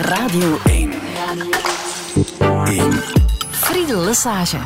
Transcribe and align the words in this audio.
Radio 0.00 0.58
1. 0.64 0.90
1. 2.38 2.92
Friedel 3.50 4.04
Lesage. 4.04 4.58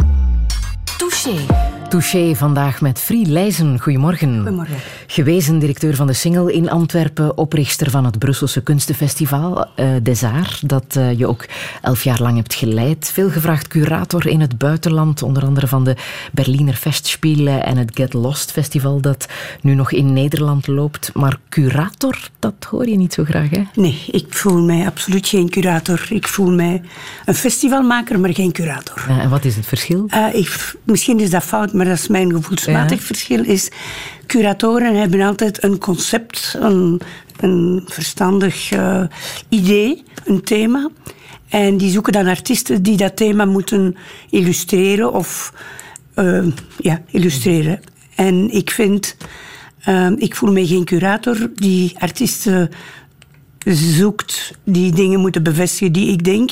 Touché. 0.98 1.46
Touché 1.88 2.34
vandaag 2.34 2.80
met 2.80 3.00
Frie 3.00 3.26
Leijzen. 3.26 3.80
Goedemorgen. 3.80 4.36
Goedemorgen. 4.36 4.76
Gewezen 5.16 5.58
directeur 5.58 5.94
van 5.94 6.06
de 6.06 6.12
Singel 6.12 6.48
in 6.48 6.70
Antwerpen, 6.70 7.38
oprichter 7.38 7.90
van 7.90 8.04
het 8.04 8.18
Brusselse 8.18 8.62
Kunstenfestival 8.62 9.66
uh, 9.76 9.88
Des 10.02 10.22
Arts, 10.22 10.60
dat 10.60 10.94
uh, 10.96 11.18
je 11.18 11.26
ook 11.26 11.46
elf 11.82 12.04
jaar 12.04 12.20
lang 12.22 12.36
hebt 12.36 12.54
geleid. 12.54 13.10
Veelgevraagd 13.12 13.68
curator 13.68 14.26
in 14.26 14.40
het 14.40 14.58
buitenland, 14.58 15.22
onder 15.22 15.44
andere 15.44 15.66
van 15.66 15.84
de 15.84 15.96
Berliner 16.32 16.74
Festspielen 16.74 17.64
en 17.64 17.76
het 17.76 17.90
Get 17.94 18.12
Lost 18.12 18.52
Festival, 18.52 19.00
dat 19.00 19.26
nu 19.60 19.74
nog 19.74 19.92
in 19.92 20.12
Nederland 20.12 20.66
loopt. 20.66 21.10
Maar 21.14 21.38
curator, 21.48 22.18
dat 22.38 22.66
hoor 22.70 22.88
je 22.88 22.96
niet 22.96 23.12
zo 23.12 23.24
graag, 23.24 23.50
hè? 23.50 23.62
Nee, 23.74 24.04
ik 24.10 24.26
voel 24.28 24.62
mij 24.62 24.86
absoluut 24.86 25.28
geen 25.28 25.48
curator. 25.48 26.06
Ik 26.08 26.28
voel 26.28 26.50
mij 26.50 26.82
een 27.24 27.34
festivalmaker, 27.34 28.20
maar 28.20 28.34
geen 28.34 28.52
curator. 28.52 29.04
Ja, 29.08 29.20
en 29.20 29.30
wat 29.30 29.44
is 29.44 29.56
het 29.56 29.66
verschil? 29.66 30.06
Uh, 30.08 30.26
ik, 30.32 30.74
misschien 30.84 31.20
is 31.20 31.30
dat 31.30 31.42
fout, 31.42 31.72
maar 31.72 31.86
dat 31.86 31.98
is 31.98 32.08
mijn 32.08 32.32
gevoelsmatig 32.32 32.98
ja. 32.98 33.04
verschil. 33.06 33.44
Is, 33.44 33.70
curatoren 34.26 34.96
hebben 34.96 35.20
altijd 35.20 35.62
een 35.62 35.78
concept, 35.78 36.56
een, 36.60 37.00
een 37.40 37.82
verstandig 37.86 38.72
uh, 38.72 39.02
idee, 39.48 40.02
een 40.24 40.42
thema. 40.42 40.90
En 41.48 41.76
die 41.76 41.90
zoeken 41.90 42.12
dan 42.12 42.26
artiesten 42.26 42.82
die 42.82 42.96
dat 42.96 43.16
thema 43.16 43.44
moeten 43.44 43.96
illustreren 44.30 45.12
of 45.12 45.52
uh, 46.16 46.46
ja, 46.78 47.02
illustreren. 47.10 47.80
En 48.14 48.50
ik 48.50 48.70
vind, 48.70 49.16
uh, 49.88 50.10
ik 50.16 50.36
voel 50.36 50.52
me 50.52 50.66
geen 50.66 50.84
curator 50.84 51.50
die 51.54 51.94
artiesten 51.98 52.70
zoekt, 53.74 54.52
die 54.64 54.92
dingen 54.92 55.20
moeten 55.20 55.42
bevestigen 55.42 55.92
die 55.92 56.12
ik 56.12 56.24
denk. 56.24 56.50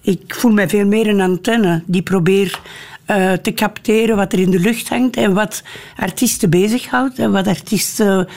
Ik 0.00 0.34
voel 0.34 0.52
mij 0.52 0.68
veel 0.68 0.86
meer 0.86 1.08
een 1.08 1.20
antenne 1.20 1.82
die 1.86 2.02
probeert 2.02 2.60
uh, 3.06 3.32
te 3.32 3.54
capteren 3.54 4.16
wat 4.16 4.32
er 4.32 4.38
in 4.38 4.50
de 4.50 4.60
lucht 4.60 4.88
hangt 4.88 5.16
en 5.16 5.34
wat 5.34 5.62
artiesten 5.96 6.50
bezighoudt 6.50 7.18
en 7.18 7.32
wat 7.32 7.46
artiesten 7.46 8.28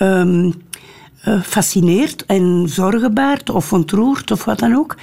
um, 0.00 0.54
uh, 1.28 1.42
fascineert 1.42 2.26
en 2.26 2.64
zorgen 2.68 3.14
baart 3.14 3.50
of 3.50 3.72
ontroert 3.72 4.30
of 4.30 4.44
wat 4.44 4.58
dan 4.58 4.74
ook. 4.74 4.96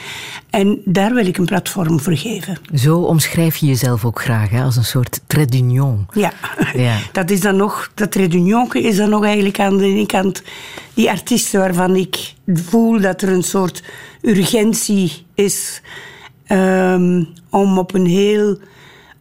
En 0.49 0.81
daar 0.85 1.13
wil 1.13 1.25
ik 1.25 1.37
een 1.37 1.45
platform 1.45 1.99
voor 1.99 2.17
geven. 2.17 2.57
Zo 2.73 2.97
omschrijf 2.97 3.55
je 3.55 3.65
jezelf 3.65 4.05
ook 4.05 4.21
graag, 4.21 4.49
hè? 4.49 4.63
als 4.63 4.75
een 4.75 4.83
soort 4.83 5.21
trait 5.27 5.51
d'union. 5.51 6.07
Ja. 6.13 6.31
ja, 6.73 6.97
dat 7.11 7.29
is 7.29 7.41
dan 7.41 7.55
nog, 7.55 7.91
dat 7.93 8.11
trait 8.11 8.31
d'union 8.31 8.73
is 8.73 8.97
dan 8.97 9.09
nog 9.09 9.23
eigenlijk 9.23 9.59
aan 9.59 9.77
de 9.77 9.85
ene 9.85 10.05
kant 10.05 10.43
die 10.93 11.09
artiesten 11.09 11.59
waarvan 11.59 11.95
ik 11.95 12.33
voel 12.45 13.01
dat 13.01 13.21
er 13.21 13.29
een 13.29 13.43
soort 13.43 13.83
urgentie 14.21 15.25
is 15.33 15.81
um, 16.47 17.27
om 17.49 17.77
op 17.77 17.93
een 17.93 18.05
heel 18.05 18.57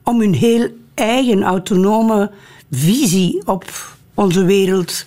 om 0.08 0.20
hun 0.20 0.34
heel 0.34 0.68
eigen 0.94 1.42
autonome 1.42 2.30
visie 2.70 3.42
op 3.44 3.64
onze 4.14 4.44
wereld 4.44 5.06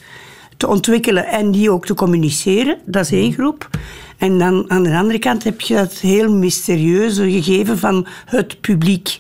te 0.58 0.68
ontwikkelen 0.68 1.28
en 1.28 1.52
die 1.52 1.72
ook 1.72 1.86
te 1.86 1.94
communiceren. 1.94 2.78
Dat 2.86 3.06
is 3.06 3.12
één 3.12 3.34
groep. 3.34 3.70
En 4.18 4.38
dan 4.38 4.66
aan 4.68 4.84
de 4.84 4.98
andere 4.98 5.20
kant 5.20 5.44
heb 5.44 5.62
je 5.62 5.74
dat 5.74 5.94
heel 5.94 6.34
mysterieuze 6.34 7.32
gegeven 7.32 7.78
van 7.78 8.08
het 8.26 8.62
publiek. 8.62 9.20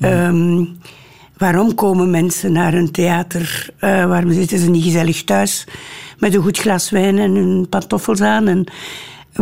Um, 0.00 0.78
waarom 1.36 1.74
komen 1.74 2.10
mensen 2.10 2.52
naar 2.52 2.74
een 2.74 2.90
theater? 2.90 3.70
Uh, 3.80 4.06
waarom 4.06 4.32
zitten 4.32 4.58
ze 4.58 4.70
niet 4.70 4.84
gezellig 4.84 5.24
thuis 5.24 5.64
met 6.18 6.34
een 6.34 6.42
goed 6.42 6.58
glas 6.58 6.90
wijn 6.90 7.18
en 7.18 7.34
hun 7.34 7.66
pantoffels 7.68 8.20
aan? 8.20 8.48
En 8.48 8.64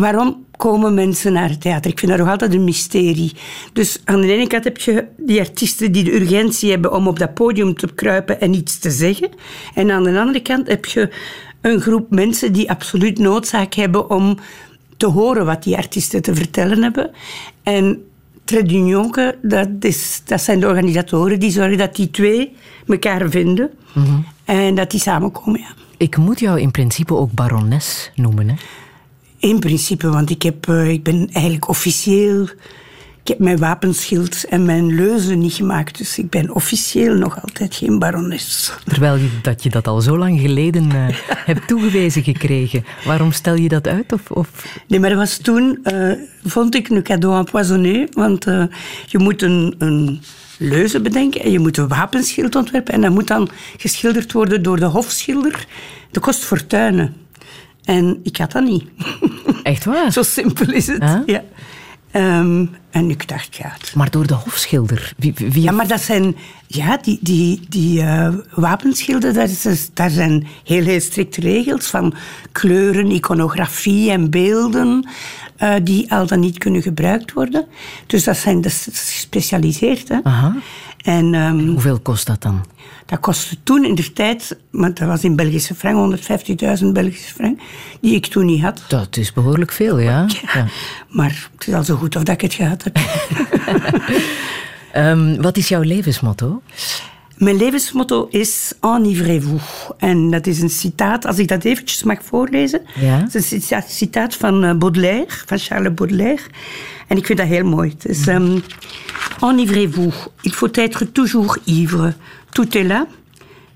waarom 0.01 0.45
komen 0.57 0.95
mensen 0.95 1.33
naar 1.33 1.49
het 1.49 1.61
theater? 1.61 1.91
Ik 1.91 1.99
vind 1.99 2.11
dat 2.11 2.21
nog 2.21 2.31
altijd 2.31 2.55
een 2.55 2.65
mysterie. 2.65 3.33
Dus 3.73 4.01
aan 4.05 4.21
de 4.21 4.33
ene 4.33 4.47
kant 4.47 4.65
heb 4.65 4.79
je 4.79 5.07
die 5.17 5.41
artiesten 5.41 5.93
die 5.93 6.05
de 6.05 6.15
urgentie 6.15 6.71
hebben 6.71 6.93
om 6.93 7.09
op 7.09 7.19
dat 7.19 7.35
podium 7.35 7.75
te 7.75 7.95
kruipen 7.95 8.41
en 8.41 8.55
iets 8.55 8.79
te 8.79 8.91
zeggen. 8.91 9.29
En 9.75 9.91
aan 9.91 10.03
de 10.03 10.19
andere 10.19 10.41
kant 10.41 10.69
heb 10.69 10.85
je 10.85 11.13
een 11.61 11.81
groep 11.81 12.11
mensen 12.11 12.53
die 12.53 12.71
absoluut 12.71 13.19
noodzaak 13.19 13.75
hebben 13.75 14.11
om 14.11 14.39
te 14.97 15.07
horen 15.07 15.47
wat 15.47 15.63
die 15.63 15.77
artiesten 15.77 16.23
te 16.23 16.35
vertellen 16.35 16.83
hebben. 16.83 17.11
En 17.63 18.03
d'Union, 18.45 19.15
dat, 19.43 19.69
is, 19.81 20.23
dat 20.25 20.43
zijn 20.43 20.61
de 20.61 20.67
organisatoren 20.67 21.41
die 21.41 21.51
zorgen 21.51 21.79
dat 21.79 21.97
die 21.97 22.11
twee 22.11 22.57
elkaar 22.87 23.31
vinden 23.31 23.71
mm 23.93 24.05
-hmm. 24.05 24.25
en 24.45 24.75
dat 24.75 24.91
die 24.91 25.01
samenkomen. 25.01 25.61
Ja. 25.61 25.75
Ik 25.97 26.17
moet 26.17 26.41
jou 26.41 26.61
in 26.61 26.71
principe 26.71 27.15
ook 27.15 27.33
barones 27.33 28.11
noemen, 28.15 28.49
hè? 28.49 28.55
In 29.47 29.59
principe, 29.59 30.09
want 30.09 30.31
ik, 30.31 30.43
heb, 30.43 30.67
uh, 30.67 30.89
ik 30.89 31.03
ben 31.03 31.29
eigenlijk 31.33 31.69
officieel... 31.69 32.49
Ik 33.23 33.33
heb 33.33 33.39
mijn 33.39 33.59
wapenschild 33.59 34.45
en 34.45 34.65
mijn 34.65 34.95
leuzen 34.95 35.39
niet 35.39 35.53
gemaakt. 35.53 35.99
Dus 35.99 36.19
ik 36.19 36.31
ben 36.31 36.55
officieel 36.55 37.15
nog 37.15 37.43
altijd 37.43 37.75
geen 37.75 37.99
barones. 37.99 38.73
Terwijl 38.85 39.17
je 39.17 39.29
dat, 39.43 39.63
je 39.63 39.71
dat 39.71 39.87
al 39.87 40.01
zo 40.01 40.19
lang 40.19 40.41
geleden 40.41 40.85
uh, 40.95 41.07
hebt 41.29 41.69
toegewezen 41.69 42.23
gekregen. 42.23 42.85
Waarom 43.05 43.33
stel 43.33 43.55
je 43.55 43.69
dat 43.69 43.89
uit? 43.89 44.13
Of, 44.13 44.31
of? 44.31 44.49
Nee, 44.89 45.01
maar 45.01 45.11
dat 45.11 45.19
was 45.19 45.37
toen... 45.37 45.79
Uh, 45.83 46.13
vond 46.45 46.75
ik 46.75 46.89
een 46.89 47.03
cadeau 47.03 47.39
empoisonné. 47.39 48.07
Want 48.13 48.45
je 49.07 49.19
moet 49.19 49.43
een... 49.43 49.75
een 49.79 50.21
leuzen 50.59 51.03
bedenken 51.03 51.41
en 51.41 51.51
je 51.51 51.59
moet 51.59 51.77
een 51.77 51.89
wapenschild 51.89 52.55
ontwerpen. 52.55 52.95
En 52.95 53.01
dat 53.01 53.11
moet 53.13 53.27
dan 53.27 53.49
geschilderd 53.77 54.33
worden 54.33 54.63
door 54.63 54.79
de 54.79 54.85
hofschilder. 54.85 55.67
Dat 56.11 56.23
kost 56.23 56.45
fortuinen. 56.45 57.15
En 57.87 58.21
ik 58.23 58.37
had 58.37 58.53
dat 58.53 58.65
niet. 58.65 58.85
Echt 59.63 59.85
waar? 59.85 60.13
Zo 60.19 60.23
simpel 60.23 60.73
is 60.73 60.87
het. 60.87 61.03
Huh? 61.03 61.21
Ja. 61.27 61.43
Um, 62.13 62.71
en 62.91 63.11
ik 63.11 63.29
dacht, 63.29 63.57
ja. 63.57 63.73
Het... 63.79 63.95
Maar 63.95 64.11
door 64.11 64.27
de 64.27 64.35
hofschilder? 64.35 65.13
Wie, 65.17 65.35
wie... 65.35 65.63
Ja, 65.63 65.73
maar 65.73 65.89
dat 65.89 66.01
zijn... 66.01 66.37
Ja, 66.67 66.99
die, 67.03 67.19
die, 67.21 67.61
die 67.69 68.03
uh, 68.03 68.35
wapenschilden, 68.55 69.35
daar, 69.35 69.49
is, 69.49 69.91
daar 69.95 70.11
zijn 70.11 70.47
heel, 70.65 70.85
heel 70.85 71.01
strikte 71.01 71.41
regels 71.41 71.87
van 71.87 72.15
kleuren, 72.53 73.11
iconografie 73.11 74.11
en 74.11 74.31
beelden 74.31 75.09
uh, 75.59 75.75
die 75.83 76.13
al 76.13 76.27
dan 76.27 76.41
niet 76.41 76.59
kunnen 76.59 76.83
gebruikt 76.83 77.33
worden. 77.33 77.67
Dus 78.07 78.25
dat 78.25 78.37
zijn 78.37 78.61
dat 78.61 78.73
is 78.73 78.89
gespecialiseerd. 78.93 80.09
Hè. 80.09 80.19
Aha. 80.23 80.57
En, 81.03 81.25
um, 81.25 81.59
en 81.59 81.67
hoeveel 81.67 82.01
kost 82.01 82.27
dat 82.27 82.43
dan? 82.43 82.65
Dat 83.07 83.21
kostte 83.21 83.57
toen 83.63 83.85
in 83.85 83.95
de 83.95 84.13
tijd, 84.13 84.57
maar 84.71 84.95
dat 84.95 85.09
was 85.09 85.25
in 85.25 85.37
Belgische 85.37 85.75
frank, 85.75 86.19
150.000 86.81 86.87
Belgische 86.93 87.35
frank, 87.35 87.61
die 88.01 88.15
ik 88.15 88.27
toen 88.27 88.47
niet 88.47 88.63
had. 88.63 88.85
Dat 88.89 89.17
is 89.17 89.33
behoorlijk 89.33 89.73
veel, 89.73 89.99
ja. 89.99 90.27
ja. 90.43 90.49
ja. 90.55 90.67
Maar 91.09 91.49
het 91.53 91.69
is 91.69 91.75
al 91.75 91.85
zo 91.85 91.97
goed 91.97 92.17
of 92.17 92.23
dat 92.23 92.35
ik 92.35 92.41
het 92.41 92.55
gehad 92.55 92.85
heb. 92.85 92.99
um, 94.97 95.37
wat 95.47 95.57
is 95.57 95.69
jouw 95.69 95.83
levensmotto? 95.83 96.63
Mijn 97.37 97.57
levensmotto 97.57 98.27
is 98.31 98.73
Enivrez-vous. 98.81 99.91
En 99.99 100.31
dat 100.31 100.47
is 100.47 100.61
een 100.61 100.71
citaat, 100.71 101.27
als 101.27 101.39
ik 101.39 101.49
dat 101.49 101.65
eventjes 101.65 102.03
mag 102.03 102.19
voorlezen. 102.23 102.81
Ja? 103.01 103.19
Het 103.19 103.35
is 103.35 103.71
een 103.71 103.83
citaat 103.89 104.35
van 104.35 104.79
Baudelaire, 104.79 105.27
van 105.47 105.59
Charles 105.59 105.95
Baudelaire. 105.95 106.43
En 107.07 107.17
ik 107.17 107.27
vind 107.27 107.39
dat 107.39 107.49
heel 107.49 107.65
mooi. 107.65 107.91
Het 107.91 108.09
is... 108.09 108.27
Um, 108.27 108.63
Enivrez-vous. 109.41 110.15
Il 110.43 110.53
faut 110.53 110.77
être 110.77 111.13
toujours 111.13 111.59
ivre. 111.65 112.15
Tout 112.53 112.77
est 112.77 112.87
là. 112.87 113.07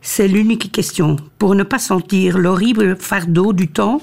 C'est 0.00 0.28
l'unique 0.28 0.70
question. 0.72 1.16
Pour 1.37 1.54
ne 1.54 1.65
pas 1.65 1.78
sentir 1.78 2.38
l'horrible 2.38 2.97
fardeau 2.99 3.53
du 3.53 3.69
temps 3.69 4.00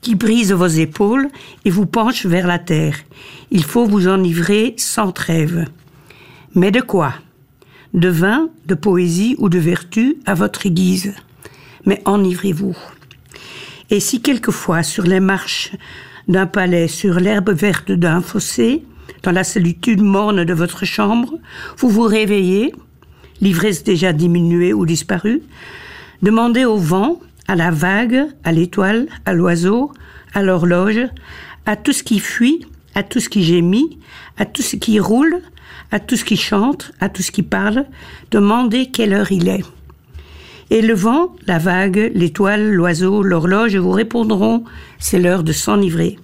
qui 0.00 0.14
brise 0.14 0.52
vos 0.52 0.68
épaules 0.68 1.28
et 1.64 1.70
vous 1.70 1.86
penche 1.86 2.26
vers 2.26 2.46
la 2.46 2.58
terre. 2.58 2.96
Il 3.50 3.64
faut 3.64 3.86
vous 3.86 4.06
enivrer 4.06 4.74
sans 4.76 5.10
trêve. 5.10 5.64
Mais 6.54 6.70
de 6.70 6.80
quoi 6.80 7.14
De 7.94 8.08
vin, 8.08 8.50
de 8.66 8.74
poésie 8.74 9.34
ou 9.38 9.48
de 9.48 9.58
vertu 9.58 10.16
à 10.26 10.34
votre 10.34 10.68
guise. 10.68 11.14
Mais 11.84 12.00
enivrez-vous. 12.04 12.76
Et 13.90 13.98
si 13.98 14.22
quelquefois 14.22 14.82
sur 14.82 15.04
les 15.04 15.20
marches 15.20 15.72
d'un 16.28 16.46
palais, 16.46 16.86
sur 16.86 17.18
l'herbe 17.18 17.50
verte 17.50 17.90
d'un 17.90 18.20
fossé, 18.20 18.84
dans 19.22 19.32
la 19.32 19.44
solitude 19.44 20.00
morne 20.00 20.44
de 20.44 20.54
votre 20.54 20.84
chambre, 20.84 21.34
vous 21.78 21.88
vous 21.88 22.04
réveillez, 22.04 22.72
l'ivresse 23.40 23.82
déjà 23.82 24.12
diminuée 24.12 24.72
ou 24.72 24.86
disparue, 24.86 25.42
demandez 26.22 26.64
au 26.64 26.76
vent, 26.76 27.20
à 27.48 27.56
la 27.56 27.72
vague, 27.72 28.26
à 28.44 28.52
l'étoile, 28.52 29.08
à 29.24 29.32
l'oiseau, 29.32 29.92
à 30.34 30.42
l'horloge, 30.42 31.00
à 31.66 31.74
tout 31.74 31.92
ce 31.92 32.04
qui 32.04 32.20
fuit, 32.20 32.64
à 32.94 33.02
tout 33.02 33.18
ce 33.18 33.28
qui 33.28 33.42
gémit, 33.42 33.98
à 34.38 34.44
tout 34.44 34.62
ce 34.62 34.76
qui 34.76 35.00
roule, 35.00 35.40
à 35.90 36.00
tout 36.00 36.16
ce 36.16 36.24
qui 36.24 36.36
chante, 36.36 36.92
à 37.00 37.08
tout 37.08 37.22
ce 37.22 37.30
qui 37.30 37.42
parle, 37.42 37.84
demandez 38.30 38.86
quelle 38.86 39.12
heure 39.12 39.32
il 39.32 39.48
est. 39.48 39.64
Et 40.70 40.82
le 40.82 40.94
vent, 40.94 41.34
la 41.46 41.58
vague, 41.58 42.12
l'étoile, 42.14 42.70
l'oiseau, 42.70 43.22
l'horloge 43.22 43.76
vous 43.76 43.90
répondront 43.90 44.64
c'est 44.98 45.18
l'heure 45.18 45.42
de 45.42 45.52
s'enivrer. 45.52 46.18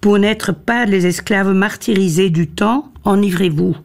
Pour 0.00 0.18
n'être 0.18 0.52
pas 0.52 0.84
les 0.84 1.06
esclaves 1.06 1.52
martyrisés 1.52 2.30
du 2.30 2.48
temps, 2.48 2.92
enivrez-vous. 3.04 3.76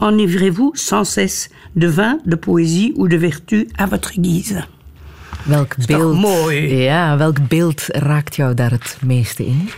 Enivrez-vous 0.00 0.72
sans 0.74 1.04
cesse 1.04 1.50
de 1.76 1.86
vin, 1.86 2.18
de 2.26 2.36
poëzie 2.36 2.92
ou 2.96 3.08
de 3.08 3.16
vertu 3.16 3.68
à 3.78 3.86
votre 3.86 4.12
guise. 4.20 4.62
Welk 5.46 5.76
beeld, 5.86 6.18
mooi? 6.18 6.84
Ja, 6.84 7.16
welk 7.16 7.48
beeld 7.48 7.84
raakt 7.88 8.36
jou 8.36 8.54
daar 8.54 8.70
het 8.70 8.98
meeste 9.02 9.46
in? 9.46 9.70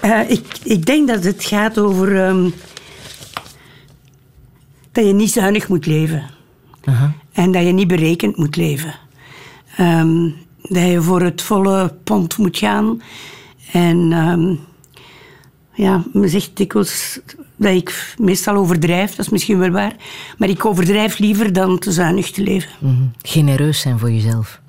Eh, 0.00 0.30
ik, 0.30 0.44
ik 0.62 0.86
denk 0.86 1.08
dat 1.08 1.24
het 1.24 1.44
gaat 1.44 1.78
over 1.78 2.24
ehm, 2.24 2.48
dat 4.94 5.06
je 5.06 5.12
niet 5.12 5.30
zuinig 5.30 5.68
moet 5.68 5.86
leven. 5.86 6.22
En 7.32 7.52
dat 7.52 7.62
je 7.62 7.72
niet 7.72 7.88
berekend 7.88 8.36
moet 8.36 8.56
leven. 8.56 8.94
Ehm, 9.76 10.30
dat 10.62 10.82
je 10.90 11.02
voor 11.02 11.22
het 11.22 11.42
volle 11.42 11.94
pond 12.04 12.38
moet 12.38 12.58
gaan. 12.58 13.02
En 13.72 14.12
ehm, 14.12 14.54
ja, 15.72 16.04
men 16.12 16.28
zegt 16.28 16.56
dikwijls 16.56 17.20
dat 17.56 17.74
ik 17.74 18.14
meestal 18.18 18.56
overdrijf, 18.56 19.10
dat 19.10 19.26
is 19.26 19.32
misschien 19.32 19.58
wel 19.58 19.70
waar. 19.70 19.96
Maar 20.38 20.48
ik 20.48 20.64
overdrijf 20.64 21.18
liever 21.18 21.52
dan 21.52 21.78
te 21.78 21.92
zuinig 21.92 22.30
te 22.30 22.42
leven. 22.42 22.70
Mhm. 22.78 23.02
Genereus 23.22 23.80
zijn 23.80 23.98
voor 23.98 24.10
jezelf. 24.12 24.60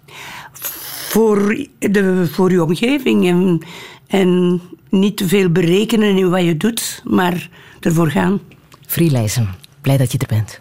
Voor, 1.09 1.67
de, 1.79 2.27
voor 2.31 2.51
je 2.51 2.63
omgeving. 2.63 3.27
En, 3.27 3.59
en 4.07 4.61
niet 4.89 5.17
te 5.17 5.27
veel 5.27 5.49
berekenen 5.49 6.17
in 6.17 6.29
wat 6.29 6.43
je 6.43 6.57
doet, 6.57 7.01
maar 7.03 7.49
ervoor 7.79 8.09
gaan. 8.09 8.39
Frielijzen, 8.85 9.49
blij 9.85 9.97
dat 9.97 10.11
je 10.11 10.17
er 10.17 10.27
bent. 10.27 10.59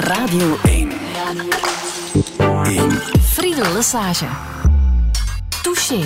Radio 0.00 0.56
1. 0.62 0.92
1. 2.64 2.90
Friedel 3.20 3.72
Lesage. 3.72 4.26
Touché. 5.62 6.02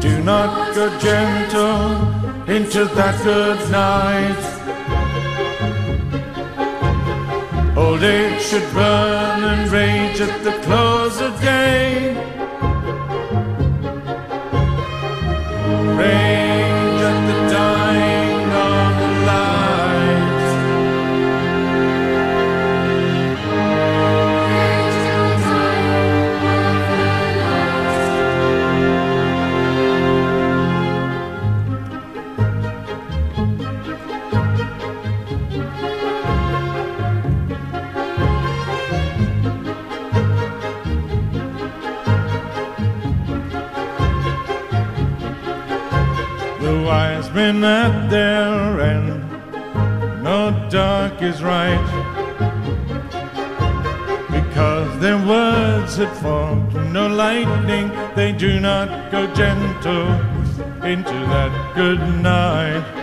Do 0.00 0.22
not 0.22 0.74
go 0.74 0.88
gentle 0.98 1.96
into 2.46 2.88
that 2.94 3.14
good 3.22 3.70
night. 3.70 4.42
Old 7.76 8.02
age 8.02 8.42
should 8.42 8.72
burn 8.72 9.44
and 9.44 9.70
rage 9.70 10.20
at 10.20 10.42
the 10.42 10.58
close 10.64 11.24
of 11.24 11.40
day. 11.40 12.35
Rage 15.96 16.25
wise 46.86 47.28
men 47.32 47.64
at 47.64 48.08
their 48.08 48.80
end, 48.80 49.20
no 50.22 50.40
dark 50.70 51.20
is 51.20 51.42
right. 51.42 51.84
Because 54.30 55.00
their 55.00 55.18
words 55.26 55.96
had 55.96 56.16
formed 56.18 56.72
no 56.92 57.08
lightning, 57.08 57.90
they 58.14 58.30
do 58.30 58.60
not 58.60 59.10
go 59.10 59.26
gentle 59.34 60.06
into 60.84 61.16
that 61.34 61.52
good 61.74 62.00
night. 62.22 62.95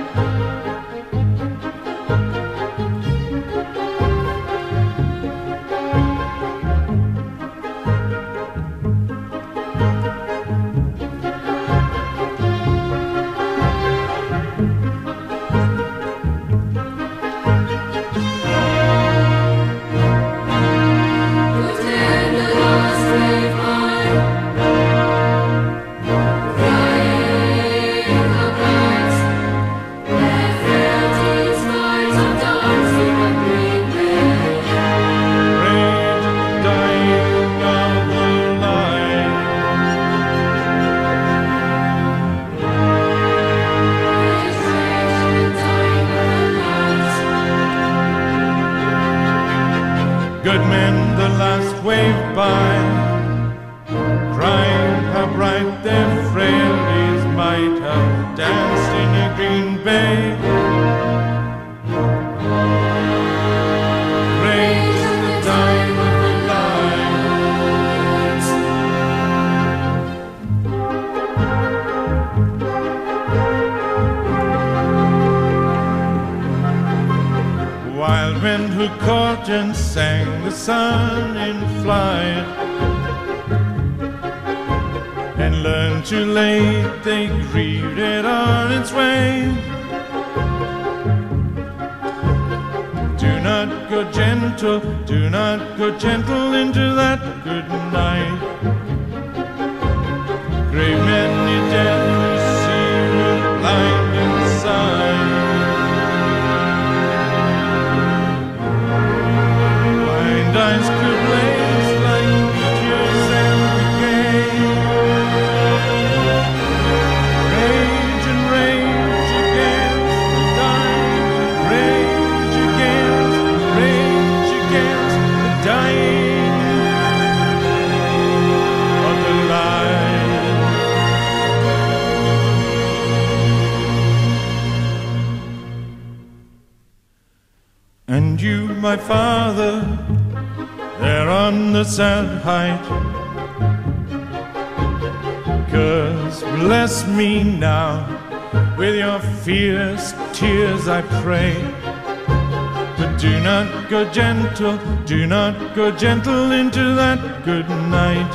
Go 153.94 154.12
gentle, 154.12 154.76
do 155.06 155.28
not 155.28 155.76
go 155.76 155.92
gentle 155.92 156.52
into 156.52 156.96
that 156.96 157.20
good 157.46 157.70
night. 157.70 158.34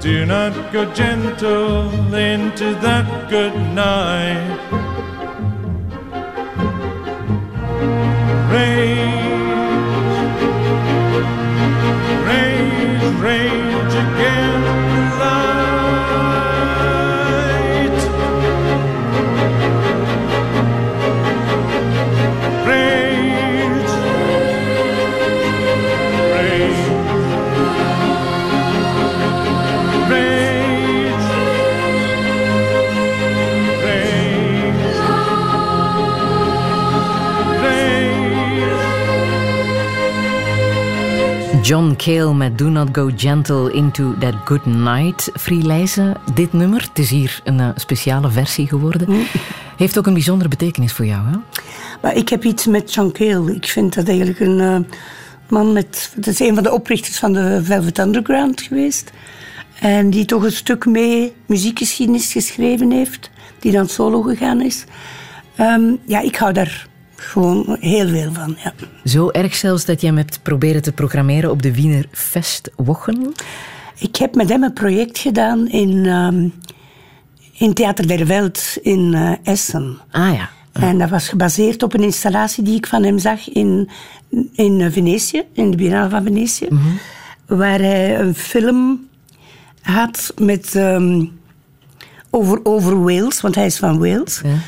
Do 0.00 0.24
not 0.24 0.72
go 0.72 0.90
gentle 0.94 1.90
into 2.14 2.74
that 2.76 3.28
good 3.28 3.54
night. 3.74 4.77
Cale 41.98 42.34
met 42.34 42.58
Do 42.58 42.68
Not 42.68 42.88
Go 42.92 43.10
Gentle 43.16 43.72
Into 43.72 44.14
That 44.18 44.34
Good 44.44 44.66
Night. 44.66 45.30
Free 45.34 45.84
dit 46.34 46.52
nummer, 46.52 46.82
het 46.88 46.98
is 46.98 47.10
hier 47.10 47.40
een 47.44 47.58
uh, 47.58 47.68
speciale 47.74 48.30
versie 48.30 48.66
geworden, 48.66 49.10
mm. 49.10 49.26
heeft 49.76 49.98
ook 49.98 50.06
een 50.06 50.12
bijzondere 50.12 50.48
betekenis 50.48 50.92
voor 50.92 51.06
jou, 51.06 51.26
hè? 51.26 51.36
Maar 52.02 52.16
ik 52.16 52.28
heb 52.28 52.44
iets 52.44 52.66
met 52.66 52.94
John 52.94 53.10
Cale. 53.12 53.54
Ik 53.54 53.66
vind 53.66 53.94
dat 53.94 54.08
eigenlijk 54.08 54.40
een 54.40 54.58
uh, 54.58 54.78
man 55.48 55.72
met... 55.72 56.12
Dat 56.16 56.26
is 56.26 56.40
een 56.40 56.54
van 56.54 56.62
de 56.62 56.72
oprichters 56.72 57.18
van 57.18 57.32
de 57.32 57.60
Velvet 57.64 57.98
Underground 57.98 58.60
geweest. 58.60 59.10
En 59.80 60.10
die 60.10 60.24
toch 60.24 60.42
een 60.42 60.52
stuk 60.52 60.86
mee 60.86 61.32
muziekgeschiedenis 61.46 62.32
geschreven 62.32 62.90
heeft. 62.90 63.30
Die 63.58 63.72
dan 63.72 63.88
solo 63.88 64.22
gegaan 64.22 64.60
is. 64.60 64.84
Um, 65.60 65.98
ja, 66.04 66.20
ik 66.20 66.36
hou 66.36 66.52
daar 66.52 66.87
gewoon 67.20 67.76
heel 67.80 68.08
veel 68.08 68.32
van, 68.32 68.56
ja. 68.64 68.72
Zo 69.04 69.30
erg 69.30 69.54
zelfs 69.54 69.84
dat 69.84 70.00
je 70.00 70.06
hem 70.06 70.16
hebt 70.16 70.42
proberen 70.42 70.82
te 70.82 70.92
programmeren 70.92 71.50
op 71.50 71.62
de 71.62 71.74
Wiener 71.74 72.06
Festwochen? 72.12 73.32
Ik 73.98 74.16
heb 74.16 74.34
met 74.34 74.48
hem 74.48 74.62
een 74.62 74.72
project 74.72 75.18
gedaan 75.18 75.68
in, 75.68 76.06
um, 76.06 76.52
in 77.52 77.74
Theater 77.74 78.06
der 78.06 78.26
Welt 78.26 78.78
in 78.82 79.12
uh, 79.12 79.32
Essen. 79.42 79.98
Ah 80.10 80.34
ja. 80.34 80.50
En 80.72 80.98
dat 80.98 81.08
was 81.08 81.28
gebaseerd 81.28 81.82
op 81.82 81.94
een 81.94 82.02
installatie 82.02 82.64
die 82.64 82.76
ik 82.76 82.86
van 82.86 83.02
hem 83.02 83.18
zag 83.18 83.48
in, 83.48 83.88
in 84.52 84.92
Venetië, 84.92 85.42
in 85.52 85.70
de 85.70 85.76
Biennale 85.76 86.10
van 86.10 86.22
Venetië. 86.22 86.66
Mm 86.68 86.78
-hmm. 86.78 87.58
Waar 87.58 87.78
hij 87.78 88.20
een 88.20 88.34
film 88.34 89.08
had 89.80 90.32
met, 90.36 90.74
um, 90.74 91.38
over, 92.30 92.60
over 92.62 93.02
Wales, 93.02 93.40
want 93.40 93.54
hij 93.54 93.66
is 93.66 93.78
van 93.78 93.98
Wales. 93.98 94.40
Ja. 94.44 94.58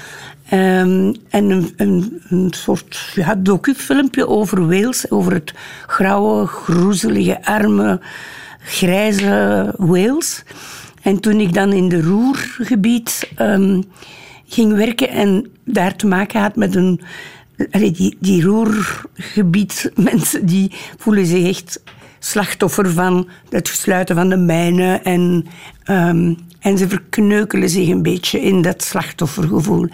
Um, 0.52 1.14
en 1.28 1.50
een, 1.50 1.72
een, 1.76 2.22
een, 2.28 2.48
soort 2.50 3.12
ja, 3.14 3.34
docufilmpje 3.34 4.28
over 4.28 4.68
Wales, 4.68 5.10
over 5.10 5.32
het 5.32 5.54
grauwe, 5.86 6.46
groezelige, 6.46 7.44
arme, 7.44 8.00
grijze 8.60 9.74
Wales. 9.76 10.42
En 11.02 11.20
toen 11.20 11.40
ik 11.40 11.54
dan 11.54 11.72
in 11.72 11.88
de 11.88 12.02
Roergebied 12.02 13.30
um, 13.38 13.84
ging 14.46 14.74
werken 14.74 15.08
en 15.08 15.46
daar 15.64 15.96
te 15.96 16.06
maken 16.06 16.40
had 16.40 16.56
met 16.56 16.74
een... 16.74 17.00
Die, 17.70 18.16
die 18.20 18.42
Roergebied, 18.42 19.92
mensen 20.10 20.46
die 20.46 20.72
voelen 20.98 21.26
zich 21.26 21.48
echt 21.48 21.82
slachtoffer 22.18 22.90
van 22.90 23.28
het 23.48 23.68
sluiten 23.68 24.16
van 24.16 24.28
de 24.28 24.36
mijnen 24.36 25.04
en... 25.04 25.46
Um, 25.90 26.36
en 26.60 26.78
ze 26.78 26.88
verkneukelen 26.88 27.68
zich 27.68 27.88
een 27.88 28.02
beetje 28.02 28.40
in 28.40 28.62
dat 28.62 28.82
slachtoffergevoel. 28.82 29.88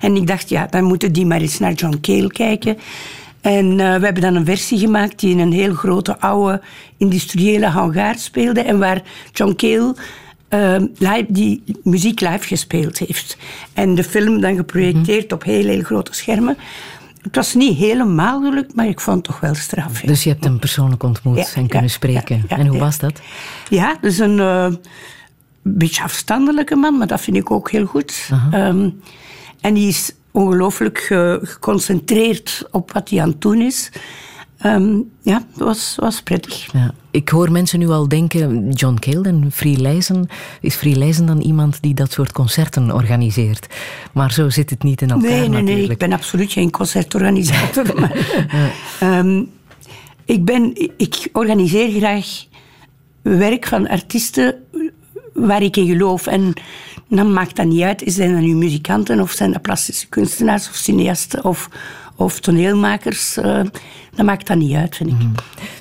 En 0.00 0.16
ik 0.16 0.26
dacht, 0.26 0.48
ja, 0.48 0.66
dan 0.66 0.84
moeten 0.84 1.12
die 1.12 1.26
maar 1.26 1.40
eens 1.40 1.58
naar 1.58 1.72
John 1.72 1.98
Cale 2.00 2.32
kijken. 2.32 2.78
En 3.40 3.66
uh, 3.70 3.76
we 3.76 4.04
hebben 4.04 4.22
dan 4.22 4.34
een 4.34 4.44
versie 4.44 4.78
gemaakt 4.78 5.20
die 5.20 5.30
in 5.30 5.38
een 5.38 5.52
heel 5.52 5.74
grote, 5.74 6.20
oude, 6.20 6.60
industriële 6.96 7.66
hangar 7.66 8.18
speelde. 8.18 8.60
En 8.60 8.78
waar 8.78 9.02
John 9.32 9.54
Cale 9.56 9.94
uh, 10.50 10.76
live, 10.98 11.26
die 11.28 11.62
muziek 11.82 12.20
live 12.20 12.46
gespeeld 12.46 12.98
heeft. 12.98 13.36
En 13.72 13.94
de 13.94 14.04
film 14.04 14.40
dan 14.40 14.56
geprojecteerd 14.56 15.24
mm 15.24 15.30
op 15.32 15.44
heel, 15.44 15.66
heel 15.66 15.82
grote 15.82 16.14
schermen. 16.14 16.56
Het 17.22 17.36
was 17.36 17.54
niet 17.54 17.76
helemaal 17.76 18.40
gelukt, 18.40 18.74
maar 18.74 18.86
ik 18.86 19.00
vond 19.00 19.16
het 19.16 19.24
toch 19.24 19.40
wel 19.40 19.54
straf. 19.54 20.00
Dus 20.00 20.22
je 20.22 20.28
hebt 20.30 20.44
hem 20.44 20.58
persoonlijk 20.58 21.02
ontmoet 21.02 21.52
en 21.54 21.66
kunnen 21.66 21.90
spreken. 21.90 22.44
en 22.48 22.66
hoe 22.66 22.78
was 22.78 22.98
dat? 22.98 23.20
Ja, 23.68 23.96
dus 24.00 24.18
een... 24.18 24.38
Uh, 24.38 24.66
beetje 25.62 26.02
afstandelijke 26.02 26.76
man, 26.76 26.98
maar 26.98 27.06
dat 27.06 27.20
vind 27.20 27.36
ik 27.36 27.50
ook 27.50 27.70
heel 27.70 27.86
goed. 27.86 28.30
Um, 28.54 29.00
en 29.60 29.74
die 29.74 29.88
is 29.88 30.12
ongelooflijk 30.30 30.98
geconcentreerd 31.42 32.66
op 32.70 32.92
wat 32.92 33.10
hij 33.10 33.20
aan 33.20 33.28
het 33.28 33.40
doen 33.40 33.60
is. 33.60 33.90
Um, 34.66 35.10
ja, 35.22 35.42
dat 35.56 35.66
was, 35.66 35.96
was 36.00 36.22
prettig. 36.22 36.72
Ja. 36.72 36.94
Ik 37.10 37.28
hoor 37.28 37.52
mensen 37.52 37.78
nu 37.78 37.88
al 37.88 38.08
denken, 38.08 38.70
John 38.70 38.96
Cale 38.98 39.28
en 39.28 39.52
Freelezen, 39.52 40.28
is 40.60 40.74
Freelezen 40.74 41.26
dan 41.26 41.40
iemand 41.40 41.82
die 41.82 41.94
dat 41.94 42.12
soort 42.12 42.32
concerten 42.32 42.90
organiseert? 42.94 43.66
Maar 44.12 44.32
zo 44.32 44.50
zit 44.50 44.70
het 44.70 44.82
niet 44.82 45.02
in 45.02 45.10
elkaar 45.10 45.30
Nee, 45.30 45.38
nee, 45.38 45.48
natuurlijk. 45.48 45.76
nee, 45.76 45.90
ik 45.90 45.98
ben 45.98 46.12
absoluut 46.12 46.52
geen 46.52 46.70
concertorganisator. 46.70 47.84
maar, 48.00 48.16
um, 49.02 49.50
ik, 50.24 50.44
ben, 50.44 50.90
ik 50.96 51.28
organiseer 51.32 51.90
graag 51.90 52.26
werk 53.22 53.66
van 53.66 53.88
artiesten 53.88 54.54
waar 55.32 55.62
ik 55.62 55.76
in 55.76 55.86
geloof. 55.86 56.26
En 56.26 56.52
dan 57.08 57.32
maakt 57.32 57.56
dat 57.56 57.66
niet 57.66 57.82
uit, 57.82 58.02
zijn 58.06 58.32
dat 58.32 58.42
nu 58.42 58.54
muzikanten 58.54 59.20
of 59.20 59.30
zijn 59.30 59.52
dat 59.52 59.62
plastische 59.62 60.08
kunstenaars 60.08 60.68
of 60.68 60.74
cineasten 60.74 61.44
of, 61.44 61.68
of 62.16 62.40
toneelmakers. 62.40 63.38
Uh, 63.38 63.60
dat 64.14 64.26
maakt 64.26 64.46
dat 64.46 64.56
niet 64.56 64.74
uit, 64.74 64.96
vind 64.96 65.10
ik. 65.10 65.16
Mhm. 65.16 65.28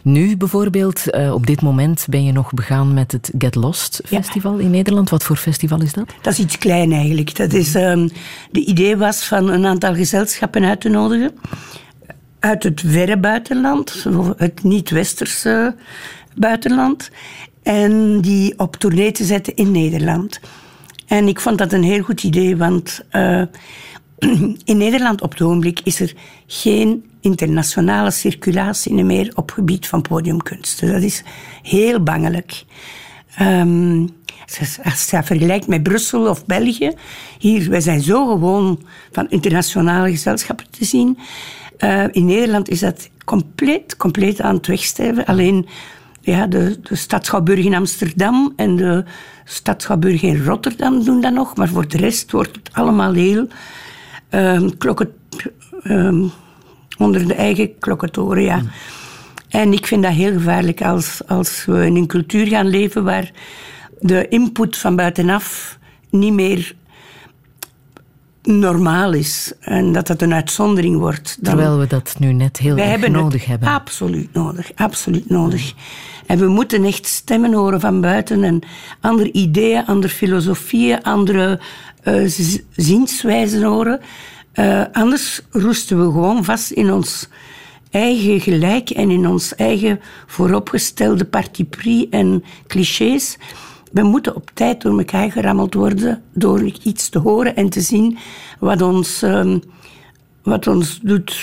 Nu 0.04 0.38
bijvoorbeeld, 0.38 1.04
uh, 1.16 1.34
op 1.34 1.48
dit 1.48 1.62
moment 1.62 2.06
ben 2.10 2.24
je 2.24 2.32
nog 2.32 2.54
begaan 2.54 2.94
met 2.94 3.12
het 3.12 3.32
Get 3.38 3.56
Lost 3.56 4.02
Festival 4.06 4.58
in 4.58 4.72
Nederland. 4.72 5.10
Wat 5.10 5.24
voor 5.24 5.36
festival 5.36 5.82
is 5.82 5.94
dat? 5.94 6.14
Dat 6.22 6.34
is 6.34 6.40
iets 6.40 6.58
klein 6.58 6.92
eigenlijk. 6.92 7.36
Dat 7.36 7.54
is, 7.54 7.76
um, 7.76 8.10
de 8.52 8.66
idee 8.66 8.98
was 8.98 9.24
van 9.24 9.50
een 9.50 9.66
aantal 9.66 9.96
gezelschappen 9.96 10.64
uit 10.64 10.82
te 10.82 10.90
nodigen. 10.90 11.32
Uit 12.40 12.64
het 12.64 12.84
verre 12.86 13.18
buitenland, 13.18 14.06
het 14.38 14.64
niet-westerse 14.64 15.76
buitenland 16.36 17.10
en 17.64 18.22
die 18.22 18.60
op 18.60 18.76
tournee 18.76 19.12
te 19.12 19.24
zetten 19.24 19.56
in 19.56 19.72
Nederland. 19.72 20.40
En 21.08 21.28
ik 21.28 21.40
vond 21.40 21.58
dat 21.58 21.74
een 21.74 21.84
heel 21.84 22.02
goed 22.02 22.24
idee, 22.24 22.58
want 22.58 23.02
uh, 23.12 23.44
in 24.72 24.78
Nederland 24.78 25.22
op 25.22 25.32
het 25.32 25.42
ogenblik 25.42 25.80
is 25.84 26.00
er 26.00 26.14
geen 26.48 27.06
internationale 27.22 28.12
circulatie 28.12 29.04
meer 29.04 29.32
op 29.36 29.52
gebied 29.52 29.88
van 29.88 30.02
podiumkunst. 30.02 30.80
Dus 30.80 30.92
dat 30.92 31.02
is 31.02 31.24
heel 31.62 32.04
bangelijk. 32.04 32.64
Um, 33.42 34.10
als 34.84 35.10
je 35.10 35.24
vergelijkt 35.24 35.68
met 35.68 35.84
Brussel 35.84 36.30
of 36.30 36.46
België, 36.46 36.92
hier, 37.40 37.70
wij 37.70 37.82
zijn 37.82 38.02
zo 38.02 38.28
gewoon 38.28 38.80
van 39.12 39.30
internationale 39.30 40.10
gezelschappen 40.10 40.66
te 40.70 40.86
zien. 40.86 41.18
Uh, 41.80 42.04
in 42.12 42.26
Nederland 42.26 42.70
is 42.70 42.80
dat 42.80 43.10
compleet, 43.26 43.98
compleet 43.98 44.42
aan 44.42 44.56
het 44.56 44.68
wegsterven. 44.68 45.26
Alleen 45.26 45.68
ja, 46.22 46.48
de, 46.48 46.80
de 46.84 46.96
Stadschouwburg 46.96 47.66
in 47.66 47.76
Amsterdam 47.76 48.54
en 48.56 48.76
de 48.76 49.04
Stadschouwburg 49.44 50.22
in 50.22 50.44
Rotterdam 50.44 51.04
doen 51.04 51.22
dat 51.22 51.34
nog. 51.34 51.56
Maar 51.56 51.70
voor 51.70 51.88
de 51.88 51.98
rest 51.98 52.32
wordt 52.32 52.56
het 52.56 52.70
allemaal 52.74 53.14
heel 53.14 53.48
um, 54.30 54.78
klokken, 54.78 55.14
um, 55.84 56.32
onder 56.98 57.28
de 57.28 57.34
eigen 57.34 57.78
klokkentoren. 57.80 58.44
Ja. 58.44 58.62
En 59.50 59.74
ik 59.74 59.88
vind 59.88 60.04
dat 60.04 60.14
heel 60.14 60.32
gevaarlijk 60.34 60.82
als, 60.82 61.22
als 61.28 61.66
we 61.66 61.86
in 61.86 61.96
een 61.96 62.08
cultuur 62.08 62.48
gaan 62.48 62.68
leven 62.68 63.04
waar 63.04 63.32
de 64.00 64.28
input 64.28 64.78
van 64.78 64.96
buitenaf 64.96 65.78
niet 66.10 66.34
meer 66.34 66.76
normaal 68.44 69.14
is 69.14 69.54
en 69.60 69.92
dat 69.92 70.08
dat 70.08 70.22
een 70.22 70.34
uitzondering 70.34 70.98
wordt. 70.98 71.38
Terwijl 71.42 71.78
we 71.78 71.88
dat 71.88 72.16
nu 72.20 72.34
net 72.34 72.58
heel 72.58 72.78
erg 72.78 73.08
nodig 73.08 73.46
hebben. 73.46 73.68
Absoluut 73.68 74.34
nodig, 74.34 74.72
absoluut 74.76 75.30
nodig. 75.30 75.74
En 76.26 76.38
we 76.38 76.48
moeten 76.48 76.84
echt 76.84 77.06
stemmen 77.06 77.54
horen 77.54 77.80
van 77.80 78.02
buiten 78.02 78.44
en 78.44 78.60
andere 79.02 79.32
ideeën, 79.32 79.86
andere 79.86 80.14
filosofieën, 80.14 81.04
andere 81.04 81.60
uh, 82.04 82.32
zienswijzen 82.76 83.64
horen. 83.64 84.00
Uh, 84.56 84.84
anders 84.92 85.42
roesten 85.50 85.98
we 85.98 86.04
gewoon 86.04 86.44
vast 86.44 86.72
in 86.72 86.94
ons 86.94 87.28
eigen 87.92 88.40
gelijk 88.40 88.90
en 88.90 89.10
in 89.10 89.28
ons 89.28 89.56
eigen 89.56 90.00
vooropgestelde 90.28 91.26
parti 91.26 91.66
pris 91.66 92.10
en 92.10 92.44
clichés. 92.68 93.38
We 93.92 94.04
moeten 94.04 94.36
op 94.36 94.52
tijd 94.54 94.82
door 94.82 94.98
elkaar 94.98 95.32
gerammeld 95.32 95.74
worden 95.74 96.22
door 96.34 96.72
iets 96.84 97.10
te 97.10 97.20
horen 97.20 97.56
en 97.56 97.70
te 97.70 97.82
zien 97.82 98.18
wat 98.60 98.82
ons, 98.82 99.22
um, 99.22 99.62
wat 100.44 100.68
ons 100.68 101.00
doet 101.04 101.34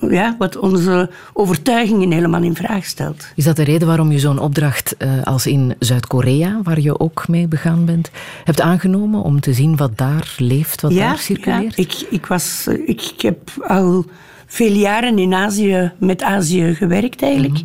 ja, 0.00 0.34
wat 0.38 0.56
onze 0.56 1.10
overtuigingen 1.32 2.10
helemaal 2.10 2.42
in 2.42 2.54
vraag 2.54 2.84
stelt. 2.84 3.26
Is 3.34 3.44
dat 3.44 3.56
de 3.56 3.64
reden 3.64 3.88
waarom 3.88 4.12
je 4.12 4.18
zo'n 4.18 4.38
opdracht 4.38 4.94
uh, 4.98 5.22
als 5.22 5.46
in 5.46 5.74
Zuid-Korea, 5.78 6.60
waar 6.62 6.80
je 6.80 7.00
ook 7.00 7.28
mee 7.28 7.48
begaan 7.48 7.84
bent, 7.84 8.10
hebt 8.44 8.60
aangenomen 8.60 9.22
om 9.22 9.40
te 9.40 9.52
zien 9.52 9.76
wat 9.76 9.98
daar 9.98 10.34
leeft, 10.38 10.80
wat 10.80 10.94
daar 10.94 11.18
circuleert? 11.18 11.76
Ja, 11.76 11.82
ik, 11.82 12.06
ik, 12.10 12.26
was, 12.26 12.66
ik, 12.86 13.02
ik 13.02 13.20
heb 13.20 13.50
al 13.66 14.04
veel 14.46 14.72
jaren 14.72 15.18
in 15.18 15.34
Azië 15.34 15.92
met 15.98 16.22
Azië 16.22 16.74
gewerkt 16.74 17.22
eigenlijk. 17.22 17.60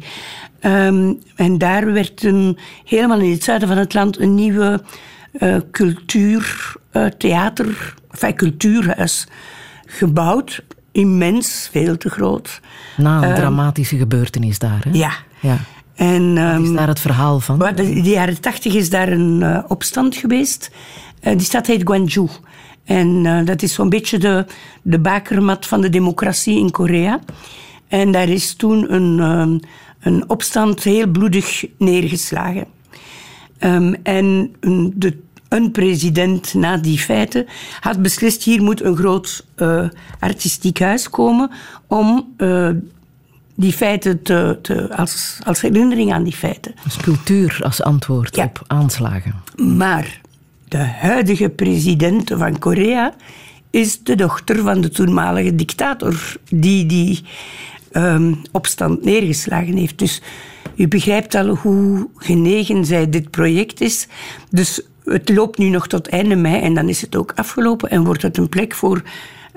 Um, 0.62 1.20
en 1.36 1.58
daar 1.58 1.94
werd 1.94 2.24
een, 2.24 2.58
helemaal 2.86 3.20
in 3.20 3.32
het 3.32 3.44
zuiden 3.44 3.68
van 3.68 3.78
het 3.78 3.94
land 3.94 4.20
een 4.20 4.36
nieuwe 4.36 4.82
uh, 5.34 5.56
cultuur, 5.72 6.76
uh, 6.92 7.06
theater, 7.06 7.96
enfin, 8.12 8.36
cultuurhuis 8.36 9.28
gebouwd 9.86 10.64
immens, 10.92 11.70
veel 11.72 11.98
te 11.98 12.10
groot. 12.10 12.62
Na 12.98 13.24
een 13.24 13.30
uh, 13.30 13.36
dramatische 13.36 13.98
gebeurtenis 13.98 14.60
daar, 14.60 14.84
hè? 14.84 14.90
Ja. 14.98 15.12
ja. 15.40 15.58
En, 15.96 16.22
um, 16.38 16.62
is 16.62 16.68
ehm, 16.68 16.76
daar 16.76 16.88
het 16.88 17.00
verhaal 17.00 17.40
van? 17.40 17.68
In 17.68 18.04
de 18.04 18.10
jaren 18.10 18.42
tachtig 18.42 18.74
is 18.74 18.90
daar 18.90 19.12
een 19.12 19.40
uh, 19.42 19.60
opstand 19.68 20.16
geweest. 20.16 20.72
Uh, 21.22 21.32
die 21.32 21.46
stad 21.46 21.68
heet 21.68 21.82
Gwangju. 21.82 22.28
En 22.84 23.08
uh, 23.08 23.46
dat 23.46 23.62
is 23.62 23.74
zo'n 23.74 23.90
beetje 23.90 24.18
de, 24.18 24.46
de 24.82 25.00
bakermat 25.00 25.66
van 25.66 25.82
de 25.82 25.90
democratie 25.90 26.60
in 26.60 26.72
Korea. 26.72 27.20
En 27.88 28.12
daar 28.12 28.30
is 28.30 28.54
toen 28.54 28.94
een, 28.94 29.64
een 30.00 30.30
opstand 30.30 30.84
heel 30.84 31.08
bloedig 31.08 31.66
neergeslagen. 31.78 32.66
Ehm, 33.58 33.94
en 34.04 34.56
de, 34.96 35.18
een 35.50 35.72
president 35.72 36.54
na 36.54 36.78
die 36.78 37.00
feiten 37.00 37.46
had 37.80 38.02
beslist: 38.02 38.44
hier 38.44 38.62
moet 38.62 38.82
een 38.82 38.96
groot 38.96 39.46
uh, 39.56 39.90
artistiek 40.20 40.80
huis 40.80 41.10
komen 41.10 41.52
om 41.88 42.34
uh, 42.38 42.70
die 43.56 43.74
feiten 43.74 44.22
te, 44.22 44.60
te, 44.62 44.96
als, 44.96 45.40
als 45.44 45.62
herinnering 45.62 46.14
aan 46.14 46.24
die 46.24 46.36
feiten. 46.36 46.74
Als 46.84 46.98
cultuur, 46.98 47.60
als 47.64 47.82
antwoord 47.82 48.38
op 48.38 48.64
aanslagen. 48.68 49.34
Maar 49.56 50.22
de 50.68 50.78
huidige 50.78 51.50
president 51.50 52.32
van 52.36 52.60
Korea 52.60 53.14
is 53.70 54.04
de 54.04 54.16
dochter 54.16 54.62
van 54.62 54.82
de 54.82 54.90
toenmalige 54.90 55.56
dictator 55.56 56.36
die 56.50 56.86
die 56.86 57.24
um, 57.94 58.42
opstand 58.52 59.04
neergeslagen 59.04 59.78
heeft. 59.78 60.00
Dus 60.00 60.22
u 60.76 60.88
begrijpt 60.88 61.36
al 61.36 61.48
hoe 61.48 62.10
genegen 62.16 62.86
zij 62.86 63.10
dit 63.10 63.30
project 63.30 63.82
is. 63.82 64.08
Dus 64.50 64.82
het 65.04 65.30
loopt 65.30 65.58
nu 65.58 65.70
nog 65.70 65.88
tot 65.88 66.08
einde 66.08 66.36
mei 66.36 66.62
en 66.62 66.74
dan 66.74 66.90
is 66.90 67.02
het 67.02 67.16
ook 67.16 67.32
afgelopen 67.36 67.90
en 67.90 68.04
wordt 68.04 68.22
het 68.22 68.38
een 68.38 68.50
plek 68.50 68.76
voor 68.76 69.02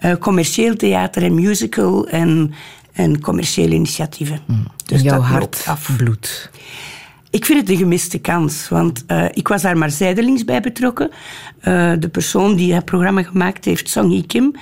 uh, 0.00 0.14
commercieel 0.14 0.76
theater 0.76 1.22
en 1.22 1.34
musical 1.34 2.08
en, 2.08 2.52
en 2.92 3.20
commerciële 3.20 3.74
initiatieven. 3.74 4.40
Mm. 4.46 4.66
Dus 4.86 5.02
jouw 5.02 5.20
hart 5.20 5.64
af. 5.66 5.96
bloed. 5.96 6.50
Ik 7.30 7.44
vind 7.44 7.60
het 7.60 7.68
een 7.70 7.76
gemiste 7.76 8.18
kans, 8.18 8.68
want 8.68 9.04
uh, 9.08 9.24
ik 9.32 9.48
was 9.48 9.62
daar 9.62 9.78
maar 9.78 9.90
zijdelings 9.90 10.44
bij 10.44 10.60
betrokken. 10.60 11.10
Uh, 11.62 11.92
de 11.98 12.08
persoon 12.08 12.56
die 12.56 12.74
het 12.74 12.84
programma 12.84 13.22
gemaakt 13.22 13.64
heeft, 13.64 13.88
Song 13.88 14.10
Hee 14.10 14.26
Kim, 14.26 14.54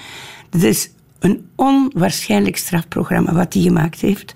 dat 0.51 0.63
is 0.63 0.91
een 1.21 1.49
onwaarschijnlijk 1.57 2.57
strafprogramma 2.57 3.33
wat 3.33 3.53
hij 3.53 3.63
gemaakt 3.63 4.01
heeft. 4.01 4.35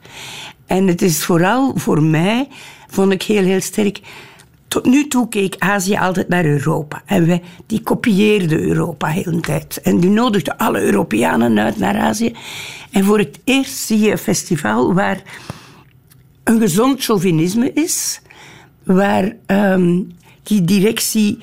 En 0.66 0.86
het 0.86 1.02
is 1.02 1.24
vooral 1.24 1.72
voor 1.76 2.02
mij, 2.02 2.48
vond 2.88 3.12
ik 3.12 3.22
heel, 3.22 3.44
heel 3.44 3.60
sterk. 3.60 4.00
Tot 4.68 4.84
nu 4.84 5.08
toe 5.08 5.28
keek 5.28 5.56
Azië 5.58 5.96
altijd 5.96 6.28
naar 6.28 6.44
Europa. 6.44 7.02
En 7.06 7.26
wij, 7.26 7.42
die 7.66 7.80
kopieerden 7.80 8.60
Europa 8.60 9.06
heel 9.06 9.32
de 9.32 9.40
tijd. 9.40 9.80
En 9.80 10.00
die 10.00 10.10
nodigden 10.10 10.56
alle 10.56 10.80
Europeanen 10.80 11.58
uit 11.58 11.78
naar 11.78 11.96
Azië. 11.96 12.32
En 12.90 13.04
voor 13.04 13.18
het 13.18 13.40
eerst 13.44 13.76
zie 13.76 13.98
je 13.98 14.10
een 14.10 14.18
festival 14.18 14.94
waar 14.94 15.22
een 16.44 16.60
gezond 16.60 17.04
chauvinisme 17.04 17.72
is. 17.72 18.20
Waar 18.82 19.36
um, 19.46 20.12
die 20.42 20.64
directie 20.64 21.38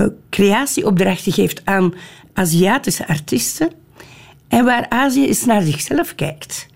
uh, 0.00 0.06
creatieopdrachten 0.30 1.32
geeft 1.32 1.62
aan 1.64 1.94
Aziatische 2.32 3.08
artiesten. 3.08 3.70
En 4.50 4.64
waar 4.64 4.86
Azië 4.88 5.26
eens 5.26 5.44
naar 5.44 5.62
zichzelf 5.62 6.14
kijkt. 6.14 6.66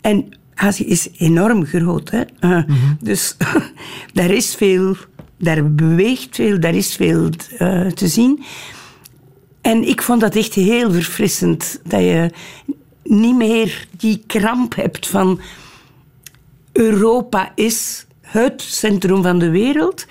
En 0.00 0.28
Azië 0.54 0.84
is 0.84 1.08
enorm 1.16 1.64
groot. 1.64 2.10
Hè? 2.10 2.22
Uh, 2.40 2.62
Dus 3.00 3.36
daar 4.12 4.30
is 4.30 4.54
veel, 4.54 4.96
daar 5.36 5.74
beweegt 5.74 6.36
veel, 6.36 6.60
daar 6.60 6.74
is 6.74 6.94
veel 6.96 7.30
uh, 7.58 7.86
te 7.86 8.08
zien. 8.08 8.42
En 9.60 9.88
ik 9.88 10.02
vond 10.02 10.20
dat 10.20 10.36
echt 10.36 10.54
heel 10.54 10.92
verfrissend. 10.92 11.80
Dat 11.84 12.00
je 12.00 12.30
niet 13.02 13.36
meer 13.36 13.86
die 13.96 14.22
kramp 14.26 14.74
hebt 14.74 15.06
van 15.06 15.40
Europa 16.72 17.52
is 17.54 18.06
het 18.20 18.62
centrum 18.62 19.22
van 19.22 19.38
de 19.38 19.50
wereld. 19.50 20.06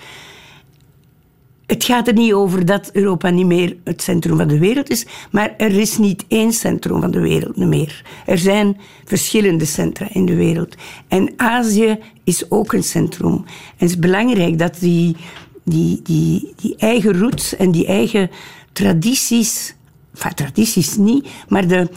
Het 1.68 1.84
gaat 1.84 2.08
er 2.08 2.14
niet 2.14 2.32
over 2.32 2.64
dat 2.64 2.90
Europa 2.92 3.30
niet 3.30 3.46
meer 3.46 3.76
het 3.84 4.02
centrum 4.02 4.36
van 4.36 4.48
de 4.48 4.58
wereld 4.58 4.90
is, 4.90 5.06
maar 5.30 5.54
er 5.56 5.72
is 5.72 5.98
niet 5.98 6.24
één 6.28 6.52
centrum 6.52 7.00
van 7.00 7.10
de 7.10 7.20
wereld 7.20 7.56
meer. 7.56 8.04
Er 8.26 8.38
zijn 8.38 8.76
verschillende 9.04 9.64
centra 9.64 10.08
in 10.12 10.26
de 10.26 10.34
wereld. 10.34 10.74
En 11.08 11.32
Azië 11.36 11.98
is 12.24 12.50
ook 12.50 12.72
een 12.72 12.82
centrum. 12.82 13.32
En 13.32 13.44
het 13.76 13.88
is 13.88 13.98
belangrijk 13.98 14.58
dat 14.58 14.76
die, 14.80 15.16
die, 15.64 16.00
die, 16.02 16.52
die 16.56 16.76
eigen 16.76 17.18
roots 17.18 17.56
en 17.56 17.70
die 17.70 17.86
eigen 17.86 18.30
tradities, 18.72 19.74
enfin 20.14 20.34
tradities 20.34 20.96
niet, 20.96 21.28
maar 21.48 21.66
de 21.66 21.88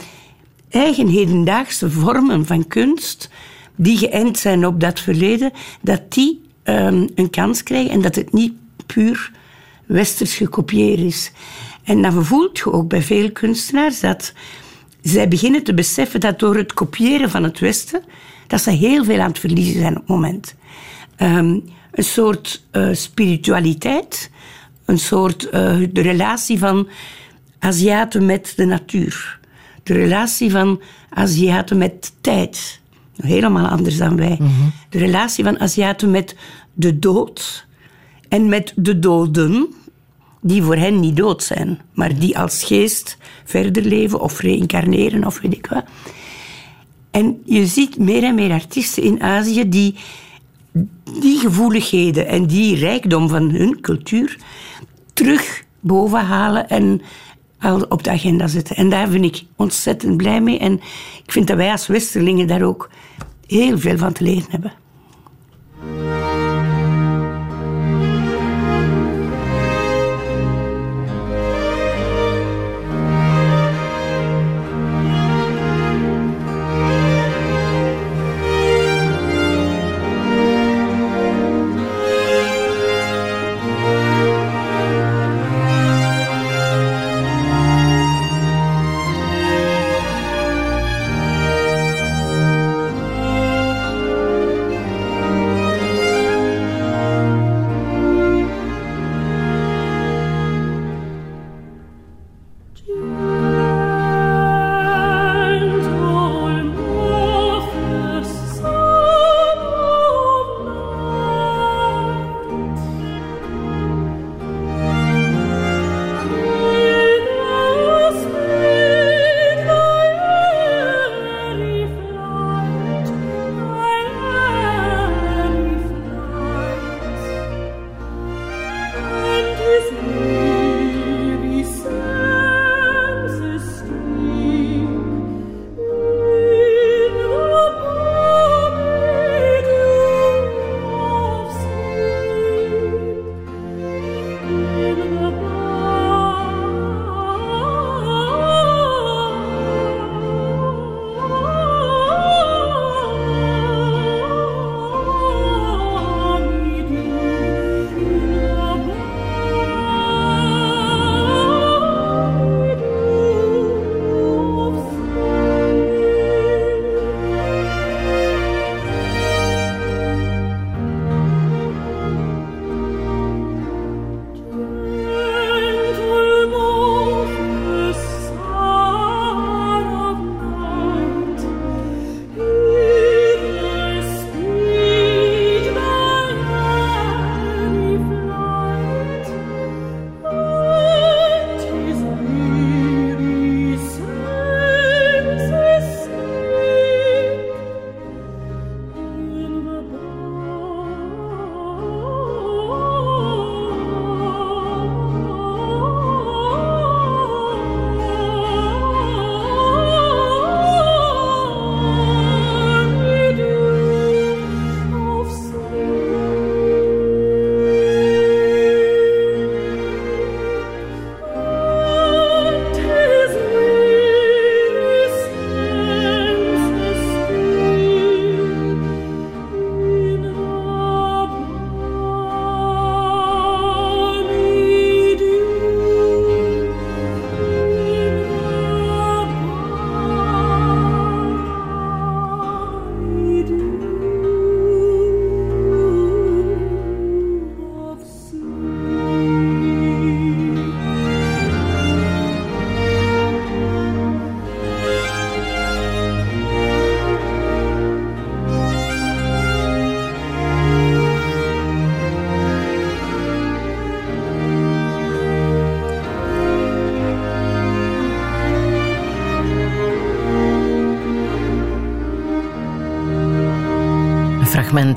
eigen 0.69 1.07
hedendaagse 1.07 1.91
vormen 1.91 2.45
van 2.45 2.67
kunst, 2.67 3.29
die 3.75 3.97
geënt 3.97 4.37
zijn 4.37 4.65
op 4.65 4.79
dat 4.79 4.99
verleden, 4.99 5.51
dat 5.81 6.01
die 6.13 6.41
um, 6.63 7.09
een 7.15 7.29
kans 7.29 7.63
krijgen 7.63 7.91
en 7.91 8.01
dat 8.01 8.15
het 8.15 8.33
niet 8.33 8.53
puur 8.85 9.39
westers 9.91 10.35
gekopieerd 10.35 10.99
is. 10.99 11.31
En 11.83 12.01
dan 12.01 12.25
voelt 12.25 12.57
je 12.57 12.71
ook 12.71 12.87
bij 12.87 13.01
veel 13.01 13.31
kunstenaars 13.31 13.99
dat 13.99 14.33
zij 15.01 15.27
beginnen 15.27 15.63
te 15.63 15.73
beseffen 15.73 16.19
dat 16.19 16.39
door 16.39 16.55
het 16.55 16.73
kopiëren 16.73 17.29
van 17.29 17.43
het 17.43 17.59
Westen, 17.59 18.03
dat 18.47 18.61
ze 18.61 18.69
heel 18.69 19.03
veel 19.03 19.19
aan 19.19 19.29
het 19.29 19.39
verliezen 19.39 19.79
zijn 19.79 19.93
op 19.93 19.99
het 19.99 20.07
moment. 20.07 20.55
Um, 21.17 21.63
een 21.91 22.03
soort 22.03 22.63
uh, 22.71 22.89
spiritualiteit, 22.93 24.31
een 24.85 24.99
soort 24.99 25.43
uh, 25.45 25.51
de 25.91 26.01
relatie 26.01 26.59
van 26.59 26.87
Aziaten 27.59 28.25
met 28.25 28.53
de 28.55 28.65
natuur, 28.65 29.39
de 29.83 29.93
relatie 29.93 30.51
van 30.51 30.81
Aziaten 31.09 31.77
met 31.77 32.13
tijd, 32.21 32.79
helemaal 33.15 33.67
anders 33.67 33.97
dan 33.97 34.15
wij, 34.15 34.37
mm 34.39 34.47
-hmm. 34.47 34.71
de 34.89 34.97
relatie 34.97 35.43
van 35.43 35.59
Aziaten 35.59 36.11
met 36.11 36.35
de 36.73 36.99
dood 36.99 37.65
en 38.29 38.49
met 38.49 38.73
de 38.75 38.99
doden, 38.99 39.73
die 40.41 40.63
voor 40.63 40.75
hen 40.75 40.99
niet 40.99 41.15
dood 41.15 41.43
zijn, 41.43 41.79
maar 41.93 42.19
die 42.19 42.37
als 42.37 42.63
geest 42.63 43.17
verder 43.43 43.83
leven 43.83 44.21
of 44.21 44.39
reïncarneren 44.39 45.25
of 45.25 45.39
weet 45.39 45.53
ik 45.53 45.65
wat. 45.65 45.83
En 47.11 47.41
je 47.45 47.65
ziet 47.65 47.97
meer 47.97 48.23
en 48.23 48.35
meer 48.35 48.51
artiesten 48.51 49.03
in 49.03 49.21
Azië 49.21 49.69
die 49.69 49.95
die 51.19 51.37
gevoeligheden 51.37 52.27
en 52.27 52.45
die 52.45 52.75
rijkdom 52.75 53.29
van 53.29 53.49
hun 53.49 53.81
cultuur 53.81 54.37
terug 55.13 55.63
bovenhalen 55.79 56.69
en 56.69 57.01
op 57.89 58.03
de 58.03 58.09
agenda 58.09 58.47
zetten. 58.47 58.75
En 58.75 58.89
daar 58.89 59.09
ben 59.09 59.23
ik 59.23 59.43
ontzettend 59.55 60.17
blij 60.17 60.41
mee. 60.41 60.59
En 60.59 60.73
ik 61.23 61.31
vind 61.31 61.47
dat 61.47 61.57
wij 61.57 61.71
als 61.71 61.87
Westerlingen 61.87 62.47
daar 62.47 62.61
ook 62.61 62.89
heel 63.47 63.79
veel 63.79 63.97
van 63.97 64.13
te 64.13 64.23
leren 64.23 64.45
hebben. 64.49 64.73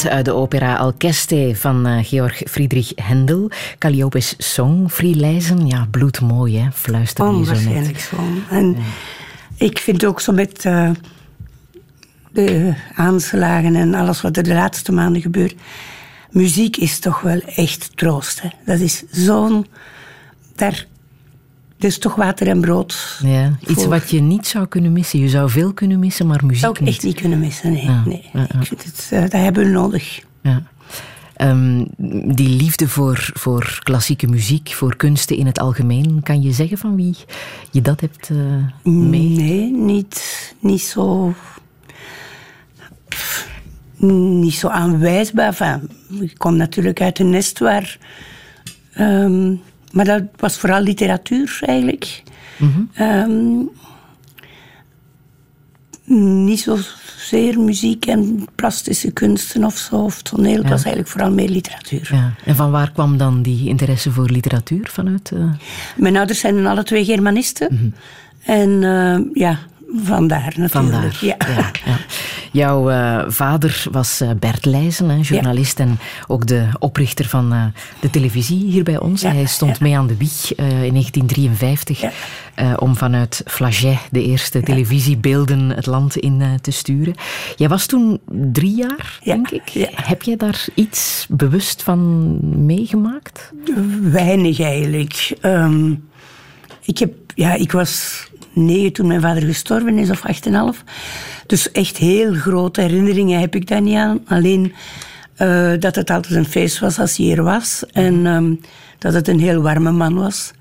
Fragment 0.00 0.16
uit 0.16 0.24
de 0.24 0.33
opera 0.33 0.76
Alceste 0.76 1.52
van 1.54 1.88
uh, 1.88 2.04
Georg 2.04 2.42
Friedrich 2.50 2.92
Händel. 2.94 3.50
Calliope's 3.78 4.35
Song, 4.38 4.88
Frielijzen. 4.88 5.66
Ja, 5.66 5.87
bloedmooi, 5.90 6.59
hè? 6.59 6.70
Fluister 6.72 7.35
je 7.35 7.44
zo 7.44 7.70
net. 7.70 8.00
schoon. 8.00 8.42
En 8.50 8.76
ik 9.57 9.78
vind 9.78 10.04
ook 10.04 10.20
zo 10.20 10.33
met 10.33 10.64
uh, 10.64 10.90
de 12.33 12.74
aanslagen 12.94 13.76
en 13.76 13.94
alles 13.94 14.20
wat 14.20 14.37
er 14.37 14.42
de 14.42 14.54
laatste 14.54 14.92
maanden 14.92 15.22
gebeurt... 15.22 15.54
Muziek 16.30 16.76
is 16.76 16.98
toch 16.98 17.20
wel 17.20 17.40
echt 17.40 17.90
troost. 17.94 18.42
Hè? 18.42 18.48
Dat 18.64 18.78
is 18.78 19.02
zo'n... 19.11 19.66
Daar 20.57 20.87
is 21.78 21.98
toch 21.98 22.14
water 22.14 22.48
en 22.48 22.60
brood. 22.60 23.18
Ja, 23.22 23.58
iets 23.66 23.87
wat 23.87 24.10
je 24.10 24.20
niet 24.20 24.46
zou 24.46 24.66
kunnen 24.66 24.92
missen. 24.92 25.18
Je 25.18 25.28
zou 25.28 25.50
veel 25.50 25.72
kunnen 25.72 25.98
missen, 25.98 26.26
maar 26.26 26.40
muziek 26.44 26.60
zou 26.60 26.76
ik 26.80 26.87
echt 26.87 27.02
niet 27.02 27.20
kunnen 27.20 27.38
missen, 27.38 27.72
nee. 27.72 27.90
nee. 28.04 28.30
Ik 28.32 28.66
vind 28.66 28.84
het, 28.84 29.10
uh, 29.12 29.20
dat 29.20 29.32
hebben 29.32 29.64
we 29.64 29.70
nodig. 29.70 30.22
Ja. 30.42 30.62
Um, 31.37 31.87
die 32.34 32.48
liefde 32.48 32.88
voor, 32.88 33.30
voor 33.32 33.78
klassieke 33.82 34.26
muziek, 34.26 34.72
voor 34.72 34.96
kunsten 34.96 35.37
in 35.37 35.46
het 35.46 35.58
algemeen, 35.58 36.20
kan 36.22 36.42
je 36.42 36.52
zeggen 36.52 36.78
van 36.78 36.96
wie 36.96 37.16
je 37.70 37.80
dat 37.80 38.00
hebt 38.00 38.28
uh, 38.28 38.38
mee? 38.82 39.28
Nee, 39.28 39.72
niet, 39.72 40.54
niet 40.60 40.82
zo. 40.82 41.34
niet 43.96 44.54
zo 44.54 44.68
aanwijsbaar. 44.68 45.80
Ik 46.20 46.34
kom 46.37 46.56
natuurlijk 46.56 47.00
uit 47.00 47.18
een 47.18 47.30
nest 47.30 47.58
waar. 47.58 47.98
Um, 48.98 49.62
maar 49.94 50.04
dat 50.04 50.22
was 50.37 50.59
vooral 50.59 50.80
literatuur 50.80 51.59
eigenlijk. 51.61 52.22
Mm 52.57 52.88
-hmm. 52.92 53.70
niet 56.44 56.61
zozeer 56.61 57.61
muziek 57.61 58.07
en 58.07 58.46
plastische 58.54 59.12
kunsten 59.12 59.64
of 59.64 59.76
zo, 59.76 59.96
of 59.96 60.22
toneel. 60.22 60.57
Het 60.57 60.68
was 60.68 60.83
eigenlijk 60.83 61.09
vooral 61.09 61.30
meer 61.30 61.48
literatuur. 61.48 62.09
Ja. 62.12 62.35
En 62.44 62.57
van 62.57 62.70
waar 62.70 62.92
kwam 62.92 63.16
dan 63.16 63.42
die 63.42 63.68
interesse 63.68 64.11
voor 64.11 64.30
literatuur 64.30 64.88
vanuit? 64.90 65.30
Uh... 65.35 65.52
Mijn 65.96 66.16
ouders 66.16 66.38
zijn 66.38 66.66
alle 66.66 66.83
twee 66.83 67.04
Germanisten. 67.04 67.68
Mm 67.70 67.78
-hmm. 67.78 67.94
En 68.44 68.83
uh, 68.83 69.18
ja, 69.33 69.59
Vandaar 69.88 70.55
natuurlijk. 70.57 70.73
Vandaar, 70.73 71.18
ja. 71.20 71.37
ja, 71.38 71.70
ja. 71.85 71.99
Jouw 72.53 72.90
uh, 72.90 73.25
vader 73.29 73.85
was 73.90 74.23
uh, 74.23 74.31
Bert 74.38 74.64
Leijzen, 74.64 75.09
hè, 75.09 75.18
journalist 75.23 75.81
en 75.81 75.99
ook 76.27 76.47
de 76.47 76.66
oprichter 76.79 77.25
van 77.25 77.53
uh, 77.53 77.64
de 78.01 78.11
televisie 78.11 78.64
hier 78.64 78.85
bij 78.85 78.99
ons. 78.99 79.23
Hij 79.23 79.47
stond 79.47 79.81
mee 79.81 79.97
aan 79.97 80.07
de 80.07 80.16
wieg 80.16 80.55
in 80.55 80.90
1953 80.90 82.05
om 82.77 82.97
vanuit 82.97 83.42
Flaget 83.47 83.99
de 84.11 84.23
eerste 84.23 84.62
televisiebeelden 84.62 85.68
het 85.70 85.87
land 85.87 86.16
in 86.16 86.59
te 86.61 86.70
sturen. 86.70 87.14
Jij 87.57 87.68
was 87.68 87.87
toen 87.87 88.20
drie 88.53 88.77
jaar, 88.77 89.18
denk 89.25 89.51
ik. 89.51 89.88
Heb 89.94 90.23
jij 90.23 90.37
daar 90.37 90.64
iets 90.75 91.27
bewust 91.29 91.83
van 91.83 92.38
meegemaakt? 92.66 93.53
Weinig 94.03 94.61
eigenlijk. 94.61 95.37
Um, 95.42 96.09
ik, 96.85 96.99
heb, 96.99 97.12
ja, 97.35 97.55
ik 97.55 97.73
was 97.73 98.25
negen 98.54 98.92
toen 98.92 99.06
mijn 99.06 99.20
vader 99.20 99.42
gestorven 99.42 99.98
is, 99.98 100.10
of 100.10 100.24
acht 100.24 100.46
en 100.46 100.54
half. 100.54 100.84
Dus 101.46 101.72
echt 101.72 101.96
heel 101.96 102.34
grote 102.34 102.80
herinneringen 102.80 103.40
heb 103.40 103.54
ik 103.54 103.66
daar 103.66 103.82
niet 103.82 103.96
aan. 103.96 104.20
Alleen 104.26 104.72
uh, 105.38 105.72
dat 105.78 105.94
het 105.94 106.10
altijd 106.10 106.34
een 106.34 106.44
feest 106.44 106.78
was 106.78 106.98
als 106.98 107.16
hij 107.16 107.32
er 107.32 107.42
was. 107.42 107.84
En 107.92 108.26
um, 108.26 108.60
dat 108.98 109.14
het 109.14 109.28
een 109.28 109.40
heel 109.40 109.62
warme 109.62 109.92
man 109.92 110.14
was. 110.14 110.52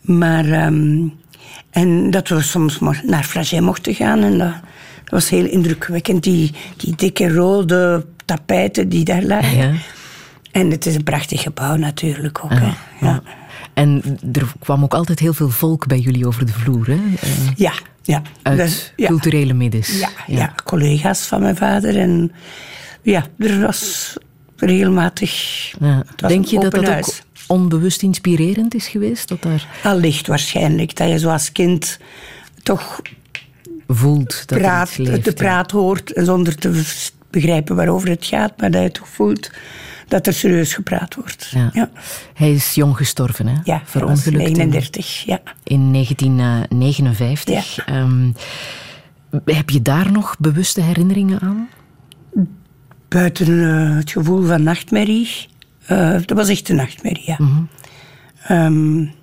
Maar... 0.00 0.66
Um, 0.66 1.14
en 1.76 2.10
dat 2.10 2.28
we 2.28 2.42
soms 2.42 2.78
naar 3.02 3.24
Flagey 3.24 3.60
mochten 3.60 3.94
gaan. 3.94 4.22
En 4.22 4.38
dat, 4.38 4.52
dat, 5.04 5.10
was 5.10 5.28
heel 5.28 5.44
indrukwekkend. 5.44 6.22
Die, 6.22 6.52
die 6.76 6.94
dikke 6.94 7.32
rode 7.32 8.06
tapijten 8.24 8.88
die 8.88 9.04
daar 9.04 9.22
lagen. 9.22 9.56
Ja. 9.56 9.72
En 10.50 10.70
het 10.70 10.86
is 10.86 10.94
een 10.94 11.04
prachtig 11.04 11.42
gebouw 11.42 11.76
natuurlijk 11.76 12.44
ook. 12.44 12.52
Hè. 12.52 12.72
Ja. 13.00 13.22
En 13.76 14.18
er 14.32 14.52
kwam 14.58 14.82
ook 14.82 14.94
altijd 14.94 15.18
heel 15.18 15.34
veel 15.34 15.48
volk 15.48 15.86
bij 15.86 15.98
jullie 15.98 16.26
over 16.26 16.46
de 16.46 16.52
vloer, 16.52 16.86
hè? 16.86 16.92
Uh, 16.92 17.20
ja, 17.56 17.72
ja. 18.02 18.22
Uit 18.42 18.58
dus, 18.58 18.92
ja. 18.96 19.06
culturele 19.06 19.52
middens. 19.52 19.98
Ja, 19.98 20.08
ja. 20.26 20.36
ja, 20.38 20.54
collega's 20.64 21.26
van 21.26 21.40
mijn 21.40 21.56
vader. 21.56 21.98
En 21.98 22.32
ja, 23.02 23.26
er 23.38 23.60
was 23.60 24.12
regelmatig... 24.56 25.30
Ja. 25.80 26.04
Denk 26.16 26.44
je 26.44 26.60
dat 26.60 26.70
dat 26.72 26.88
ook 26.88 27.14
onbewust 27.46 28.02
inspirerend 28.02 28.74
is 28.74 28.88
geweest? 28.88 29.28
Dat 29.28 29.42
daar... 29.42 29.66
Allicht 29.82 30.26
waarschijnlijk. 30.26 30.96
Dat 30.96 31.08
je 31.08 31.18
zoals 31.18 31.52
kind 31.52 31.98
toch... 32.62 33.00
Voelt 33.88 34.48
dat 34.48 34.58
praat, 34.58 34.98
leeft, 34.98 35.24
de 35.24 35.32
praat 35.32 35.70
hoort 35.70 36.12
zonder 36.14 36.54
te 36.54 36.82
begrijpen 37.30 37.76
waarover 37.76 38.08
het 38.08 38.24
gaat. 38.24 38.60
Maar 38.60 38.70
dat 38.70 38.82
je 38.82 38.90
toch 38.90 39.08
voelt 39.08 39.50
dat 40.08 40.26
er 40.26 40.32
serieus 40.32 40.74
gepraat 40.74 41.14
wordt. 41.14 41.52
Ja. 41.72 41.90
Hij 42.34 42.52
is 42.52 42.74
jong 42.74 42.96
gestorven, 42.96 43.46
hè? 43.46 43.54
Ja, 43.64 43.82
verongelukt 43.84 44.56
39, 44.56 45.24
ja. 45.24 45.40
In 45.62 45.92
1959. 45.92 47.86
Ja. 47.86 48.00
Um, 48.00 48.34
heb 49.44 49.70
je 49.70 49.82
daar 49.82 50.12
nog 50.12 50.36
bewuste 50.38 50.80
herinneringen 50.80 51.40
aan? 51.40 51.68
Buiten 53.08 53.48
uh, 53.48 53.96
het 53.96 54.10
gevoel 54.10 54.46
van 54.46 54.62
nachtmerrie. 54.62 55.46
Uh, 55.90 56.12
dat 56.12 56.36
was 56.36 56.48
echt 56.48 56.68
een 56.68 56.76
nachtmerrie, 56.76 57.26
ja. 57.26 57.36
Mm 57.38 57.68
-hmm. 58.42 58.56
um, 58.56 59.14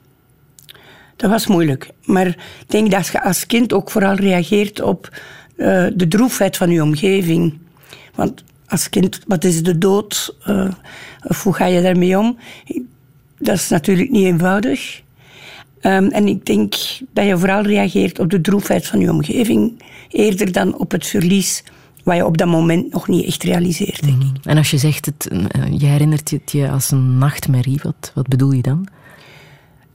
dat 1.15 1.29
was 1.29 1.47
moeilijk. 1.47 1.89
Maar 2.05 2.27
ik 2.27 2.65
denk 2.67 2.91
dat 2.91 3.07
je 3.07 3.23
als 3.23 3.45
kind 3.45 3.73
ook 3.73 3.91
vooral 3.91 4.15
reageert 4.15 4.81
op 4.81 5.09
uh, 5.57 5.87
de 5.95 6.07
droefheid 6.07 6.57
van 6.57 6.69
je 6.69 6.83
omgeving. 6.83 7.57
Want 8.15 8.43
als 8.73 8.89
kind, 8.89 9.19
wat 9.27 9.43
is 9.43 9.63
de 9.63 9.77
dood? 9.77 10.37
Uh, 10.47 10.71
of 11.23 11.43
hoe 11.43 11.53
ga 11.53 11.65
je 11.65 11.81
daarmee 11.81 12.17
om? 12.17 12.37
Dat 13.37 13.55
is 13.55 13.69
natuurlijk 13.69 14.11
niet 14.11 14.25
eenvoudig. 14.25 15.01
Um, 15.81 16.07
en 16.07 16.27
ik 16.27 16.45
denk 16.45 16.75
dat 17.13 17.25
je 17.25 17.37
vooral 17.37 17.61
reageert 17.61 18.19
op 18.19 18.29
de 18.29 18.41
droefheid 18.41 18.87
van 18.87 18.99
je 18.99 19.11
omgeving, 19.11 19.81
eerder 20.09 20.51
dan 20.51 20.77
op 20.77 20.91
het 20.91 21.07
verlies 21.07 21.63
wat 22.03 22.15
je 22.15 22.25
op 22.25 22.37
dat 22.37 22.47
moment 22.47 22.91
nog 22.91 23.07
niet 23.07 23.25
echt 23.25 23.43
realiseert. 23.43 24.03
Denk 24.03 24.21
ik. 24.21 24.27
Mm. 24.27 24.35
En 24.43 24.57
als 24.57 24.71
je 24.71 24.77
zegt, 24.77 25.05
het, 25.05 25.29
uh, 25.31 25.45
je 25.77 25.85
herinnert 25.85 26.31
het 26.31 26.51
je 26.51 26.69
als 26.69 26.91
een 26.91 27.17
nachtmerrie, 27.17 27.79
wat, 27.81 28.11
wat 28.15 28.27
bedoel 28.27 28.51
je 28.51 28.61
dan? 28.61 28.87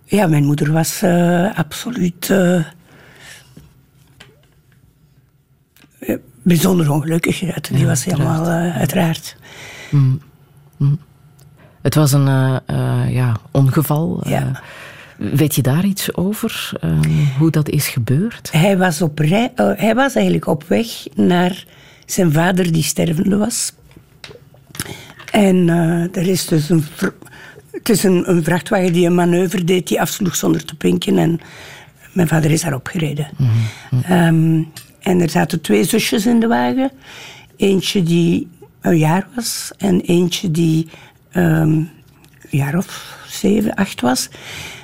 Ja, 0.04 0.26
mijn 0.26 0.44
moeder 0.44 0.72
was 0.72 1.02
uh, 1.02 1.58
absoluut 1.58 2.32
bijzonder 6.48 6.90
ongelukkig. 6.90 7.38
Die 7.70 7.86
was 7.86 8.04
helemaal 8.04 8.46
uiteraard. 8.72 9.36
Mm. 9.90 10.20
Mm. 10.76 10.98
Het 11.82 11.94
was 11.94 12.12
een 12.12 12.26
uh, 12.26 12.56
uh, 12.70 13.14
ja, 13.14 13.36
ongeval. 13.50 14.20
Ja. 14.28 14.62
Weet 15.16 15.54
je 15.54 15.62
daar 15.62 15.84
iets 15.84 16.14
over? 16.14 16.72
hoe 17.38 17.50
dat 17.50 17.68
is 17.68 17.88
gebeurd? 17.88 18.48
Hij 18.52 18.78
was, 18.78 19.02
op 19.02 19.18
rij, 19.18 19.52
hij 19.56 19.94
was 19.94 20.14
eigenlijk 20.14 20.46
op 20.46 20.64
weg 20.68 20.86
naar 21.14 21.64
zijn 22.06 22.32
vader 22.32 22.72
die 22.72 22.82
stervende 22.82 23.36
was. 23.36 23.72
En 25.30 25.68
er 26.12 26.28
is 26.28 26.46
dus 26.46 26.68
een, 26.68 26.84
het 27.70 27.88
is 27.88 28.02
een, 28.02 28.30
een, 28.30 28.44
vrachtwagen 28.44 28.92
die 28.92 29.06
een 29.06 29.14
manoeuvre 29.14 29.64
deed 29.64 29.88
die 29.88 30.00
afsloeg 30.00 30.36
zonder 30.36 30.64
te 30.64 30.76
pinken. 30.76 31.18
En 31.18 31.40
mijn 32.12 32.28
vader 32.28 32.50
is 32.50 32.62
daarop 32.62 32.86
gereden. 32.86 33.28
Mm 33.36 33.48
-hmm. 33.90 34.26
um, 34.26 34.72
en 35.00 35.20
er 35.20 35.30
zaten 35.30 35.60
twee 35.60 35.84
zusjes 35.84 36.26
in 36.26 36.40
de 36.40 36.46
wagen. 36.46 36.90
Eentje 37.56 38.02
die 38.02 38.48
een 38.80 38.98
jaar 38.98 39.26
was 39.34 39.72
en 39.76 40.00
eentje 40.00 40.50
die 40.50 40.88
um, 41.32 41.42
een 41.42 41.88
jaar 42.50 42.76
of 42.76 43.16
zeven, 43.28 43.74
acht 43.74 44.00
was. 44.00 44.28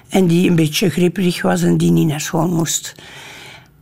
En 0.09 0.27
die 0.27 0.51
een 0.51 0.57
beetje 0.57 0.91
gripperig 0.91 1.43
was 1.43 1.63
en 1.63 1.77
die 1.77 1.91
niet 1.91 2.07
naar 2.07 2.21
school 2.21 2.49
moest. 2.49 2.95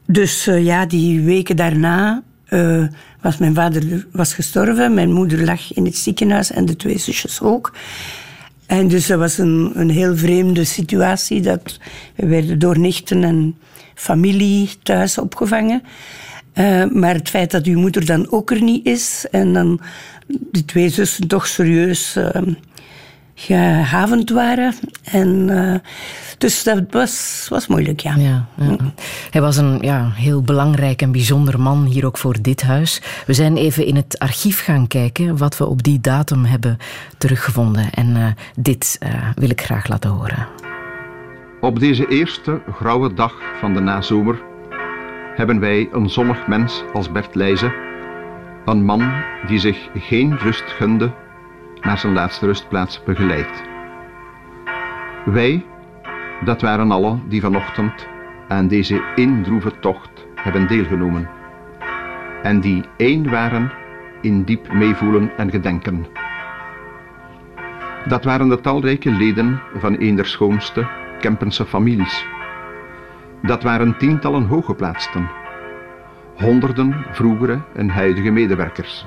Dus 0.06 0.46
uh, 0.46 0.64
ja, 0.64 0.86
die 0.86 1.20
weken 1.20 1.56
daarna 1.56 2.22
uh, 2.48 2.86
was 3.20 3.38
mijn 3.38 3.54
vader 3.54 4.06
was 4.12 4.34
gestorven. 4.34 4.94
Mijn 4.94 5.12
moeder 5.12 5.44
lag 5.44 5.72
in 5.74 5.84
het 5.84 5.96
ziekenhuis 5.96 6.50
en 6.50 6.64
de 6.64 6.76
twee 6.76 6.98
zusjes 6.98 7.40
ook. 7.40 7.72
En 8.66 8.88
dus 8.88 9.06
dat 9.06 9.18
was 9.18 9.38
een, 9.38 9.70
een 9.74 9.90
heel 9.90 10.16
vreemde 10.16 10.64
situatie. 10.64 11.40
Dat 11.40 11.78
we 12.14 12.26
werden 12.26 12.58
door 12.58 12.78
nichten 12.78 13.24
en 13.24 13.56
familie 13.94 14.70
thuis 14.82 15.18
opgevangen. 15.18 15.82
Uh, 16.54 16.84
maar 16.84 17.14
het 17.14 17.28
feit 17.28 17.50
dat 17.50 17.66
uw 17.66 17.78
moeder 17.78 18.06
dan 18.06 18.30
ook 18.30 18.50
er 18.50 18.62
niet 18.62 18.86
is 18.86 19.26
en 19.30 19.52
dan 19.52 19.80
de 20.28 20.64
twee 20.64 20.88
zussen 20.88 21.28
toch 21.28 21.46
serieus 21.46 22.16
uh, 22.16 22.28
gehavend 23.34 24.30
waren. 24.30 24.74
En, 25.04 25.48
uh, 25.50 25.74
dus 26.38 26.62
dat 26.62 26.82
was, 26.90 27.46
was 27.50 27.66
moeilijk, 27.66 28.00
ja. 28.00 28.14
ja, 28.16 28.46
ja. 28.56 28.76
Hij 29.30 29.40
was 29.40 29.56
een 29.56 29.78
ja, 29.80 30.10
heel 30.14 30.42
belangrijk 30.42 31.02
en 31.02 31.12
bijzonder 31.12 31.60
man 31.60 31.84
hier 31.84 32.06
ook 32.06 32.18
voor 32.18 32.42
dit 32.42 32.62
huis. 32.62 33.02
We 33.26 33.32
zijn 33.32 33.56
even 33.56 33.86
in 33.86 33.96
het 33.96 34.18
archief 34.18 34.64
gaan 34.64 34.86
kijken 34.86 35.36
wat 35.36 35.56
we 35.56 35.66
op 35.66 35.82
die 35.82 36.00
datum 36.00 36.44
hebben 36.44 36.78
teruggevonden. 37.18 37.90
En 37.90 38.36
dit 38.56 38.98
wil 39.34 39.50
ik 39.50 39.60
graag 39.60 39.88
laten 39.88 40.10
horen. 40.10 40.48
Op 41.60 41.78
deze 41.78 42.08
eerste 42.08 42.62
grauwe 42.72 43.14
dag 43.14 43.34
van 43.60 43.74
de 43.74 43.80
nazomer 43.80 44.42
hebben 45.36 45.60
wij 45.60 45.88
een 45.92 46.10
zonnig 46.10 46.46
mens 46.46 46.82
als 46.92 47.12
Bert 47.12 47.34
Leijzen 47.34 47.72
Een 48.64 48.84
man 48.84 49.12
die 49.46 49.58
zich 49.58 49.88
geen 49.94 50.38
rust 50.38 50.64
gunde 50.66 51.12
naar 51.82 51.98
zijn 51.98 52.12
laatste 52.12 52.46
rustplaats 52.46 53.02
begeleid. 53.04 53.62
Wij, 55.24 55.66
dat 56.44 56.60
waren 56.60 56.90
allen 56.90 57.22
die 57.28 57.40
vanochtend 57.40 58.08
aan 58.48 58.68
deze 58.68 59.02
indroeve 59.14 59.78
tocht 59.78 60.26
hebben 60.34 60.68
deelgenomen. 60.68 61.28
En 62.42 62.60
die 62.60 62.84
één 62.96 63.30
waren 63.30 63.72
in 64.20 64.42
diep 64.42 64.72
meevoelen 64.72 65.36
en 65.36 65.50
gedenken. 65.50 66.06
Dat 68.06 68.24
waren 68.24 68.48
de 68.48 68.60
talrijke 68.60 69.10
leden 69.10 69.60
van 69.74 69.96
een 69.98 70.14
der 70.14 70.26
schoonste 70.26 70.86
Kempense 71.20 71.66
families. 71.66 72.26
Dat 73.42 73.62
waren 73.62 73.98
tientallen 73.98 74.46
hooggeplaatsten, 74.46 75.30
honderden 76.36 77.04
vroegere 77.10 77.60
en 77.74 77.88
huidige 77.88 78.30
medewerkers, 78.30 79.06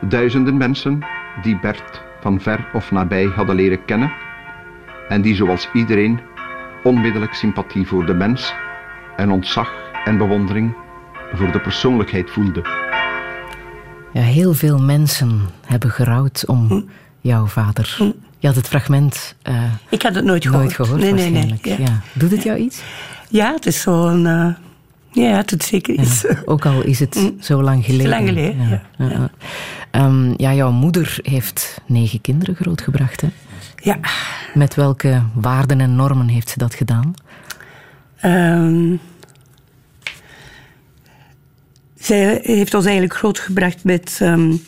duizenden 0.00 0.56
mensen 0.56 1.04
die 1.42 1.58
Bert 1.58 2.02
van 2.20 2.40
ver 2.40 2.68
of 2.72 2.90
nabij 2.90 3.24
hadden 3.24 3.56
leren 3.56 3.84
kennen 3.84 4.12
en 5.08 5.22
die 5.22 5.34
zoals 5.34 5.68
iedereen 5.72 6.20
onmiddellijk 6.82 7.34
sympathie 7.34 7.86
voor 7.86 8.06
de 8.06 8.14
mens 8.14 8.54
en 9.16 9.30
ontzag 9.30 9.72
en 10.04 10.18
bewondering 10.18 10.74
voor 11.32 11.52
de 11.52 11.60
persoonlijkheid 11.60 12.30
voelden. 12.30 12.62
Ja, 14.12 14.22
heel 14.22 14.54
veel 14.54 14.78
mensen 14.78 15.40
hebben 15.66 15.90
gerouwd 15.90 16.46
om 16.46 16.66
hm. 16.66 16.80
jouw 17.20 17.46
vader. 17.46 17.94
Hm. 17.98 18.10
Je 18.38 18.46
had 18.46 18.56
het 18.56 18.68
fragment. 18.68 19.34
Uh, 19.48 19.62
ik 19.88 20.02
had 20.02 20.14
het 20.14 20.24
nooit 20.24 20.42
gehoord. 20.44 20.62
Nooit 20.62 20.74
gehoord 20.74 21.00
nee, 21.00 21.12
nee, 21.12 21.30
nee. 21.30 21.80
Ja. 21.80 22.00
Doet 22.12 22.30
het 22.30 22.42
jou 22.42 22.58
iets? 22.58 22.82
Ja, 23.28 23.52
het 23.52 23.66
is 23.66 23.80
zo'n. 23.80 24.24
Uh, 24.24 24.46
ja, 25.12 25.42
doet 25.42 25.62
zeker 25.62 25.94
iets. 25.94 26.24
ook 26.44 26.66
al 26.66 26.82
is 26.82 27.00
het 27.00 27.14
hm. 27.14 27.30
zo 27.48 27.62
lang 27.62 27.84
geleden. 27.84 28.08
Lang 28.08 28.28
geleden, 28.28 28.82
ja. 28.98 29.30
Um, 29.92 30.34
ja, 30.36 30.54
jouw 30.54 30.70
moeder 30.70 31.18
heeft 31.22 31.80
negen 31.86 32.20
kinderen 32.20 32.54
grootgebracht, 32.54 33.20
hè? 33.20 33.28
Ja. 33.76 33.98
Met 34.54 34.74
welke 34.74 35.22
waarden 35.34 35.80
en 35.80 35.96
normen 35.96 36.28
heeft 36.28 36.48
ze 36.48 36.58
dat 36.58 36.74
gedaan? 36.74 37.14
Um, 38.24 39.00
zij 41.94 42.40
heeft 42.42 42.74
ons 42.74 42.84
eigenlijk 42.84 43.14
grootgebracht 43.14 43.84
met 43.84 44.18
um, 44.22 44.62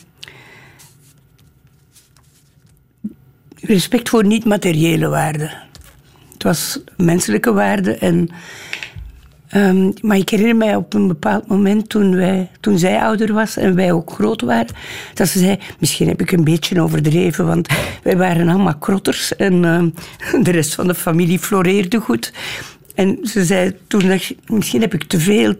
respect 3.60 4.08
voor 4.08 4.24
niet-materiële 4.24 5.08
waarden. 5.08 5.50
Het 6.32 6.42
was 6.42 6.80
menselijke 6.96 7.52
waarden. 7.52 8.00
En, 8.00 8.28
um, 9.54 9.92
maar 10.00 10.16
ik 10.16 10.28
herinner 10.28 10.56
mij 10.56 10.76
op 10.76 10.94
een 10.94 11.08
bepaald 11.08 11.46
moment 11.46 11.88
toen, 11.88 12.16
wij, 12.16 12.50
toen 12.60 12.78
zij 12.78 13.02
ouder 13.02 13.32
was 13.32 13.56
en 13.56 13.74
wij 13.74 13.92
ook 13.92 14.12
groot 14.12 14.40
waren, 14.40 14.74
dat 15.14 15.28
ze 15.28 15.38
zei: 15.38 15.58
Misschien 15.78 16.08
heb 16.08 16.20
ik 16.20 16.32
een 16.32 16.44
beetje 16.44 16.80
overdreven, 16.80 17.46
want 17.46 17.68
wij 18.02 18.16
waren 18.16 18.48
allemaal 18.48 18.78
krotters 18.78 19.36
en 19.36 19.64
um, 19.64 19.94
de 20.44 20.50
rest 20.50 20.74
van 20.74 20.86
de 20.86 20.94
familie 20.94 21.38
floreerde 21.38 22.00
goed. 22.00 22.32
En 22.94 23.18
ze 23.22 23.44
zei 23.44 23.76
toen: 23.86 24.20
Misschien 24.46 24.80
heb 24.80 24.94
ik 24.94 25.04
te 25.04 25.20
veel 25.20 25.54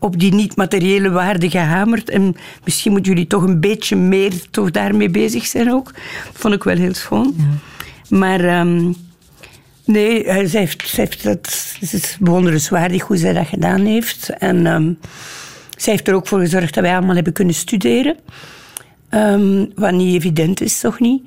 op 0.00 0.18
die 0.18 0.34
niet-materiële 0.34 1.10
waarden 1.10 1.50
gehamerd. 1.50 2.10
En 2.10 2.36
misschien 2.64 2.92
moeten 2.92 3.12
jullie 3.12 3.26
toch 3.26 3.42
een 3.42 3.60
beetje 3.60 3.96
meer 3.96 4.32
toch 4.50 4.70
daarmee 4.70 5.10
bezig 5.10 5.46
zijn 5.46 5.72
ook. 5.72 5.92
Dat 6.24 6.32
vond 6.32 6.54
ik 6.54 6.64
wel 6.64 6.76
heel 6.76 6.94
schoon. 6.94 7.34
Maar 8.08 8.60
um, 8.60 8.94
nee, 9.84 10.24
zij 10.24 10.60
heeft, 10.60 10.88
zij 10.88 11.04
heeft 11.04 11.22
dat, 11.22 11.74
het 11.80 11.92
is 11.92 12.16
bewonderenswaardig 12.20 13.02
hoe 13.02 13.16
zij 13.16 13.32
dat 13.32 13.46
gedaan 13.46 13.84
heeft. 13.84 14.28
En 14.28 14.66
um, 14.66 14.98
zij 15.76 15.92
heeft 15.92 16.08
er 16.08 16.14
ook 16.14 16.26
voor 16.26 16.38
gezorgd 16.38 16.74
dat 16.74 16.84
wij 16.84 16.96
allemaal 16.96 17.14
hebben 17.14 17.32
kunnen 17.32 17.54
studeren. 17.54 18.16
Um, 19.10 19.72
wat 19.74 19.92
niet 19.92 20.14
evident 20.14 20.60
is, 20.60 20.80
toch 20.80 21.00
niet? 21.00 21.22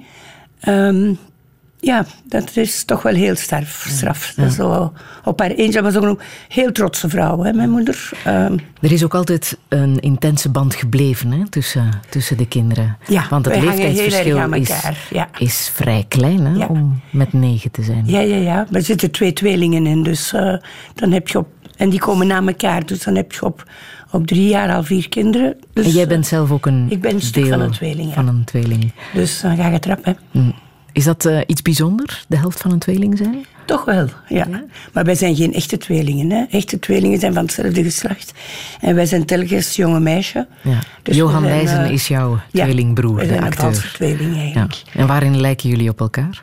Ja, 1.84 2.06
dat 2.24 2.58
is 2.58 2.84
toch 2.84 3.02
wel 3.02 3.14
heel 3.14 3.36
straf. 3.36 4.34
Ja. 4.36 4.50
Zo, 4.50 4.94
op 5.24 5.40
haar 5.40 5.52
eentje 5.52 5.82
was 5.82 5.96
ook 5.96 6.04
een 6.04 6.20
heel 6.48 6.72
trotse 6.72 7.10
vrouw, 7.10 7.44
hè, 7.44 7.54
mijn 7.54 7.70
moeder. 7.70 8.10
Um, 8.28 8.60
er 8.82 8.92
is 8.92 9.04
ook 9.04 9.16
altijd 9.16 9.58
een 9.68 10.00
intense 10.00 10.50
band 10.50 10.76
gebleven 10.76 11.32
hè, 11.32 11.50
tussen, 11.50 11.90
tussen 12.10 12.38
de 12.38 12.48
kinderen. 12.48 12.98
Ja, 13.08 13.26
Want 13.30 13.46
het 13.46 13.64
leeftijdsverschil 13.64 14.54
is, 14.54 14.72
ja. 15.10 15.30
is 15.38 15.72
vrij 15.74 16.06
klein 16.08 16.46
hè, 16.46 16.66
om 16.66 17.02
met 17.10 17.34
negen 17.34 17.72
te 17.72 17.84
zijn. 17.84 18.04
Ja, 18.06 18.20
ja, 18.20 18.36
ja. 18.36 18.68
er 18.72 18.82
zitten 18.82 19.12
twee 19.12 19.34
tweelingen 19.34 19.86
in. 19.86 20.04
Dus 20.04 20.34
uh, 20.34 20.56
dan 20.94 21.12
heb 21.12 21.28
je 21.28 21.38
op, 21.38 21.48
en 21.78 21.90
die 21.90 22.00
komen 22.00 22.28
na 22.28 22.42
elkaar. 22.46 22.86
Dus 22.86 23.04
dan 23.04 23.16
heb 23.16 23.32
je 23.32 23.46
op, 23.46 23.70
op 24.12 24.28
drie 24.28 24.48
jaar 24.48 24.74
al 24.74 24.84
vier 24.84 25.10
kinderen. 25.10 25.56
Dus, 25.74 25.86
en 25.86 25.92
jij 25.92 26.08
bent 26.08 26.28
zelf 26.28 26.52
ook 26.52 26.66
een 26.66 26.88
ik 26.90 27.02
ben 27.02 27.14
een 27.14 27.32
deel 27.32 27.48
van 27.48 27.60
een 27.60 27.72
tweeling. 27.72 28.14
Van 28.14 28.28
een 28.28 28.44
tweeling. 28.44 28.92
Dus 29.14 29.42
dan 29.42 29.58
ga 29.58 29.68
je 29.68 29.80
trappen. 29.80 30.18
Mm. 30.32 30.54
Is 30.94 31.04
dat 31.04 31.26
uh, 31.26 31.40
iets 31.46 31.62
bijzonders, 31.62 32.26
de 32.28 32.38
helft 32.38 32.62
van 32.62 32.72
een 32.72 32.80
tweeling 32.80 33.18
zijn? 33.18 33.46
Toch 33.66 33.86
wel, 33.86 34.08
ja. 34.28 34.46
ja. 34.50 34.64
Maar 34.94 35.04
wij 35.04 35.16
zijn 35.16 35.36
geen 35.36 35.54
echte 35.54 35.78
tweelingen. 35.78 36.32
Hè. 36.32 36.44
Echte 36.50 36.80
tweelingen 36.80 37.20
zijn 37.20 37.34
van 37.34 37.44
hetzelfde 37.44 37.84
geslacht. 37.84 38.34
En 38.82 38.96
wij 38.96 39.06
zijn 39.06 39.26
telkens 39.26 39.76
jonge 39.76 40.00
meisje. 40.00 40.48
Ja. 40.62 40.80
Dus 41.04 41.16
Johan 41.16 41.44
Wijzen 41.44 41.86
uh, 41.86 41.92
is 41.92 42.08
jouw 42.08 42.40
tweelingbroer, 42.52 43.26
ja, 43.26 43.28
de 43.28 43.42
acteur. 43.42 43.68
een 43.68 43.92
tweeling 43.94 44.38
eigenlijk. 44.38 44.74
Ja. 44.74 45.00
En 45.00 45.08
waarin 45.08 45.40
lijken 45.40 45.70
jullie 45.70 45.90
op 45.90 46.00
elkaar? 46.00 46.42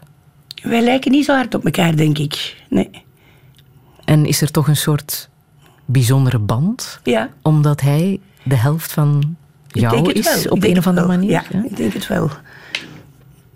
Wij 0.63 0.83
lijken 0.83 1.11
niet 1.11 1.25
zo 1.25 1.35
hard 1.35 1.55
op 1.55 1.65
elkaar, 1.65 1.97
denk 1.97 2.19
ik. 2.19 2.57
Nee. 2.69 2.91
En 4.05 4.27
is 4.27 4.41
er 4.41 4.51
toch 4.51 4.69
een 4.69 4.77
soort 4.77 5.29
bijzondere 5.85 6.39
band? 6.39 7.01
Ja. 7.03 7.29
Omdat 7.43 7.81
hij 7.81 8.21
de 8.43 8.57
helft 8.57 8.93
van 8.93 9.37
jou 9.67 10.13
is, 10.13 10.49
op 10.49 10.65
een 10.65 10.79
of 10.79 10.87
andere 10.87 11.07
manier? 11.07 11.31
Ja, 11.31 11.45
ik 11.65 11.77
denk 11.77 11.93
het 11.93 12.07
wel. 12.07 12.31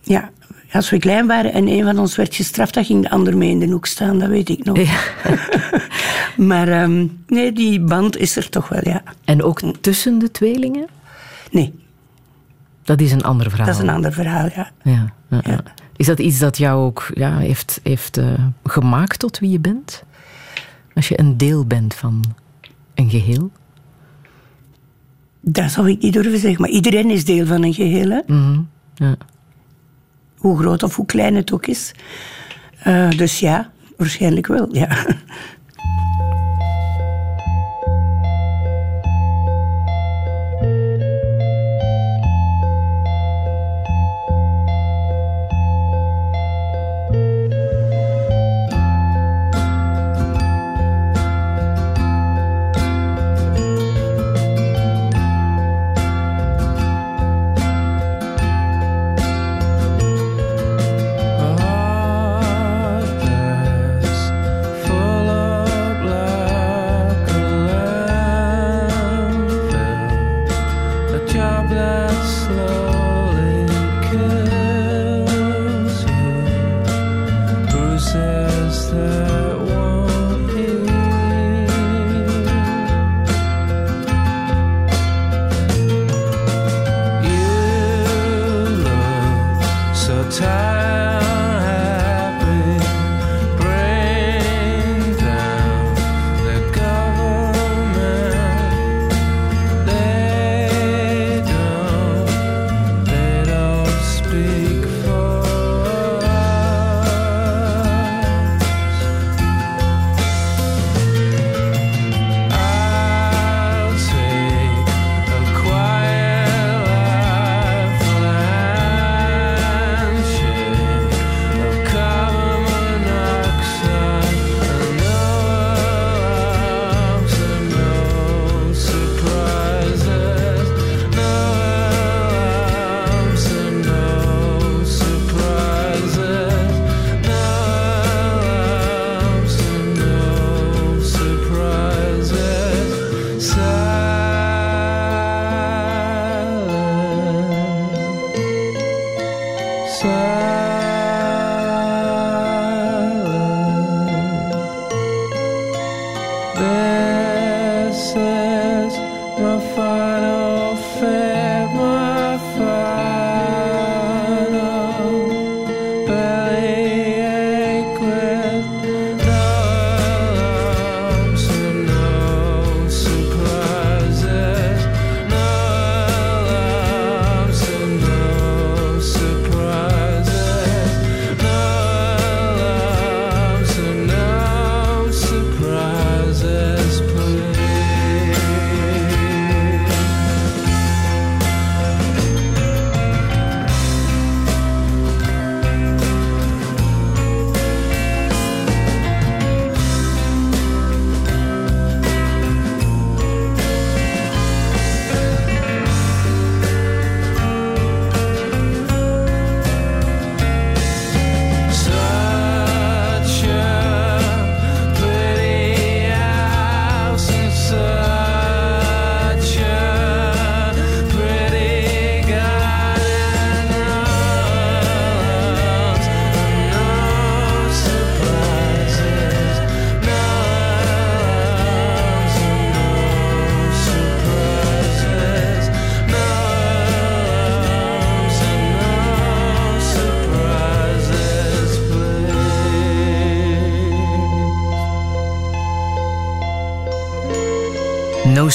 Ja, 0.03 0.31
als 0.75 0.91
we 0.91 0.99
klein 0.99 1.27
waren 1.27 1.53
en 1.53 1.69
een 1.69 1.85
van 1.85 1.99
ons 1.99 2.17
werd 2.17 2.35
gestraft, 2.35 2.75
dan 2.75 2.85
ging 2.85 3.03
de 3.03 3.11
ander 3.11 3.37
mee 3.37 3.51
in 3.51 3.59
de 3.59 3.67
hoek 3.67 3.87
staan, 3.87 4.19
dat 4.19 4.29
weet 4.29 4.49
ik 4.49 4.65
nog. 4.65 4.79
Ja. 4.79 5.01
maar 6.51 6.83
um, 6.83 7.25
nee, 7.27 7.53
die 7.53 7.81
band 7.81 8.17
is 8.17 8.37
er 8.37 8.49
toch 8.49 8.69
wel, 8.69 8.81
ja. 8.83 9.03
En 9.25 9.43
ook 9.43 9.61
tussen 9.81 10.19
de 10.19 10.31
tweelingen? 10.31 10.87
Nee. 11.51 11.75
Dat 12.83 13.01
is 13.01 13.13
een 13.13 13.23
ander 13.23 13.51
verhaal. 13.51 13.67
Dat 13.67 13.75
is 13.75 13.83
een 13.83 13.89
ander 13.89 14.13
verhaal, 14.13 14.49
ja. 14.55 14.71
ja, 14.83 15.13
ja, 15.29 15.41
ja. 15.43 15.63
Is 15.97 16.07
dat 16.07 16.19
iets 16.19 16.39
dat 16.39 16.59
jou 16.59 16.85
ook 16.85 17.07
ja, 17.15 17.39
heeft, 17.39 17.81
heeft 17.83 18.19
uh, 18.19 18.33
gemaakt 18.65 19.19
tot 19.19 19.39
wie 19.39 19.51
je 19.51 19.61
bent? 19.61 20.05
Als 20.95 21.09
je 21.09 21.21
een 21.21 21.37
deel 21.37 21.67
bent 21.67 21.95
van 21.95 22.25
een 22.95 23.11
geheel? 23.11 23.51
Dat 25.41 25.71
zou 25.71 25.91
ik 25.91 26.03
niet 26.03 26.13
durven 26.13 26.39
zeggen, 26.39 26.61
maar 26.61 26.71
iedereen 26.71 27.11
is 27.11 27.25
deel 27.25 27.47
van 27.47 27.63
een 27.63 27.75
geheel. 27.75 28.11
Hè? 28.11 28.21
Mm 28.27 28.45
-hmm. 28.45 28.69
ja 28.95 29.17
hoe 30.45 30.59
groot 30.59 30.83
of 30.83 30.97
hoe 30.97 31.07
klein 31.07 31.35
het 31.35 31.53
ook 31.53 31.67
is. 31.67 31.93
Uh, 32.87 33.11
dus 33.11 33.41
ja, 33.41 33.71
waarschijnlijk 33.97 34.47
wel, 34.47 34.69
ja. 34.75 34.89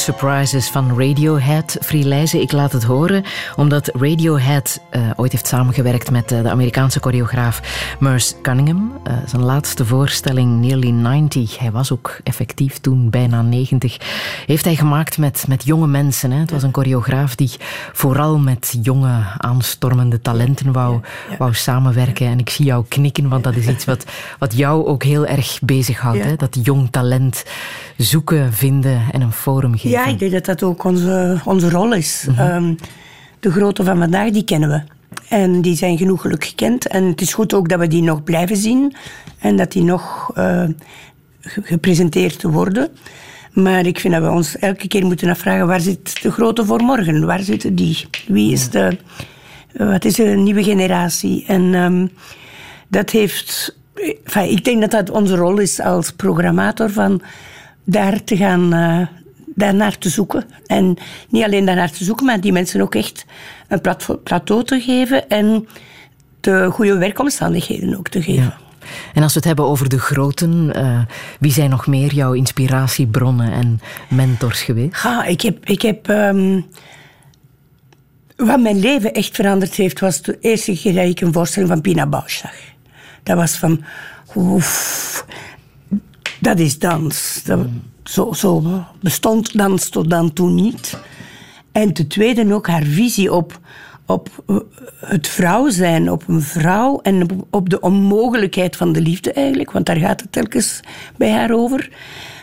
Surprises 0.04 0.68
van 0.68 1.00
Radiohead. 1.00 1.78
Frielijze, 1.82 2.42
ik 2.42 2.52
laat 2.52 2.72
het 2.72 2.84
horen, 2.84 3.24
omdat 3.56 3.88
Radiohead 3.88 4.80
uh, 4.92 5.02
ooit 5.16 5.32
heeft 5.32 5.48
samengewerkt 5.48 6.12
met 6.12 6.32
uh, 6.32 6.42
de 6.42 6.50
Amerikaanse 6.50 7.00
choreograaf 7.00 7.62
Merce 8.00 8.36
Cunningham. 8.42 9.00
Uh, 9.08 9.14
zijn 9.26 9.44
laatste 9.44 9.86
voorstelling, 9.86 10.62
Nearly 10.62 10.90
90, 10.90 11.60
hij 11.60 11.72
was 11.72 11.92
ook 11.92 12.20
effectief 12.24 12.78
toen 12.78 13.10
bijna 13.10 13.42
90, 13.42 13.98
heeft 14.46 14.66
hij 14.66 14.76
gemaakt 14.76 15.18
met, 15.18 15.46
met 15.48 15.66
jonge 15.66 15.88
mensen. 15.88 16.32
Hè. 16.32 16.40
Het 16.40 16.52
was 16.52 16.64
een 16.64 16.74
choreograaf 16.74 17.36
die 17.36 17.52
vooral 17.94 18.38
met 18.38 18.78
jonge, 18.82 19.24
aanstormende 19.38 20.22
talenten 20.22 20.72
wou, 20.72 21.00
wou 21.38 21.54
samenwerken. 21.54 22.28
En 22.28 22.40
ik 22.40 22.50
zie 22.50 22.66
jou 22.66 22.86
knikken, 22.88 23.30
want 23.30 23.44
dat 23.44 23.56
is 23.56 23.68
iets 23.68 23.86
wat, 23.86 24.06
wat 24.40 24.58
jou 24.58 24.86
ook 24.86 25.04
heel 25.04 25.26
erg 25.26 25.60
bezighoudt. 25.62 26.24
Hè? 26.24 26.36
Dat 26.36 26.58
jong 26.64 26.92
talent 26.92 27.44
zoeken, 28.04 28.54
vinden 28.54 29.02
en 29.12 29.22
een 29.22 29.32
forum 29.32 29.74
geven. 29.74 29.90
Ja, 29.90 30.06
ik 30.06 30.20
denk 30.20 30.32
dat 30.32 30.46
dat 30.46 30.64
ook 30.64 30.84
onze, 30.84 31.40
onze 31.46 31.70
rol 31.70 31.94
is. 31.94 32.26
Mhm. 32.30 32.40
Ehm, 32.40 32.74
de 33.40 33.52
grote 33.52 33.84
van 33.84 33.98
vandaag, 33.98 34.32
die 34.32 34.44
kennen 34.44 34.70
we. 34.70 34.82
En 35.30 35.62
die 35.62 35.76
zijn 35.76 35.98
genoegelijk 35.98 36.46
gekend. 36.46 36.88
En 36.88 37.04
het 37.04 37.22
is 37.22 37.34
goed 37.34 37.54
ook 37.54 37.70
dat 37.70 37.80
we 37.80 37.88
die 37.88 38.02
nog 38.02 38.24
blijven 38.24 38.58
zien. 38.58 38.96
En 39.40 39.56
dat 39.56 39.72
die 39.72 39.84
nog 39.84 40.32
uh, 40.38 40.64
gepresenteerd 41.42 42.44
worden. 42.44 42.90
Maar 43.54 43.86
ik 43.86 44.00
vind 44.00 44.14
dat 44.14 44.24
we 44.24 44.30
ons 44.30 44.58
elke 44.58 44.88
keer 44.88 45.06
moeten 45.06 45.30
afvragen... 45.30 45.68
waar 45.68 45.80
zit 45.80 46.22
de 46.22 46.32
grote 46.32 46.66
voor 46.66 46.82
morgen? 46.82 47.26
Waar 47.26 47.40
zitten 47.40 47.76
die? 47.76 48.08
Wie 48.28 48.52
is 48.52 48.70
de... 48.70 48.98
Wat 49.78 50.06
is 50.06 50.16
de 50.16 50.24
nieuwe 50.24 50.64
generatie? 50.64 51.44
En 51.48 51.74
ehm, 51.74 52.08
dat 52.88 53.10
heeft... 53.10 53.78
Enfin, 54.24 54.52
ik 54.52 54.64
denk 54.64 54.82
dat 54.82 54.92
dat 54.92 55.10
onze 55.10 55.36
rol 55.36 55.58
is 55.58 55.80
als 55.80 56.12
programmator... 56.12 56.90
van 56.90 57.22
daar 57.90 58.24
te 58.24 58.38
gaan, 58.38 58.74
uh, 58.74 59.08
daarnaar 59.56 59.98
te 59.98 60.10
zoeken. 60.10 60.46
En 60.66 60.98
niet 61.30 61.44
alleen 61.44 61.66
daarnaar 61.66 61.92
te 61.92 62.04
zoeken, 62.04 62.26
maar 62.26 62.42
die 62.42 62.52
mensen 62.52 62.82
ook 62.82 62.96
echt 62.96 63.26
een 63.68 63.82
plateau 64.24 64.64
te 64.64 64.80
geven 64.80 65.30
en 65.30 65.68
de 66.40 66.70
goede 66.72 66.98
werkomstandigheden 66.98 67.98
ook 67.98 68.08
te 68.08 68.22
geven. 68.22 68.54
En 69.14 69.24
als 69.24 69.34
we 69.34 69.40
het 69.40 69.48
hebben 69.48 69.66
over 69.66 69.90
de 69.90 70.00
groten, 70.00 70.72
uh, 70.76 71.02
wie 71.40 71.52
zijn 71.52 71.70
nog 71.70 71.88
meer 71.88 72.14
jouw 72.14 72.34
inspiratiebronnen 72.34 73.52
en 73.52 73.82
mentors 74.08 74.62
geweest? 74.62 75.04
Ja, 75.04 75.24
ik 75.24 75.42
heb. 75.42 75.66
Ik 75.66 75.82
heb 75.82 76.08
um, 76.08 76.66
wat 78.36 78.60
mijn 78.60 78.80
leven 78.80 79.14
echt 79.14 79.36
veranderd 79.36 79.76
heeft, 79.76 80.00
was 80.00 80.22
de 80.22 80.38
eerste 80.40 80.74
keer 80.74 80.94
dat 80.94 81.06
ik 81.06 81.22
een 81.22 81.34
voorstelling 81.34 81.72
van 81.72 81.82
Pina 81.82 82.08
Bausch 82.08 82.40
zag. 82.40 82.56
Dat 83.24 83.38
was 83.38 83.56
van. 83.56 83.84
Oef, 84.36 85.26
dat 86.40 86.60
is 86.60 86.80
dans. 86.80 87.44
Zo, 88.04 88.34
zo 88.34 88.84
bestond 89.02 89.58
dans 89.58 89.90
tot 89.90 90.10
dan 90.10 90.34
toe 90.34 90.50
niet. 90.50 91.00
En 91.72 91.94
ten 91.94 92.08
tweede 92.08 92.54
ook 92.54 92.68
haar 92.68 92.84
visie 92.84 93.34
op, 93.34 93.60
op 94.06 94.44
het 95.00 95.28
vrouw 95.28 95.70
zijn, 95.70 96.12
op 96.12 96.24
een 96.28 96.42
vrouw 96.42 97.00
en 97.02 97.28
op, 97.50 97.70
de 97.70 97.80
onmogelijkheid 97.80 98.76
van 98.76 98.94
de 98.94 99.02
liefde 99.02 99.34
eigenlijk, 99.34 99.72
want 99.72 99.86
daar 99.86 99.96
gaat 99.96 100.22
het 100.22 100.32
telkens 100.32 100.80
bij 101.18 101.32
haar 101.32 101.52
over. 101.52 101.90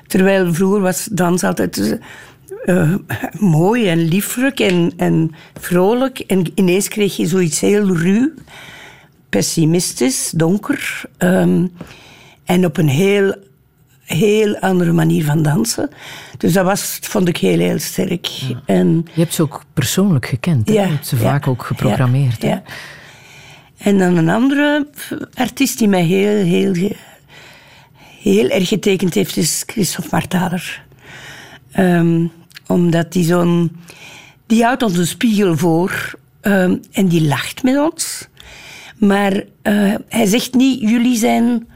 Terwijl 0.07 0.55
vroeger 0.55 0.81
was 0.81 1.09
dans 1.13 1.45
altijd 1.45 1.99
uh, 2.65 2.95
mooi 3.39 3.89
en 3.89 4.09
lieflijk 4.09 4.61
en, 4.61 4.93
en 4.97 5.31
vrolijk. 5.61 6.19
En 6.19 6.45
ineens 6.55 6.89
kreeg 6.89 7.17
je 7.17 7.27
zoiets 7.27 7.61
heel 7.61 7.97
ruw, 7.97 8.33
pessimistisch, 9.29 10.31
donker. 10.31 11.03
Um, 11.19 11.73
en 12.45 12.65
op 12.65 12.77
een 12.77 12.89
heel 12.89 13.35
heel 14.07 14.57
andere 14.59 14.93
manier 14.93 15.25
van 15.25 15.43
dansen. 15.43 15.91
Dus 16.39 16.53
dat 16.53 16.65
was, 16.65 16.99
vond 17.03 17.29
ik 17.29 17.37
heel, 17.37 17.59
heel 17.59 17.79
sterk. 17.79 18.29
En, 18.65 19.07
je 19.15 19.21
hebt 19.21 19.35
ze 19.35 19.43
ook 19.43 19.65
persoonlijk 19.73 20.27
gekend. 20.27 20.69
Ja, 20.69 20.83
je 20.83 20.89
hebt 20.89 21.07
ze 21.07 21.17
vaak 21.17 21.47
ook 21.47 21.63
geprogrammeerd. 21.63 22.43
Ja, 22.43 22.63
En 23.79 23.99
dan 23.99 24.17
een 24.17 24.29
andere 24.29 24.87
artiest 25.35 25.79
die 25.79 25.89
mij 25.89 26.05
heel, 26.05 26.45
heel, 26.45 26.93
heel 28.21 28.49
erg 28.49 28.69
getekend 28.69 29.15
heeft, 29.15 29.37
is 29.37 29.63
Christophe 29.67 30.09
Martaler. 30.11 30.85
Um, 31.79 32.31
omdat 32.67 33.13
die 33.13 33.25
zo'n... 33.25 33.77
Die 34.47 34.63
houdt 34.63 34.83
ons 34.83 34.97
een 34.97 35.07
spiegel 35.07 35.57
voor 35.57 36.15
um, 36.43 36.81
en 36.93 37.09
die 37.09 37.27
lacht 37.27 37.63
met 37.63 37.79
ons. 37.79 38.29
Maar 38.99 39.33
uh, 39.33 39.95
hij 40.09 40.27
zegt 40.27 40.55
niet, 40.55 40.81
jullie 40.81 41.17
zijn 41.17 41.45
eh, 41.45 41.76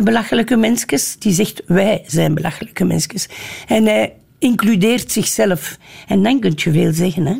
belachelijke 0.00 0.56
mensjes. 0.56 1.16
Die 1.18 1.32
zegt, 1.32 1.62
wij 1.66 2.02
zijn 2.06 2.34
belachelijke 2.34 2.84
mensjes. 2.84 3.28
En 3.66 3.84
hij 3.84 4.12
includeert 4.38 5.12
zichzelf. 5.12 5.78
En 6.06 6.22
dan 6.22 6.40
kun 6.40 6.52
je 6.56 6.72
veel 6.72 6.92
zeggen. 6.92 7.26
Hè? 7.26 7.36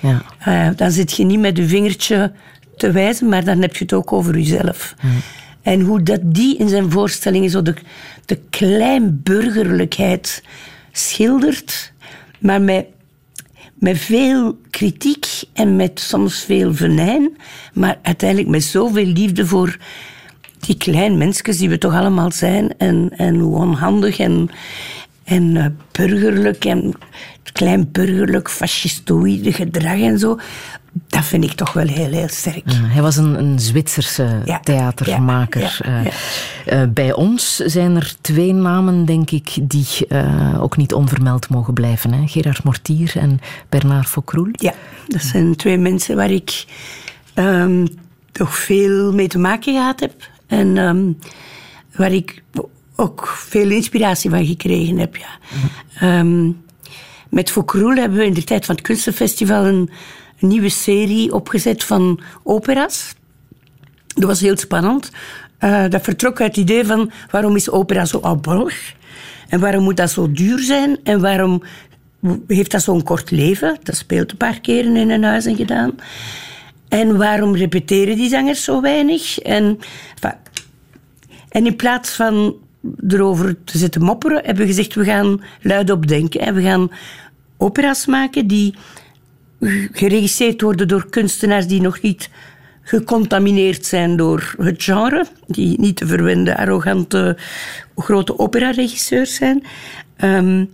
Ja. 0.00 0.22
Uh, 0.48 0.76
dan 0.76 0.90
zit 0.90 1.16
je 1.16 1.24
niet 1.24 1.40
met 1.40 1.56
je 1.56 1.68
vingertje 1.68 2.32
te 2.76 2.90
wijzen, 2.90 3.28
maar 3.28 3.44
dan 3.44 3.60
heb 3.60 3.76
je 3.76 3.82
het 3.82 3.92
ook 3.92 4.12
over 4.12 4.38
jezelf. 4.38 4.94
En 5.62 5.80
hoe 5.80 6.02
dat 6.02 6.20
die 6.22 6.56
in 6.56 6.68
zijn 6.68 6.90
voorstellingen 6.90 7.50
zo 7.50 7.62
de, 7.62 7.74
de 8.24 8.40
kleinburgerlijkheid 8.50 10.42
schildert, 10.92 11.92
maar 12.38 12.62
met, 12.62 12.86
met 13.74 13.98
veel 13.98 14.58
kritiek 14.70 15.26
en 15.52 15.76
met 15.76 16.00
soms 16.00 16.44
veel 16.44 16.74
venijn, 16.74 17.36
maar 17.72 17.98
uiteindelijk 18.02 18.50
met 18.50 18.62
zoveel 18.62 19.06
liefde 19.06 19.46
voor 19.46 19.76
die 20.60 20.76
kleine 20.76 21.16
mensjes 21.16 21.58
die 21.58 21.68
we 21.68 21.78
toch 21.78 21.94
allemaal 21.94 22.32
zijn. 22.32 22.78
En, 22.78 23.10
en 23.16 23.38
hoe 23.38 23.56
onhandig 23.56 24.18
en, 24.18 24.50
en 25.24 25.54
uh, 25.54 25.66
burgerlijk 25.92 26.64
en 26.64 26.94
klein 27.52 27.88
burgerlijk 27.92 28.50
fascistoïde 28.50 29.52
gedrag 29.52 30.00
en 30.00 30.18
zo. 30.18 30.38
Dat 31.06 31.24
vind 31.24 31.44
ik 31.44 31.52
toch 31.52 31.72
wel 31.72 31.86
heel, 31.86 32.10
heel 32.10 32.28
sterk. 32.28 32.62
hij 32.66 33.02
was 33.02 33.16
een, 33.16 33.38
een 33.38 33.58
Zwitserse 33.58 34.60
theatermaker. 34.62 35.80
Ja, 35.84 36.02
uh, 36.72 36.88
bij 36.88 37.12
ons 37.12 37.56
zijn 37.56 37.96
er 37.96 38.14
twee 38.20 38.52
namen, 38.52 39.04
denk 39.04 39.30
ik, 39.30 39.58
die 39.62 39.86
uh, 40.08 40.62
ook 40.62 40.76
niet 40.76 40.94
onvermeld 40.94 41.48
mogen 41.48 41.74
blijven. 41.74 42.12
Hè? 42.12 42.26
Gerard 42.26 42.62
Mortier 42.62 43.12
en 43.14 43.40
Bernard 43.68 44.08
Focroel. 44.08 44.48
Ja, 44.52 44.74
dat 45.08 45.22
zijn 45.22 45.56
twee 45.56 45.78
mensen 45.78 46.16
waar 46.16 46.30
ik 46.30 46.64
um, 47.34 47.88
toch 48.32 48.56
veel 48.56 49.12
mee 49.12 49.28
te 49.28 49.38
maken 49.38 49.74
gehad 49.74 50.00
heb. 50.00 50.12
En 50.50 50.76
um, 50.76 51.18
waar 51.96 52.12
ik 52.12 52.42
ook 52.96 53.26
veel 53.26 53.70
inspiratie 53.70 54.30
van 54.30 54.46
gekregen 54.46 54.98
heb. 54.98 55.16
Ja. 55.16 55.38
Um, 56.18 56.62
met 57.28 57.50
Fokroel 57.50 57.94
hebben 57.94 58.18
we 58.18 58.24
in 58.24 58.34
de 58.34 58.44
tijd 58.44 58.64
van 58.64 58.74
het 58.74 58.84
Kunstenfestival 58.84 59.66
een, 59.66 59.90
nieuwe 60.38 60.68
serie 60.68 61.34
opgezet 61.34 61.84
van 61.84 62.20
opera's. 62.42 63.14
Dat 64.06 64.24
was 64.24 64.40
heel 64.40 64.56
spannend. 64.56 65.10
Uh, 65.60 65.84
dat 65.88 66.02
vertrok 66.02 66.40
uit 66.40 66.56
het 66.56 66.64
idee 66.64 66.84
van 66.84 67.10
waarom 67.30 67.56
is 67.56 67.70
opera 67.70 68.04
zo 68.04 68.18
oudbollig? 68.18 68.94
En 69.48 69.60
waarom 69.60 69.82
moet 69.82 69.96
dat 69.96 70.10
zo 70.10 70.32
duur 70.32 70.58
zijn? 70.58 70.98
En 71.04 71.20
waarom 71.20 71.62
heeft 72.46 72.70
dat 72.70 72.82
zo'n 72.82 73.02
kort 73.02 73.30
leven? 73.30 73.78
Dat 73.82 73.96
speelt 73.96 74.30
een 74.30 74.36
paar 74.36 74.60
keren 74.60 74.96
in 74.96 75.10
een 75.10 75.24
huis 75.24 75.44
en 75.46 75.56
gedaan. 75.56 75.94
En 76.90 77.16
waarom 77.16 77.56
repeteren 77.56 78.16
die 78.16 78.28
zangers 78.28 78.64
zo 78.64 78.80
weinig? 78.80 79.38
En, 79.38 79.78
en 81.48 81.66
in 81.66 81.76
plaats 81.76 82.10
van 82.10 82.56
erover 83.08 83.64
te 83.64 83.78
zitten 83.78 84.02
mopperen, 84.02 84.36
hebben 84.44 84.66
we 84.66 84.66
gezegd, 84.66 84.94
we 84.94 85.04
gaan 85.04 85.42
luid 85.62 85.90
opdenken. 85.90 86.40
En 86.40 86.54
we 86.54 86.62
gaan 86.62 86.90
opera's 87.56 88.06
maken 88.06 88.46
die 88.46 88.74
geregisseerd 89.92 90.60
worden 90.60 90.88
door 90.88 91.10
kunstenaars 91.10 91.66
die 91.66 91.80
nog 91.80 92.00
niet 92.00 92.30
gecontamineerd 92.82 93.86
zijn 93.86 94.16
door 94.16 94.54
het 94.58 94.82
genre, 94.82 95.26
die 95.46 95.80
niet 95.80 95.96
te 95.96 96.06
verwende, 96.06 96.56
arrogante, 96.56 97.36
grote 97.96 98.38
operaregisseurs 98.38 99.34
zijn. 99.34 99.62
Um, 100.24 100.70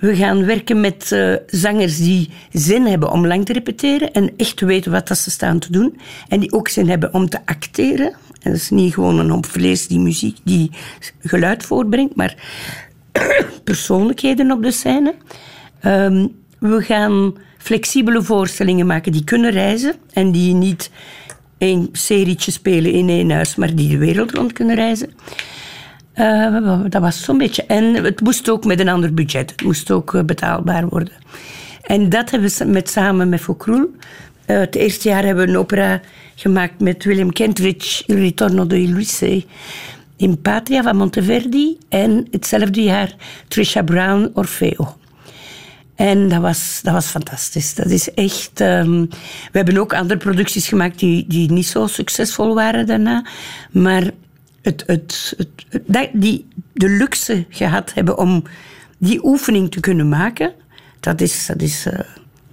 we 0.00 0.16
gaan 0.16 0.44
werken 0.44 0.80
met 0.80 1.10
uh, 1.12 1.34
zangers 1.46 1.98
die 1.98 2.30
zin 2.52 2.86
hebben 2.86 3.10
om 3.10 3.26
lang 3.26 3.44
te 3.44 3.52
repeteren 3.52 4.12
en 4.12 4.32
echt 4.36 4.60
weten 4.60 4.92
wat 4.92 5.08
dat 5.08 5.18
ze 5.18 5.30
staan 5.30 5.58
te 5.58 5.72
doen. 5.72 6.00
En 6.28 6.40
die 6.40 6.52
ook 6.52 6.68
zin 6.68 6.88
hebben 6.88 7.14
om 7.14 7.28
te 7.28 7.38
acteren. 7.44 8.06
En 8.42 8.50
dat 8.50 8.60
is 8.60 8.70
niet 8.70 8.94
gewoon 8.94 9.18
een 9.18 9.30
hoop 9.30 9.46
vlees 9.46 9.86
die 9.86 9.98
muziek, 9.98 10.36
die 10.44 10.70
geluid 11.20 11.64
voortbrengt, 11.64 12.14
maar 12.14 12.34
persoonlijkheden 13.64 14.50
op 14.50 14.62
de 14.62 14.70
scène. 14.70 15.14
Um, 15.84 16.34
we 16.58 16.82
gaan 16.82 17.34
flexibele 17.58 18.22
voorstellingen 18.22 18.86
maken 18.86 19.12
die 19.12 19.24
kunnen 19.24 19.50
reizen 19.50 19.94
en 20.12 20.32
die 20.32 20.54
niet 20.54 20.90
één 21.58 21.88
serietje 21.92 22.50
spelen 22.50 22.92
in 22.92 23.08
één 23.08 23.30
huis, 23.30 23.56
maar 23.56 23.74
die 23.74 23.88
de 23.88 23.98
wereld 23.98 24.30
rond 24.30 24.52
kunnen 24.52 24.74
reizen. 24.74 25.12
Uh, 26.16 26.80
dat 26.88 27.02
was 27.02 27.24
zo'n 27.24 27.38
beetje. 27.38 27.64
En 27.64 28.04
het 28.04 28.20
moest 28.20 28.50
ook 28.50 28.64
met 28.64 28.80
een 28.80 28.88
ander 28.88 29.14
budget. 29.14 29.50
Het 29.50 29.62
moest 29.62 29.90
ook 29.90 30.12
uh, 30.12 30.22
betaalbaar 30.22 30.88
worden. 30.88 31.12
En 31.82 32.08
dat 32.08 32.30
hebben 32.30 32.50
we 32.58 32.64
met, 32.64 32.90
samen 32.90 33.28
met 33.28 33.40
Fokroel. 33.40 33.94
Uh, 34.46 34.58
het 34.58 34.74
eerste 34.74 35.08
jaar 35.08 35.24
hebben 35.24 35.44
we 35.44 35.50
een 35.50 35.58
opera 35.58 36.00
gemaakt 36.34 36.80
met 36.80 37.04
William 37.04 37.32
Kentridge, 37.32 38.02
Il 38.06 38.16
Ritorno 38.16 38.66
de 38.66 38.82
Ulisse, 38.82 39.44
in 40.16 40.40
Patria 40.40 40.82
van 40.82 40.96
Monteverdi. 40.96 41.78
En 41.88 42.26
hetzelfde 42.30 42.82
jaar 42.82 43.14
Trisha 43.48 43.82
Brown, 43.82 44.30
Orfeo. 44.34 44.96
En 45.94 46.28
dat 46.28 46.40
was, 46.40 46.80
dat 46.82 46.92
was 46.92 47.06
fantastisch. 47.06 47.74
Dat 47.74 47.90
is 47.90 48.14
echt... 48.14 48.60
ehm, 48.60 49.00
we 49.52 49.58
hebben 49.58 49.78
ook 49.78 49.94
andere 49.94 50.18
producties 50.18 50.68
gemaakt 50.68 50.98
die, 50.98 51.24
die 51.28 51.50
niet 51.50 51.66
zo 51.66 51.86
succesvol 51.86 52.54
waren 52.54 52.86
daarna. 52.86 53.26
Maar 53.70 54.10
het, 54.62 54.82
het, 54.86 55.36
het, 55.68 56.10
die 56.12 56.48
de 56.72 56.88
luxe 56.88 57.46
gehad 57.48 57.94
hebben 57.94 58.18
om 58.18 58.42
die 58.98 59.24
oefening 59.24 59.70
te 59.70 59.80
kunnen 59.80 60.08
maken, 60.08 60.52
dat, 61.00 61.20
is, 61.20 61.46
dat, 61.46 61.62
is, 61.62 61.86
eh, 61.86 61.98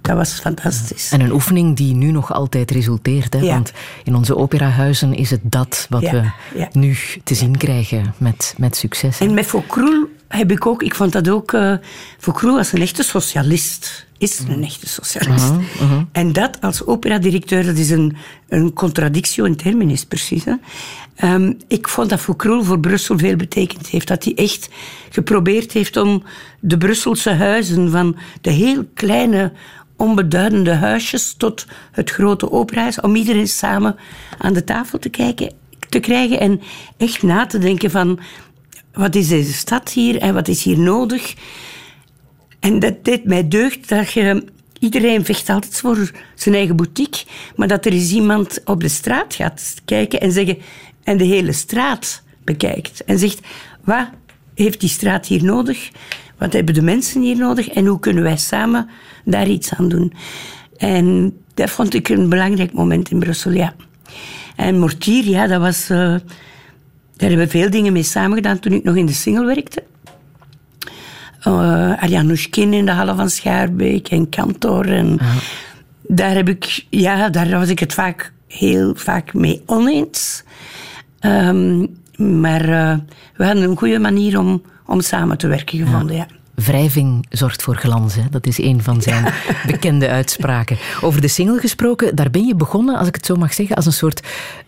dat 0.00 0.16
was 0.16 0.32
fantastisch. 0.40 1.10
En 1.12 1.20
een 1.20 1.32
oefening 1.32 1.76
die 1.76 1.94
nu 1.94 2.10
nog 2.10 2.32
altijd 2.32 2.70
resulteert. 2.70 3.32
Hè? 3.32 3.38
Ja. 3.40 3.52
Want 3.54 3.72
in 4.04 4.14
onze 4.14 4.36
operahuizen 4.36 5.14
is 5.14 5.30
het 5.30 5.40
dat 5.42 5.86
wat 5.88 6.02
Ja, 6.02 6.10
we 6.12 6.30
ja. 6.58 6.68
nu 6.72 6.96
te 7.24 7.34
zien 7.34 7.56
krijgen 7.56 8.14
met, 8.18 8.54
met 8.56 8.76
succes. 8.76 9.18
hè. 9.18 9.26
En 9.26 9.34
met 9.34 9.46
Foucroul 9.46 10.06
heb 10.28 10.50
ik 10.50 10.66
ook, 10.66 10.82
ik 10.82 10.94
vond 10.94 11.12
dat 11.12 11.28
ook, 11.28 11.52
eh 11.52 11.74
Foucroul 12.18 12.54
was 12.56 12.72
een 12.72 12.82
echte 12.82 13.02
socialist. 13.02 14.06
Is 14.18 14.38
een 14.48 14.64
echte 14.64 14.88
socialist. 14.88 15.52
En 16.12 16.32
dat 16.32 16.60
als 16.60 16.84
operadirecteur, 16.84 17.64
dat 17.64 17.76
is 17.76 17.90
een, 17.90 18.16
een 18.48 18.72
contradictio 18.72 19.44
in 19.44 19.56
terminis 19.56 20.04
precies. 20.04 20.44
Hè. 20.44 20.54
Ehm, 21.14 21.52
ik 21.68 21.88
vond 21.88 22.08
dat 22.08 22.20
Foucroul 22.20 22.64
voor 22.64 22.80
Brussel 22.80 23.18
veel 23.18 23.36
betekend 23.36 23.88
heeft. 23.88 24.08
Dat 24.08 24.24
hij 24.24 24.34
echt 24.34 24.68
geprobeerd 25.10 25.72
heeft 25.72 25.96
om 25.96 26.22
de 26.60 26.78
Brusselse 26.78 27.30
huizen 27.30 27.90
van 27.90 28.16
de 28.40 28.50
heel 28.50 28.84
kleine 28.94 29.52
onbeduidende 29.96 30.74
huisjes 30.74 31.34
tot 31.36 31.66
het 31.92 32.10
grote 32.10 32.52
operahuis, 32.52 33.00
om 33.00 33.14
iedereen 33.14 33.48
samen 33.48 33.96
aan 34.38 34.52
de 34.52 34.64
tafel 34.64 34.98
te, 34.98 35.08
kijken, 35.08 35.52
te 35.88 35.98
krijgen 35.98 36.40
en 36.40 36.60
echt 36.96 37.22
na 37.22 37.46
te 37.46 37.58
denken 37.58 37.90
van 37.90 38.18
wat 38.92 39.14
is 39.14 39.28
deze 39.28 39.52
stad 39.52 39.90
hier 39.90 40.18
en 40.18 40.34
wat 40.34 40.48
is 40.48 40.62
hier 40.62 40.78
nodig. 40.78 41.34
En 42.60 42.78
dat 42.78 43.04
deed 43.04 43.24
mij 43.24 43.48
deugd 43.48 43.88
dat 43.88 44.12
je... 44.12 44.44
Iedereen 44.78 45.24
vecht 45.24 45.48
altijd 45.48 45.76
voor 45.76 46.10
zijn 46.34 46.54
eigen 46.54 46.76
boutique, 46.76 47.24
maar 47.56 47.68
dat 47.68 47.86
er 47.86 47.92
eens 47.92 48.12
iemand 48.12 48.60
op 48.64 48.80
de 48.80 48.88
straat 48.88 49.34
gaat 49.34 49.74
kijken 49.84 50.20
en 50.20 50.32
zeggen... 50.32 50.58
En 51.02 51.16
de 51.16 51.24
hele 51.24 51.52
straat 51.52 52.22
bekijkt 52.44 53.04
en 53.04 53.18
zegt... 53.18 53.40
Wat 53.84 54.08
heeft 54.54 54.80
die 54.80 54.88
straat 54.88 55.26
hier 55.26 55.44
nodig? 55.44 55.90
Wat 56.38 56.52
hebben 56.52 56.74
de 56.74 56.82
mensen 56.82 57.22
hier 57.22 57.36
nodig? 57.36 57.68
En 57.68 57.86
hoe 57.86 57.98
kunnen 57.98 58.22
wij 58.22 58.36
samen 58.36 58.88
daar 59.24 59.48
iets 59.48 59.74
aan 59.74 59.88
doen? 59.88 60.12
En 60.76 61.36
dat 61.54 61.70
vond 61.70 61.94
ik 61.94 62.08
een 62.08 62.28
belangrijk 62.28 62.72
moment 62.72 63.10
in 63.10 63.18
Brussel. 63.18 63.70
En 64.56 64.78
Mortier, 64.78 65.24
ja, 65.24 65.46
dat 65.46 65.60
was... 65.60 65.90
eh, 65.90 65.98
daar 67.16 67.28
hebben 67.28 67.38
we 67.38 67.48
veel 67.48 67.70
dingen 67.70 67.92
mee 67.92 68.02
samengedaan 68.02 68.58
toen 68.58 68.72
ik 68.72 68.84
nog 68.84 68.96
in 68.96 69.06
de 69.06 69.12
single 69.12 69.44
werkte. 69.44 69.82
Uh, 71.48 72.02
Arjan 72.02 72.26
Nushkin 72.26 72.72
in 72.72 72.86
de 72.86 72.92
Halle 72.92 73.14
van 73.14 73.30
Schaarbeek 73.30 74.08
en 74.08 74.28
Kantor. 74.28 74.86
En 74.86 75.18
daar, 76.02 76.34
heb 76.34 76.48
ik, 76.48 76.84
ja, 76.90 77.28
daar 77.28 77.50
was 77.50 77.68
ik 77.68 77.78
het 77.78 77.94
vaak 77.94 78.32
heel 78.46 78.94
vaak 78.94 79.34
mee 79.34 79.62
oneens. 79.66 80.42
Ehm, 81.20 81.86
maar 82.40 82.60
eh, 82.60 82.96
we 83.36 83.44
hadden 83.44 83.62
een 83.62 83.76
goede 83.76 83.98
manier 83.98 84.38
om, 84.38 84.62
om 84.86 85.00
samen 85.00 85.38
te 85.38 85.46
werken 85.46 85.78
gevonden. 85.78 86.16
Ja. 86.16 86.26
Wrijving 86.54 87.26
zorgt 87.28 87.62
voor 87.62 87.76
glans. 87.76 88.14
Hè? 88.14 88.22
Dat 88.30 88.46
is 88.46 88.58
een 88.58 88.82
van 88.82 89.02
zijn 89.02 89.32
bekende 89.66 90.08
uitspraken. 90.08 90.78
Over 91.00 91.20
de 91.20 91.28
single 91.28 91.60
gesproken, 91.60 92.16
daar 92.16 92.30
ben 92.30 92.46
je 92.46 92.54
begonnen, 92.54 92.98
als 92.98 93.08
ik 93.08 93.14
het 93.14 93.26
zo 93.26 93.36
mag 93.36 93.52
zeggen, 93.54 93.76
als 93.76 93.86
een 93.86 93.92
soort 93.92 94.26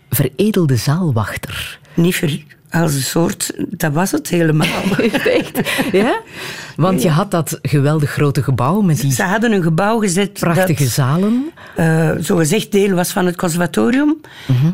veredelde 0.09 0.75
zaalwachter. 0.75 1.79
Niet 1.93 2.15
ver, 2.15 2.43
als 2.71 2.93
een 2.93 3.01
soort, 3.01 3.53
dat 3.57 3.93
was 3.93 4.11
het 4.11 4.27
helemaal. 4.27 4.67
Echt? 5.39 5.61
Ja? 5.91 6.19
Want 6.75 7.01
je 7.01 7.09
had 7.09 7.31
dat 7.31 7.59
geweldig 7.61 8.09
grote 8.09 8.43
gebouw 8.43 8.81
met 8.81 9.01
die 9.01 9.11
Ze 9.11 9.23
hadden 9.23 9.51
een 9.51 9.63
gebouw 9.63 9.99
gezet 9.99 10.33
prachtige 10.33 10.83
dat 10.83 10.91
zalen. 10.91 11.51
eh 11.75 12.11
zogezegd 12.19 12.71
deel 12.71 12.95
was 12.95 13.11
van 13.11 13.25
het 13.25 13.35
conservatorium. 13.35 14.21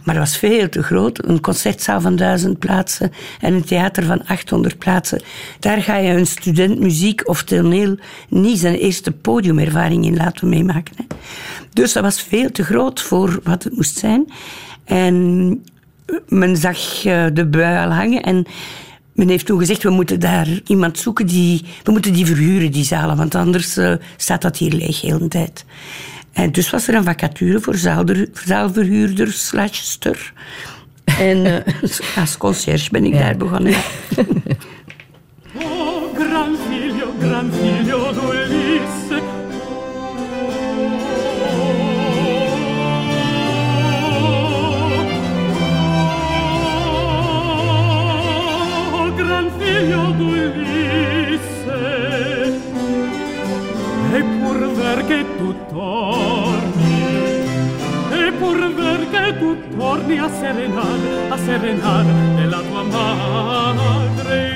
Maar 0.03 0.15
dat 0.15 0.23
was 0.23 0.37
veel 0.37 0.69
te 0.69 0.83
groot. 0.83 1.27
Een 1.27 1.41
concertzaal 1.41 2.01
van 2.01 2.15
duizend 2.15 2.59
plaatsen 2.59 3.11
en 3.39 3.53
een 3.53 3.63
theater 3.65 4.03
van 4.03 4.25
800 4.25 4.77
plaatsen. 4.77 5.21
Daar 5.59 5.81
ga 5.81 5.95
je 5.97 6.13
een 6.13 6.27
student 6.27 6.79
muziek 6.79 7.27
of 7.29 7.43
toneel 7.43 7.97
niet 8.29 8.59
zijn 8.59 8.75
eerste 8.75 9.11
podiumervaring 9.11 10.05
in 10.05 10.15
laten 10.15 10.49
meemaken. 10.49 10.93
Hè. 10.97 11.03
Dus 11.73 11.93
dat 11.93 12.03
was 12.03 12.21
veel 12.21 12.51
te 12.51 12.63
groot 12.63 13.01
voor 13.01 13.39
wat 13.43 13.63
het 13.63 13.75
moest 13.75 13.97
zijn. 13.97 14.31
En 14.85 15.63
men 16.27 16.57
zag 16.57 17.05
eh, 17.05 17.25
de 17.33 17.45
bui 17.45 17.85
al 17.85 17.91
hangen 17.93 18.23
en 18.23 18.45
men 19.13 19.29
heeft 19.29 19.45
toen 19.45 19.59
gezegd, 19.59 19.83
we 19.83 19.89
moeten 19.89 20.19
daar 20.19 20.47
iemand 20.65 20.97
zoeken 20.97 21.27
die... 21.27 21.63
We 21.83 21.91
moeten 21.91 22.13
die 22.13 22.25
verhuren, 22.25 22.71
die 22.71 22.83
zalen, 22.83 23.17
want 23.17 23.35
anders 23.35 23.77
eh, 23.77 23.93
staat 24.17 24.41
dat 24.41 24.57
hier 24.57 24.71
leeg 24.71 25.01
heel 25.01 25.19
de 25.19 25.27
tijd. 25.27 25.65
En 26.33 26.51
dus 26.51 26.69
was 26.69 26.87
er 26.87 26.95
een 26.95 27.03
vacature 27.03 27.59
voor 27.59 27.75
zaalder- 27.75 28.29
zaalverhuurder 28.45 29.31
slash 29.31 29.77
stur. 29.79 30.33
En 31.19 31.65
eh, 31.65 31.73
als 32.21 32.37
conciërge 32.37 32.89
ben 32.91 33.05
ik 33.05 33.13
daar 33.13 33.37
begonnen. 33.37 33.73
Oh, 35.61 36.15
gran 36.19 36.55
figlio, 36.69 37.07
gran 37.19 37.51
figlio 37.51 38.13
io 49.82 50.11
dolisse 50.17 51.80
e 54.13 54.23
pur 54.39 54.71
ver 54.73 55.05
che 55.05 55.25
tu 55.38 55.55
torni 55.69 57.01
e 58.11 58.32
pur 58.39 58.73
ver 58.73 59.09
che 59.09 59.38
tu 59.38 59.57
torni 59.78 60.17
a 60.17 60.30
serenar 60.30 60.99
a 61.30 61.38
serenar 61.38 62.05
nella 62.36 62.61
tua 62.61 62.84
madre. 62.84 64.46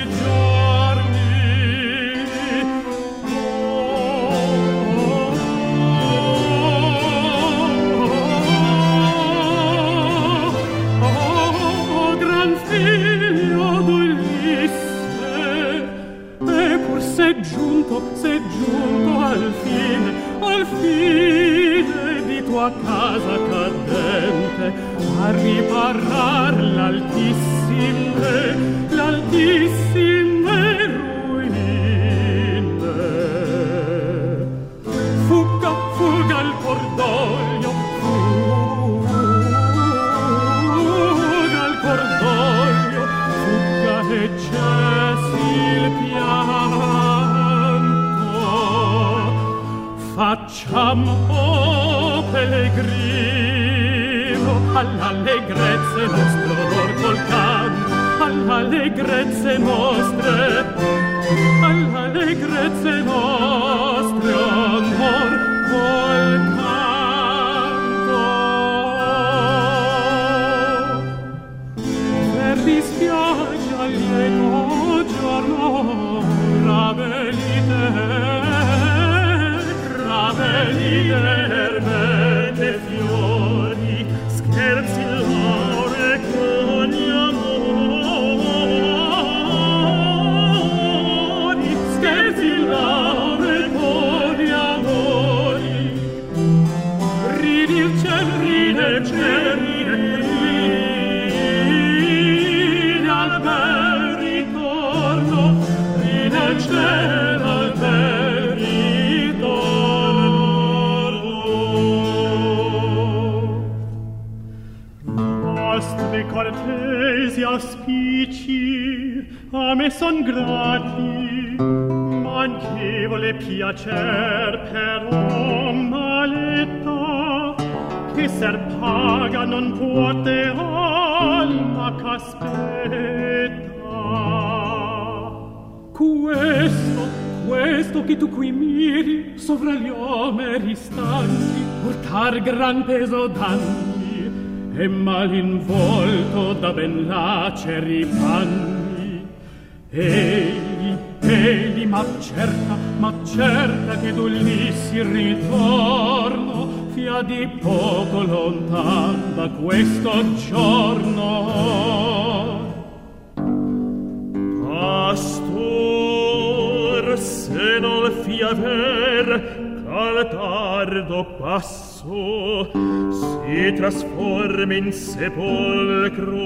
trasforma 173.82 174.74
in 174.74 174.92
sepolcro 174.92 176.36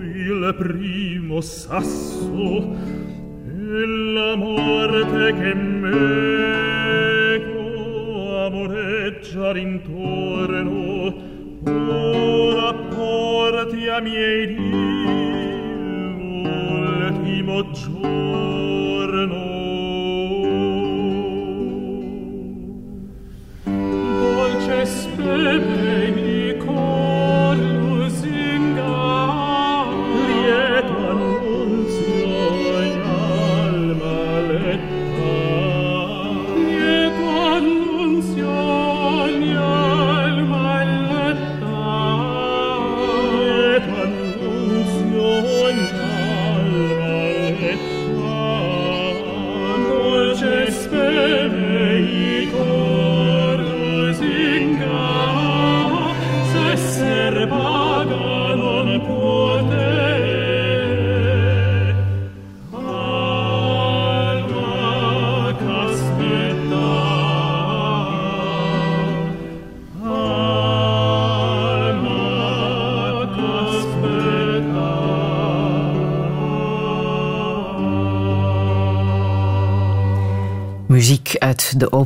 il 0.00 0.54
primo 0.56 1.42
sasso 1.42 2.74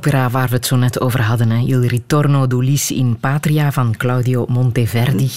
opera 0.07 0.31
waar 0.31 0.49
we 0.49 0.55
het 0.55 0.67
zo 0.67 0.77
net 0.77 1.01
over 1.01 1.23
hadden. 1.23 1.51
Hè. 1.51 1.59
Il 1.67 1.87
ritorno 1.87 2.47
d'Ulisse 2.47 2.95
in 2.95 3.17
Patria 3.21 3.73
van 3.73 3.97
Claudio 3.97 4.45
Monteverdi. 4.49 5.31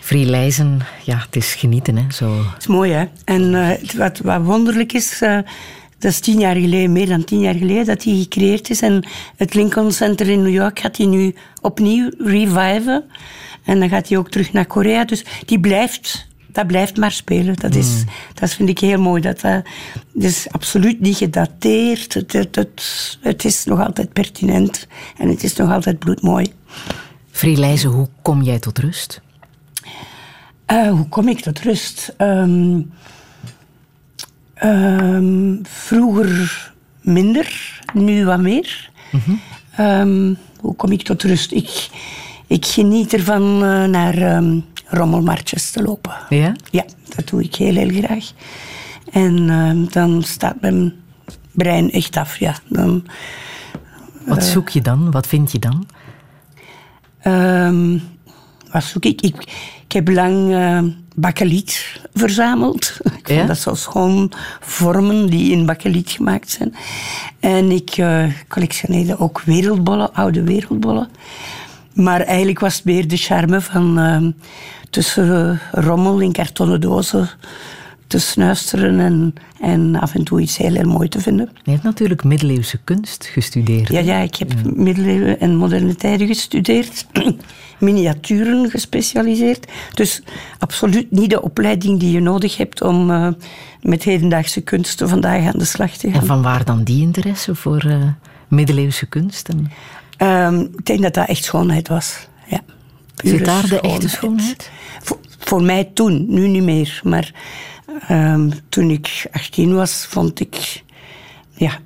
Frielijzen, 0.00 0.80
ja, 1.04 1.16
het 1.16 1.36
is 1.36 1.54
genieten. 1.54 1.96
Hè, 1.96 2.04
zo. 2.12 2.36
Het 2.36 2.60
is 2.60 2.66
mooi, 2.66 2.92
hè. 2.92 3.04
En 3.24 3.42
uh, 3.52 3.70
wat, 3.96 4.18
wat 4.18 4.42
wonderlijk 4.42 4.92
is... 4.92 5.22
Uh, 5.22 5.38
dat 5.98 6.10
is 6.10 6.20
tien 6.20 6.38
jaar 6.38 6.54
geleden, 6.54 6.92
meer 6.92 7.08
dan 7.08 7.24
tien 7.24 7.40
jaar 7.40 7.54
geleden, 7.54 7.84
dat 7.84 8.04
hij 8.04 8.14
gecreëerd 8.14 8.70
is. 8.70 8.80
En 8.82 9.06
het 9.36 9.54
Lincoln 9.54 9.92
Center 9.92 10.28
in 10.28 10.42
New 10.42 10.52
York 10.52 10.80
gaat 10.80 10.96
hij 10.96 11.06
nu 11.06 11.34
opnieuw 11.60 12.10
reviven. 12.18 13.04
En 13.64 13.80
dan 13.80 13.88
gaat 13.88 14.08
hij 14.08 14.18
ook 14.18 14.30
terug 14.30 14.52
naar 14.52 14.66
Korea. 14.66 15.04
Dus 15.04 15.24
die 15.44 15.60
blijft 15.60 16.26
dat 16.52 16.66
blijft 16.66 16.96
maar 16.96 17.12
spelen. 17.12 17.54
Dat, 17.54 17.74
is, 17.74 17.88
mm. 17.88 18.10
dat 18.34 18.50
vind 18.50 18.68
ik 18.68 18.78
heel 18.78 19.00
mooi. 19.00 19.20
Dat, 19.20 19.42
uh, 20.14 20.24
is 20.24 20.46
absoluut 20.50 21.00
niet 21.00 21.16
gedateerd. 21.16 22.14
Het, 22.14 22.32
het, 22.32 22.56
het, 22.56 23.18
het, 23.20 23.44
is 23.44 23.64
nog 23.64 23.80
altijd 23.80 24.12
pertinent 24.12 24.86
en 25.18 25.28
het 25.28 25.42
is 25.42 25.56
nog 25.56 25.70
altijd 25.70 25.98
bloedmooi. 25.98 26.52
Frielijze, 27.30 27.88
hoe 27.88 28.08
kom 28.22 28.42
jij 28.42 28.58
tot 28.58 28.78
rust? 28.78 29.20
Uh, 30.72 30.90
hoe 30.90 31.08
kom 31.08 31.28
ik 31.28 31.40
tot 31.40 31.60
rust? 31.60 32.14
Um, 32.18 32.92
um, 34.64 35.60
vroeger 35.62 36.72
minder, 37.00 37.80
nu 37.94 38.24
wat 38.24 38.40
meer. 38.40 38.90
Mm 39.12 39.20
-hmm. 39.24 39.40
um, 39.86 40.38
hoe 40.60 40.74
kom 40.74 40.92
ik 40.92 41.02
tot 41.02 41.22
rust? 41.22 41.52
Ik, 41.52 41.88
ik 42.46 42.66
geniet 42.66 43.12
ervan 43.12 43.42
uh, 43.64 43.84
naar 43.84 44.42
rommelmartjes 44.86 45.70
te 45.70 45.82
lopen. 45.82 46.12
Ja? 46.28 46.56
Ja, 46.70 46.84
dat 47.16 47.28
doe 47.28 47.42
ik 47.42 47.54
heel, 47.54 47.74
heel 47.74 48.02
graag. 48.02 48.32
En 49.12 49.48
uh, 49.48 49.92
dan 49.92 50.22
staat 50.22 50.60
mijn 50.60 50.92
brein 51.52 51.90
echt 51.90 52.16
af, 52.16 52.38
ja. 52.38 52.54
Dan, 52.68 53.06
wat 54.26 54.38
uh, 54.38 54.42
zoek 54.42 54.68
je 54.68 54.80
dan? 54.80 55.10
Wat 55.10 55.26
vind 55.26 55.52
je 55.52 55.58
dan? 55.58 55.86
Um, 57.26 58.02
wat 58.70 58.84
zoek 58.84 59.04
ik? 59.04 59.20
Ik, 59.20 59.36
ik 59.84 59.92
heb 59.92 60.08
lang 60.08 60.48
uh, 60.48 60.82
bakkeliet 61.14 62.00
verzameld. 62.14 62.96
ik 63.18 63.28
ja? 63.28 63.46
dat 63.46 63.58
zo 63.58 63.74
schoon 63.74 64.32
vormen 64.60 65.26
die 65.26 65.52
in 65.52 65.66
bakkeliet 65.66 66.10
gemaakt 66.10 66.50
zijn. 66.50 66.74
En 67.40 67.70
ik 67.70 67.96
uh, 67.96 68.24
collectioneerde 68.48 69.18
ook 69.18 69.40
wereldbollen, 69.40 70.14
oude 70.14 70.42
wereldbollen. 70.42 71.08
Maar 71.94 72.20
eigenlijk 72.20 72.60
was 72.60 72.74
het 72.74 72.84
meer 72.84 73.08
de 73.08 73.16
charme 73.16 73.60
van 73.60 73.98
uh, 73.98 74.28
tussen 74.90 75.50
eh, 75.50 75.84
rommel 75.84 76.20
in 76.20 76.32
kartonnen 76.32 76.80
dozen 76.80 77.28
te 78.12 78.18
snuisteren 78.18 79.00
en, 79.00 79.34
en 79.60 79.96
af 80.00 80.14
en 80.14 80.24
toe 80.24 80.40
iets 80.40 80.56
heel 80.56 80.74
erg 80.74 80.86
mooi 80.86 81.08
te 81.08 81.20
vinden. 81.20 81.50
Je 81.62 81.70
hebt 81.70 81.82
natuurlijk 81.82 82.24
middeleeuwse 82.24 82.78
kunst 82.84 83.24
gestudeerd. 83.24 83.88
Ja, 83.88 84.00
ja 84.00 84.18
ik 84.18 84.36
heb 84.36 84.52
ja. 84.52 84.70
middeleeuwen 84.74 85.40
en 85.40 85.56
moderne 85.56 85.94
tijden 85.94 86.26
gestudeerd. 86.26 87.06
Miniaturen 87.78 88.70
gespecialiseerd. 88.70 89.66
Dus 89.94 90.22
absoluut 90.58 91.10
niet 91.10 91.30
de 91.30 91.42
opleiding 91.42 92.00
die 92.00 92.10
je 92.10 92.20
nodig 92.20 92.56
hebt 92.56 92.82
om 92.82 93.10
uh, 93.10 93.28
met 93.80 94.02
hedendaagse 94.02 94.60
kunsten 94.60 95.08
vandaag 95.08 95.46
aan 95.46 95.58
de 95.58 95.64
slag 95.64 95.96
te 95.96 96.10
gaan. 96.10 96.20
En 96.20 96.26
van 96.26 96.42
waar 96.42 96.64
dan 96.64 96.82
die 96.82 97.02
interesse 97.02 97.54
voor 97.54 97.84
uh, 97.86 97.96
middeleeuwse 98.48 99.06
kunsten? 99.06 99.70
Um, 100.18 100.60
ik 100.60 100.86
denk 100.86 101.02
dat 101.02 101.14
dat 101.14 101.28
echt 101.28 101.44
schoonheid 101.44 101.88
was. 101.88 102.26
Ja. 102.46 102.60
Zit 103.16 103.44
daar 103.44 103.68
de 103.68 103.80
echte 103.80 104.08
schoonheid? 104.08 104.70
Voor, 105.02 105.18
voor, 105.38 105.62
mij 105.62 105.90
toen, 105.94 106.24
nu 106.28 106.48
niet 106.48 106.62
meer. 106.62 107.00
Maar 107.04 107.32
um, 108.10 108.50
toen 108.68 108.90
ik 108.90 109.26
18 109.32 109.74
was, 109.74 110.06
vond 110.06 110.40
ik... 110.40 110.82
Ja, 111.50 111.78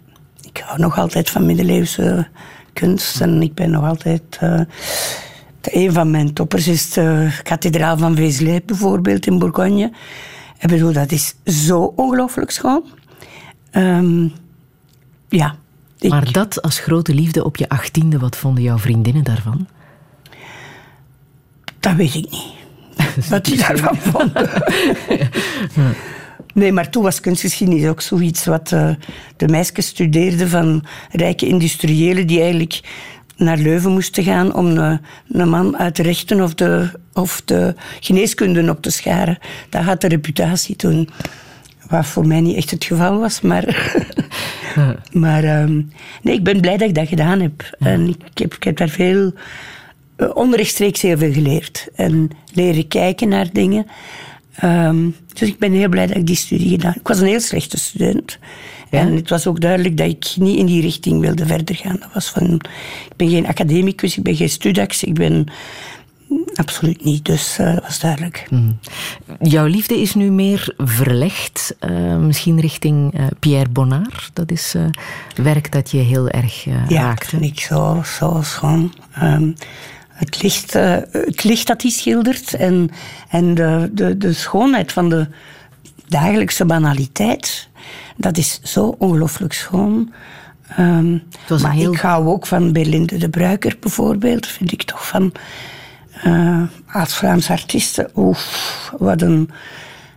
ik 0.42 0.62
hou 0.64 0.80
nog 0.80 0.98
altijd 0.98 1.30
van 1.30 1.46
middeleeuwse 1.46 2.28
kunst. 2.72 3.20
En 3.20 3.42
ik 3.42 3.54
ben 3.54 3.70
nog 3.70 3.84
altijd... 3.84 4.38
Uh, 4.42 4.60
een 5.62 5.92
van 5.92 6.10
mijn 6.10 6.32
toppers 6.32 6.68
is 6.68 6.90
de 6.90 7.38
kathedraal 7.42 7.98
van 7.98 8.16
Vézelay 8.16 8.62
bijvoorbeeld 8.66 9.26
in 9.26 9.38
Bourgogne. 9.38 9.92
Ik 10.58 10.68
bedoel, 10.68 10.92
dat 10.92 11.12
is 11.12 11.34
zo 11.44 11.92
ongelooflijk 11.96 12.50
schoon. 12.50 12.84
Um, 13.72 14.32
ja. 15.28 15.56
Ik... 15.98 16.10
Maar 16.10 16.32
dat 16.32 16.62
als 16.62 16.78
grote 16.78 17.14
liefde 17.14 17.44
op 17.44 17.56
je 17.56 17.68
achttiende, 17.68 18.18
wat 18.18 18.36
vonden 18.36 18.62
jouw 18.62 18.78
vriendinnen 18.78 19.24
daarvan? 19.24 19.68
Dat 21.80 21.94
weet 21.94 22.14
ik 22.14 22.30
niet. 22.30 22.54
Wat 23.30 23.44
die 23.44 23.56
daarvan 23.56 23.96
vonden. 23.96 24.50
Nee, 26.54 26.72
maar 26.72 26.90
toen 26.90 27.02
was 27.02 27.20
kunstgeschiedenis 27.20 27.88
ook 27.88 28.00
zoiets 28.00 28.44
wat 28.44 28.70
uh, 28.70 28.90
de 29.36 29.48
meisjes 29.48 29.86
studeerden 29.86 30.48
van 30.48 30.84
rijke 31.10 31.46
industriëlen 31.46 32.26
die 32.26 32.40
eigenlijk 32.40 32.80
naar 33.36 33.56
Leuven 33.56 33.92
moesten 33.92 34.24
gaan 34.24 34.54
om 34.54 34.66
een, 34.66 35.00
een 35.28 35.48
man 35.48 35.76
uit 35.76 35.96
de 35.96 36.02
rechten 36.02 36.40
of 36.40 36.54
de, 36.54 36.90
of 37.12 37.42
de 37.44 37.74
geneeskunde 38.00 38.70
op 38.70 38.82
te 38.82 38.90
scharen. 38.90 39.38
Dat 39.70 39.82
had 39.82 40.00
de 40.00 40.08
reputatie 40.08 40.76
toen. 40.76 41.08
Wat 41.88 42.06
voor 42.06 42.26
mij 42.26 42.40
niet 42.40 42.56
echt 42.56 42.70
het 42.70 42.84
geval 42.84 43.18
was, 43.18 43.40
maar... 43.40 43.94
maar 45.12 45.44
ehm, 45.44 45.82
nee, 46.22 46.34
ik 46.34 46.44
ben 46.44 46.60
blij 46.60 46.76
dat 46.76 46.88
ik 46.88 46.94
dat 46.94 47.08
gedaan 47.08 47.40
heb. 47.40 47.76
En 47.78 48.08
ik 48.08 48.38
heb, 48.38 48.54
ik 48.54 48.62
heb 48.62 48.76
daar 48.76 48.88
veel... 48.88 49.32
Uh, 50.16 50.30
onrechtstreeks 50.34 51.02
heel 51.02 51.18
veel 51.18 51.32
geleerd. 51.32 51.88
En 51.94 52.30
leren 52.52 52.88
kijken 52.88 53.28
naar 53.28 53.52
dingen. 53.52 53.86
Um, 54.64 55.16
dus 55.32 55.48
ik 55.48 55.58
ben 55.58 55.72
heel 55.72 55.88
blij 55.88 56.06
dat 56.06 56.16
ik 56.16 56.26
die 56.26 56.36
studie 56.36 56.68
gedaan 56.68 56.90
heb. 56.90 57.00
Ik 57.00 57.08
was 57.08 57.20
een 57.20 57.26
heel 57.26 57.40
slechte 57.40 57.78
student. 57.78 58.38
En 58.90 59.16
het 59.16 59.28
was 59.28 59.46
ook 59.46 59.60
duidelijk 59.60 59.96
dat 59.96 60.06
ik 60.06 60.34
niet 60.36 60.58
in 60.58 60.66
die 60.66 60.80
richting 60.80 61.20
wilde 61.20 61.46
verder 61.46 61.74
gaan. 61.74 61.96
Dat 62.00 62.12
was 62.14 62.28
van, 62.28 62.54
ik 63.08 63.16
ben 63.16 63.28
geen 63.28 63.46
academicus, 63.46 64.16
ik 64.16 64.22
ben 64.22 64.36
geen 64.36 64.48
studax, 64.48 65.04
ik 65.04 65.14
ben 65.14 65.46
absoluut 66.54 67.04
niet. 67.04 67.24
Dus 67.24 67.58
uh, 67.60 67.74
dat 67.74 67.82
was 67.82 68.00
duidelijk. 68.00 68.46
Mm. 68.50 68.78
Jouw 69.40 69.66
liefde 69.66 70.00
is 70.00 70.14
nu 70.14 70.30
meer 70.30 70.74
verlegd, 70.76 71.76
uh, 71.80 72.16
misschien 72.16 72.60
richting 72.60 73.18
uh, 73.18 73.26
Pierre 73.38 73.68
Bonnard. 73.68 74.30
Dat 74.32 74.50
is 74.50 74.74
werk 75.34 75.72
dat 75.72 75.90
je 75.90 75.98
heel 75.98 76.28
erg 76.28 76.64
ja, 76.64 76.84
raakt. 76.88 77.30
Ja, 77.30 77.38
ik 77.40 77.60
zo, 77.60 78.02
zo 78.18 78.40
schoon. 78.42 78.92
Um, 79.22 79.54
het 80.16 80.42
licht, 80.42 80.72
het 81.12 81.44
licht 81.44 81.66
dat 81.66 81.82
hij 81.82 81.90
schildert 81.90 82.54
en, 82.54 82.90
en 83.28 83.54
de, 83.54 83.90
de, 83.92 84.16
de 84.16 84.32
schoonheid 84.32 84.92
van 84.92 85.08
de 85.08 85.26
dagelijkse 86.08 86.64
banaliteit 86.64 87.68
dat 88.16 88.36
is 88.36 88.60
zo 88.62 88.94
ongelooflijk 88.98 89.52
schoon. 89.52 90.12
Um, 90.78 91.22
maar 91.62 91.72
heel... 91.72 91.92
ik 91.92 92.00
hou 92.00 92.26
ook 92.26 92.46
van 92.46 92.72
Berlinde 92.72 93.18
de 93.18 93.28
Bruiker 93.28 93.76
bijvoorbeeld. 93.80 94.46
Vind 94.46 94.72
ik 94.72 94.82
toch 94.82 95.06
van... 95.06 95.32
Uh, 96.26 96.62
als 96.92 97.16
Vlaams 97.16 97.50
artiesten... 97.50 98.10
Oef, 98.14 98.92
wat 98.98 99.22
een 99.22 99.50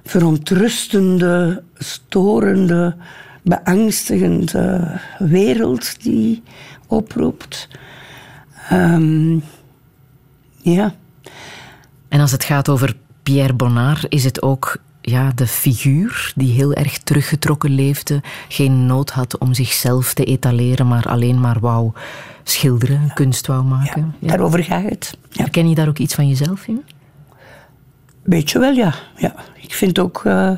verontrustende, 0.05 1.63
storende, 1.77 2.95
beangstigende 3.41 4.99
wereld 5.17 6.03
die 6.03 6.43
oproept. 6.87 7.67
Um, 8.71 9.43
ja. 10.73 10.93
En 12.07 12.19
als 12.19 12.31
het 12.31 12.43
gaat 12.43 12.69
over 12.69 12.95
Pierre 13.23 13.53
Bonnard, 13.53 14.05
is 14.09 14.23
het 14.23 14.41
ook 14.41 14.77
ja, 15.01 15.31
de 15.35 15.47
figuur 15.47 16.31
die 16.35 16.53
heel 16.53 16.73
erg 16.73 16.97
teruggetrokken 16.97 17.69
leefde, 17.69 18.21
geen 18.47 18.85
nood 18.85 19.09
had 19.09 19.37
om 19.37 19.53
zichzelf 19.53 20.13
te 20.13 20.23
etaleren, 20.23 20.87
maar 20.87 21.05
alleen 21.05 21.39
maar 21.39 21.59
wou 21.59 21.91
schilderen, 22.43 23.11
kunst 23.13 23.47
wou 23.47 23.63
maken. 23.63 24.15
Ja, 24.19 24.27
Daarover 24.27 24.63
gaat 24.63 24.89
het. 24.89 25.17
Ja. 25.29 25.41
Herken 25.41 25.69
je 25.69 25.75
daar 25.75 25.87
ook 25.87 25.97
iets 25.97 26.13
van 26.13 26.27
jezelf 26.27 26.67
in? 26.67 26.83
Beetje 28.23 28.59
wel, 28.59 28.73
ja. 28.73 28.93
ja. 29.15 29.35
Ik 29.55 29.73
vind 29.73 29.99
ook. 29.99 30.23
Uh... 30.25 30.51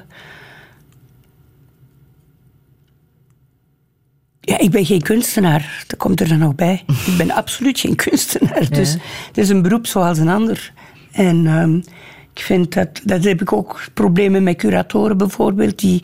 Ja, 4.41 4.59
ik 4.59 4.71
ben 4.71 4.85
geen 4.85 5.01
kunstenaar. 5.01 5.83
Dat 5.87 5.99
komt 5.99 6.19
er 6.21 6.27
dan 6.27 6.37
nog 6.37 6.55
bij. 6.55 6.83
ik 7.11 7.17
ben 7.17 7.31
absoluut 7.31 7.79
geen 7.79 7.95
kunstenaar. 7.95 8.69
Dus 8.69 8.93
het 9.27 9.37
is 9.37 9.49
een 9.49 9.61
beroep 9.61 9.87
zoals 9.87 10.17
een 10.17 10.29
ander. 10.29 10.73
En. 11.11 11.45
Um, 11.45 11.83
ik 12.33 12.41
vind 12.41 12.73
dat, 12.73 13.01
dat 13.03 13.23
heb 13.23 13.41
ik 13.41 13.53
ook 13.53 13.81
problemen 13.93 14.43
met 14.43 14.55
curatoren 14.55 15.17
bijvoorbeeld, 15.17 15.79
die 15.79 16.03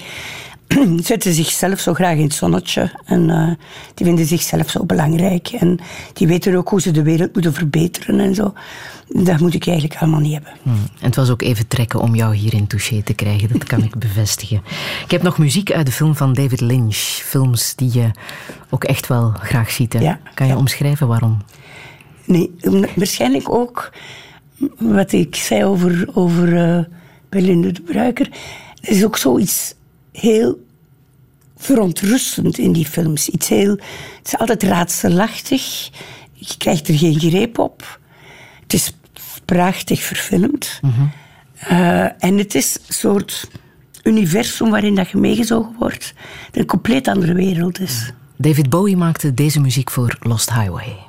zetten 1.03 1.33
zichzelf 1.33 1.79
zo 1.79 1.93
graag 1.93 2.17
in 2.17 2.23
het 2.23 2.33
zonnetje. 2.33 2.91
En 3.05 3.29
uh, 3.29 3.51
die 3.93 4.05
vinden 4.05 4.25
zichzelf 4.25 4.69
zo 4.69 4.85
belangrijk. 4.85 5.47
En 5.47 5.79
die 6.13 6.27
weten 6.27 6.55
ook 6.55 6.69
hoe 6.69 6.81
ze 6.81 6.91
de 6.91 7.03
wereld 7.03 7.33
moeten 7.33 7.53
verbeteren 7.53 8.19
en 8.19 8.35
zo. 8.35 8.53
Dat 9.07 9.39
moet 9.39 9.53
ik 9.53 9.67
eigenlijk 9.67 10.01
allemaal 10.01 10.19
niet 10.19 10.33
hebben. 10.33 10.51
Hmm. 10.63 10.73
En 10.73 11.05
het 11.05 11.15
was 11.15 11.29
ook 11.29 11.41
even 11.41 11.67
trekken 11.67 11.99
om 11.99 12.15
jou 12.15 12.35
hier 12.35 12.53
in 12.53 12.67
Touché 12.67 13.01
te 13.01 13.13
krijgen. 13.13 13.49
Dat 13.51 13.63
kan 13.63 13.83
ik 13.83 13.99
bevestigen. 14.07 14.61
Ik 15.03 15.11
heb 15.11 15.21
nog 15.21 15.37
muziek 15.37 15.71
uit 15.71 15.85
de 15.85 15.91
film 15.91 16.15
van 16.15 16.33
David 16.33 16.61
Lynch. 16.61 16.95
Films 16.95 17.75
die 17.75 17.93
je 17.93 18.11
ook 18.69 18.83
echt 18.83 19.07
wel 19.07 19.31
graag 19.31 19.71
ziet. 19.71 19.93
Hè? 19.93 19.99
Ja, 19.99 20.19
kan 20.33 20.47
je 20.47 20.57
omschrijven 20.57 21.07
waarom? 21.07 21.37
Nee, 22.25 22.55
waarschijnlijk 22.95 23.49
ook 23.49 23.91
wat 24.77 25.11
ik 25.11 25.35
zei 25.35 25.65
over, 25.65 26.09
over 26.13 26.53
uh, 26.53 26.83
Belinda 27.29 27.71
de 27.71 27.81
Bruiker. 27.81 28.29
Er 28.81 28.89
is 28.89 29.05
ook 29.05 29.17
zoiets 29.17 29.75
heel 30.19 30.65
verontrustend 31.57 32.57
in 32.57 32.71
die 32.71 32.85
films. 32.85 33.29
Iets 33.29 33.47
heel, 33.47 33.71
het 34.17 34.27
is 34.27 34.37
altijd 34.37 34.63
raadselachtig. 34.63 35.89
Je 36.33 36.57
krijgt 36.57 36.87
er 36.87 36.97
geen 36.97 37.19
greep 37.19 37.57
op. 37.57 37.99
Het 38.61 38.73
is 38.73 38.93
prachtig 39.45 40.03
verfilmd. 40.03 40.79
uh, 41.71 42.23
en 42.23 42.37
het 42.37 42.55
is 42.55 42.77
een 42.87 42.93
soort 42.93 43.49
universum 44.03 44.69
waarin 44.69 44.95
dat 44.95 45.09
je 45.09 45.17
meegezogen 45.17 45.75
wordt. 45.79 46.13
Dat 46.51 46.61
een 46.61 46.65
compleet 46.65 47.07
andere 47.07 47.33
wereld 47.33 47.79
is. 47.79 48.11
David 48.35 48.69
Bowie 48.69 48.97
maakte 48.97 49.33
deze 49.33 49.59
muziek 49.59 49.91
voor 49.91 50.17
Lost 50.19 50.53
Highway. 50.53 51.06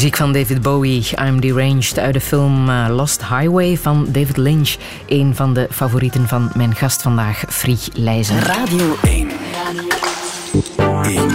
Muziek 0.00 0.16
van 0.16 0.32
David 0.32 0.62
Bowie, 0.62 1.04
I'm 1.26 1.40
Deranged, 1.40 1.98
uit 1.98 2.14
de 2.14 2.20
film 2.20 2.68
uh, 2.68 2.86
Lost 2.88 3.20
Highway 3.20 3.76
van 3.76 4.06
David 4.08 4.36
Lynch. 4.36 4.76
Een 5.06 5.36
van 5.36 5.54
de 5.54 5.68
favorieten 5.70 6.28
van 6.28 6.50
mijn 6.54 6.74
gast 6.74 7.02
vandaag, 7.02 7.44
Fried 7.48 7.88
Leijzen. 7.92 8.40
Radio 8.40 8.96
1. 9.02 9.30
Radio 9.56 11.02
1. 11.02 11.30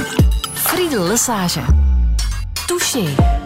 Friedel 0.54 1.08
Lesage. 1.08 1.62
Touché. 2.66 3.06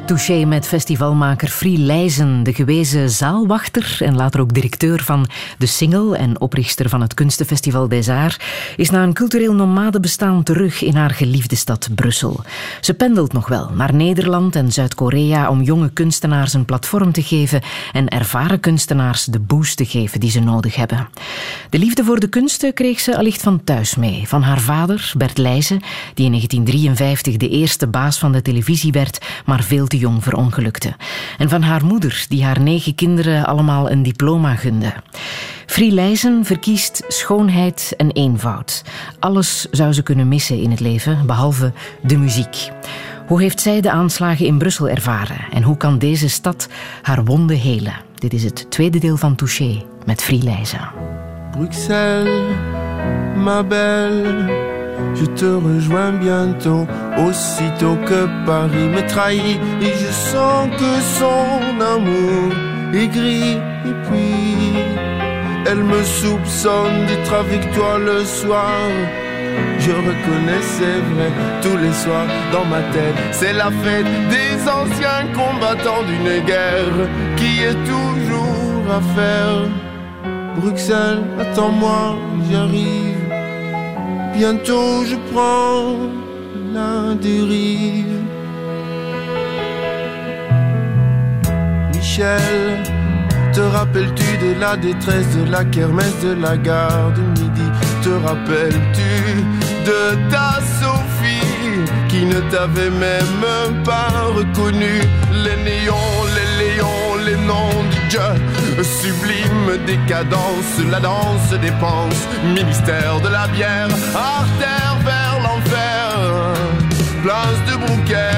Touché 0.09 0.45
met 0.45 0.67
festivalmaker 0.67 1.47
Frie 1.47 1.77
Leijzen, 1.77 2.43
de 2.43 2.53
gewezen 2.53 3.09
zaalwachter 3.09 3.97
en 3.99 4.15
later 4.15 4.39
ook 4.39 4.53
directeur 4.53 5.03
van 5.03 5.29
De 5.57 5.65
Single 5.65 6.17
en 6.17 6.41
oprichter 6.41 6.89
van 6.89 7.01
het 7.01 7.13
Kunstenfestival 7.13 7.87
des 7.87 8.09
Arts, 8.09 8.39
is 8.75 8.89
na 8.89 9.03
een 9.03 9.13
cultureel 9.13 9.53
nomadebestaan 9.53 10.43
terug 10.43 10.83
in 10.83 10.95
haar 10.95 11.09
geliefde 11.09 11.55
stad 11.55 11.89
Brussel. 11.95 12.43
Ze 12.81 12.93
pendelt 12.93 13.33
nog 13.33 13.47
wel 13.47 13.69
naar 13.73 13.93
Nederland 13.93 14.55
en 14.55 14.71
Zuid-Korea 14.71 15.49
om 15.49 15.61
jonge 15.61 15.89
kunstenaars 15.89 16.53
een 16.53 16.65
platform 16.65 17.11
te 17.11 17.23
geven 17.23 17.61
en 17.91 18.07
ervaren 18.07 18.59
kunstenaars 18.59 19.25
de 19.25 19.39
boost 19.39 19.77
te 19.77 19.85
geven 19.85 20.19
die 20.19 20.31
ze 20.31 20.39
nodig 20.39 20.75
hebben. 20.75 21.09
De 21.69 21.79
liefde 21.79 22.03
voor 22.03 22.19
de 22.19 22.29
kunsten 22.29 22.73
kreeg 22.73 22.99
ze 22.99 23.17
allicht 23.17 23.41
van 23.41 23.63
thuis 23.63 23.95
mee, 23.95 24.27
van 24.27 24.41
haar 24.41 24.59
vader 24.59 25.11
Bert 25.17 25.37
Leijzen, 25.37 25.81
die 26.13 26.25
in 26.25 26.31
1953 26.31 27.37
de 27.37 27.49
eerste 27.49 27.87
baas 27.87 28.19
van 28.19 28.31
de 28.31 28.41
televisie 28.41 28.91
werd, 28.91 29.25
maar 29.45 29.63
veel 29.63 29.87
te 29.87 29.97
jong 29.99 30.23
verongelukte. 30.23 30.95
En 31.37 31.49
van 31.49 31.61
haar 31.61 31.85
moeder, 31.85 32.25
die 32.29 32.43
haar 32.43 32.61
negen 32.61 32.95
kinderen 32.95 33.45
allemaal 33.45 33.91
een 33.91 34.03
diploma 34.03 34.55
gunde. 34.55 34.93
Frielijzen 35.65 36.45
verkiest 36.45 37.03
schoonheid 37.07 37.93
en 37.97 38.11
eenvoud. 38.11 38.83
Alles 39.19 39.67
zou 39.71 39.93
ze 39.93 40.03
kunnen 40.03 40.27
missen 40.27 40.61
in 40.61 40.71
het 40.71 40.79
leven, 40.79 41.25
behalve 41.25 41.73
de 42.01 42.17
muziek. 42.17 42.69
Hoe 43.27 43.41
heeft 43.41 43.61
zij 43.61 43.81
de 43.81 43.91
aanslagen 43.91 44.45
in 44.45 44.57
Brussel 44.57 44.89
ervaren 44.89 45.45
en 45.51 45.63
hoe 45.63 45.77
kan 45.77 45.97
deze 45.97 46.29
stad 46.29 46.67
haar 47.01 47.25
wonden 47.25 47.57
helen? 47.57 47.93
Dit 48.15 48.33
is 48.33 48.43
het 48.43 48.71
tweede 48.71 48.99
deel 48.99 49.17
van 49.17 49.35
Touché 49.35 49.83
met 50.05 50.21
Frielijzen. 50.21 50.89
Bruxelles, 51.51 52.55
ma 53.35 53.63
belle. 53.63 54.78
Je 55.15 55.25
te 55.25 55.45
rejoins 55.45 56.11
bientôt, 56.13 56.87
aussitôt 57.17 57.97
que 58.05 58.27
Paris 58.45 58.89
me 58.95 59.07
trahit. 59.07 59.59
Et 59.81 59.93
je 60.03 60.11
sens 60.31 60.69
que 60.77 60.91
son 61.19 61.81
amour 61.95 62.53
est 62.93 63.07
gris. 63.07 63.57
Et 63.85 63.95
puis, 64.05 64.75
elle 65.65 65.83
me 65.83 66.03
soupçonne 66.03 67.05
d'être 67.07 67.33
avec 67.33 67.71
toi 67.73 67.97
le 67.97 68.23
soir. 68.23 68.89
Je 69.79 69.91
reconnais, 69.91 70.61
c'est 70.61 71.01
vrai, 71.11 71.31
tous 71.61 71.77
les 71.77 71.93
soirs 71.93 72.27
dans 72.51 72.65
ma 72.65 72.81
tête, 72.93 73.15
c'est 73.31 73.53
la 73.53 73.71
fête 73.83 74.05
des 74.29 74.69
anciens 74.69 75.25
combattants 75.33 76.03
d'une 76.03 76.45
guerre 76.45 77.07
qui 77.35 77.63
est 77.63 77.79
toujours 77.85 78.83
à 78.91 79.01
faire. 79.15 79.67
Bruxelles, 80.57 81.23
attends-moi, 81.39 82.15
j'arrive. 82.49 83.18
Bientôt 84.39 85.03
je 85.03 85.17
prends 85.33 85.97
la 86.73 87.13
dérive. 87.13 88.21
Michel, 91.93 92.77
te 93.51 93.59
rappelles-tu 93.59 94.37
de 94.37 94.57
la 94.57 94.77
détresse 94.77 95.27
de 95.35 95.51
la 95.51 95.65
kermesse 95.65 96.21
de 96.23 96.41
la 96.41 96.55
gare 96.55 97.11
de 97.17 97.41
midi? 97.41 97.67
Te 98.01 98.11
rappelles-tu 98.25 99.11
de 99.89 100.31
ta 100.31 100.51
Sophie 100.79 101.83
qui 102.07 102.23
ne 102.23 102.39
t'avait 102.49 102.91
même 102.91 103.83
pas 103.83 104.09
reconnu? 104.37 105.01
Les 105.43 105.57
néons, 105.67 106.17
les 106.37 106.49
léons, 106.63 107.11
les 107.25 107.39
noms 107.45 107.83
du 107.91 107.99
Dieu 108.07 108.29
Sublime 108.83 109.77
décadence, 109.85 110.79
la 110.89 111.01
danse 111.01 111.51
dépense 111.61 112.27
Ministère 112.55 113.19
de 113.19 113.27
la 113.27 113.45
bière, 113.47 113.89
artère 114.15 114.97
vers 115.03 115.37
l'enfer 115.43 116.53
Place 117.21 117.59
de 117.67 117.75
Brouquer 117.75 118.31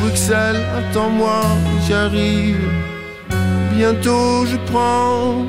Bruxelles, 0.00 0.64
attends-moi, 0.78 1.42
j'arrive. 1.88 2.70
Bientôt 3.74 4.46
je 4.46 4.56
prends 4.70 5.44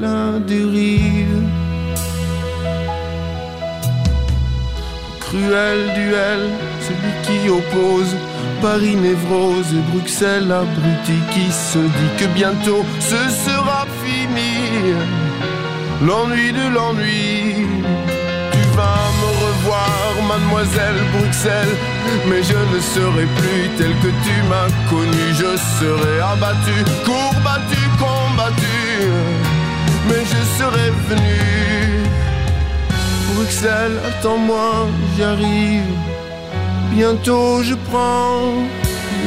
la 0.00 0.38
dérive 0.46 1.42
Cruel 5.18 5.92
duel, 5.94 6.50
celui 6.86 7.12
qui 7.24 7.48
oppose 7.48 8.14
Paris 8.60 8.96
névrose 8.96 9.72
et 9.72 9.90
Bruxelles 9.92 10.50
abruti 10.50 11.18
qui 11.32 11.50
se 11.52 11.78
dit 11.78 12.12
que 12.18 12.26
bientôt 12.34 12.84
ce 13.00 13.22
sera 13.46 13.86
fini. 14.04 14.94
L'ennui 16.06 16.52
de 16.52 16.74
l'ennui. 16.74 17.66
Tu 18.52 18.62
vas 18.76 19.04
me 19.20 19.28
revoir, 19.44 20.12
mademoiselle 20.28 21.00
Bruxelles, 21.16 21.76
mais 22.28 22.42
je 22.42 22.58
ne 22.74 22.80
serai 22.80 23.26
plus 23.38 23.68
tel 23.78 23.92
que 24.02 24.10
tu 24.24 24.36
m'as 24.48 24.70
connu. 24.90 25.24
Je 25.40 25.56
serai 25.78 26.20
abattu, 26.32 26.76
courbattu, 27.04 27.82
combattu, 27.98 28.82
mais 30.08 30.24
je 30.32 30.40
serai 30.58 30.90
venu. 31.08 32.02
Bruxelles, 33.34 33.98
attends-moi, 34.08 34.88
j'arrive. 35.16 36.11
Bientôt 36.94 37.62
je 37.62 37.74
prends 37.88 38.52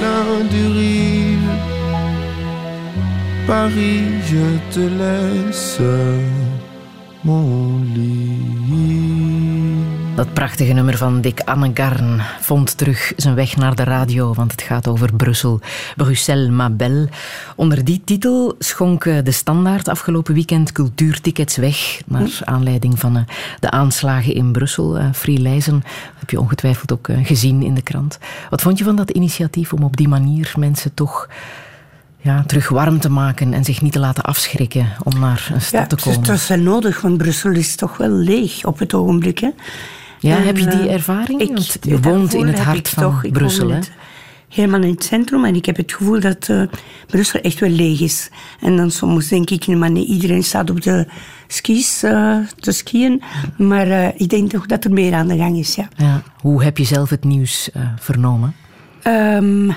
la 0.01 0.43
dérive. 0.51 1.49
Paris, 3.47 4.03
je 4.30 4.45
te 4.74 4.80
laisse 4.80 5.80
mon 7.24 7.80
lit. 7.95 8.55
Dat 10.16 10.34
prachtige 10.34 10.74
nummer 10.74 10.97
van 10.97 11.22
Dick 11.22 11.39
Annegarn 11.39 12.22
vond 12.39 12.78
terug 12.78 13.13
zijn 13.16 13.36
weg 13.36 13.55
naar 13.55 13.76
de 13.76 13.84
radio, 13.84 14.34
want 14.34 14.51
het 14.51 14.61
gaat 14.61 14.88
over 14.88 15.13
Brussel. 15.13 15.59
Bruxelles, 15.95 16.49
ma 16.49 16.70
belle. 16.70 17.09
Onder 17.55 17.84
die 17.86 18.01
titel 18.05 18.55
schonk 18.59 19.03
de 19.03 19.32
Standaard 19.32 19.88
afgelopen 19.88 20.34
weekend 20.34 20.72
cultuurtickets 20.72 21.55
weg, 21.55 22.01
naar 22.05 22.39
aanleiding 22.43 22.99
van 22.99 23.16
eh, 23.16 23.24
de 23.59 23.72
aanslagen 23.72 24.34
in 24.34 24.51
Brussel. 24.51 24.97
Eh, 24.97 25.05
Free 25.13 25.38
Leijzen 25.39 25.84
heb 26.20 26.30
je 26.30 26.39
ongetwijfeld 26.39 26.91
ook 26.91 27.07
eh, 27.07 27.26
gezien 27.26 27.63
in 27.63 27.74
de 27.74 27.82
krant. 27.82 28.20
Wat 28.49 28.61
vond 28.61 28.78
je 28.78 28.84
van 28.84 28.95
dat 28.95 29.09
initiatief 29.09 29.74
om 29.74 29.84
op 29.84 29.97
die 29.97 30.07
manier 30.07 30.53
mensen 30.57 30.93
toch 30.93 31.30
ja, 32.18 32.43
terug 32.47 32.70
warm 32.70 32.99
te 32.99 33.09
maken 33.09 33.53
en 33.53 33.63
zich 33.63 33.82
niet 33.82 33.93
te 33.93 33.99
laten 33.99 34.24
afschrikken 34.24 34.88
om 35.03 35.20
naar 35.20 35.49
een 35.53 35.61
stad 35.61 35.89
te 35.89 35.95
komen. 35.95 36.20
Het 36.20 36.28
was 36.28 36.47
wel 36.47 36.57
nodig, 36.57 37.01
want 37.01 37.18
Brussel 37.18 37.51
is 37.51 37.76
toch 37.76 37.97
wel 37.97 38.09
leeg 38.09 38.66
op 38.66 38.80
het 38.80 38.93
ogenblik. 38.93 39.39
Hè? 39.39 39.49
Ja, 40.20 40.38
heb 40.38 40.57
je 40.57 40.68
die 40.68 40.89
ervaring? 40.89 41.41
Ik, 41.41 41.57
je 41.82 41.99
woont 41.99 42.34
in 42.34 42.47
het 42.47 42.59
hart 42.59 42.89
van 42.89 43.03
toch, 43.03 43.32
Brussel, 43.32 43.70
hè? 43.70 43.80
Helemaal 44.49 44.82
in 44.82 44.89
het 44.89 45.03
centrum 45.03 45.45
en 45.45 45.55
ik 45.55 45.66
heb 45.66 45.78
het 45.78 45.93
gevoel 45.93 46.20
dat 46.20 46.47
uh, 46.47 46.63
Brussel 47.07 47.39
echt 47.39 47.59
wel 47.59 47.70
leeg 47.70 47.99
is. 48.01 48.30
En 48.59 48.76
dan 48.76 48.91
soms 48.91 49.28
denk 49.28 49.49
ik, 49.49 49.68
maar 49.68 49.91
nee, 49.91 50.05
iedereen 50.05 50.43
staat 50.43 50.70
op 50.70 50.82
de 50.82 51.07
skis 51.47 52.03
uh, 52.03 52.38
te 52.59 52.72
skiën. 52.72 53.22
Maar 53.57 53.88
uh, 53.88 54.07
ik 54.07 54.30
denk 54.30 54.49
toch 54.49 54.66
dat 54.66 54.84
er 54.84 54.91
meer 54.91 55.13
aan 55.13 55.28
de 55.28 55.38
gang 55.38 55.57
is, 55.57 55.76
ja. 55.76 55.88
ja. 55.95 56.24
Hoe 56.41 56.63
heb 56.63 56.78
je 56.78 56.84
zelf 56.84 57.09
het 57.09 57.24
nieuws 57.24 57.70
vernomen? 57.99 58.55
Um, 59.07 59.76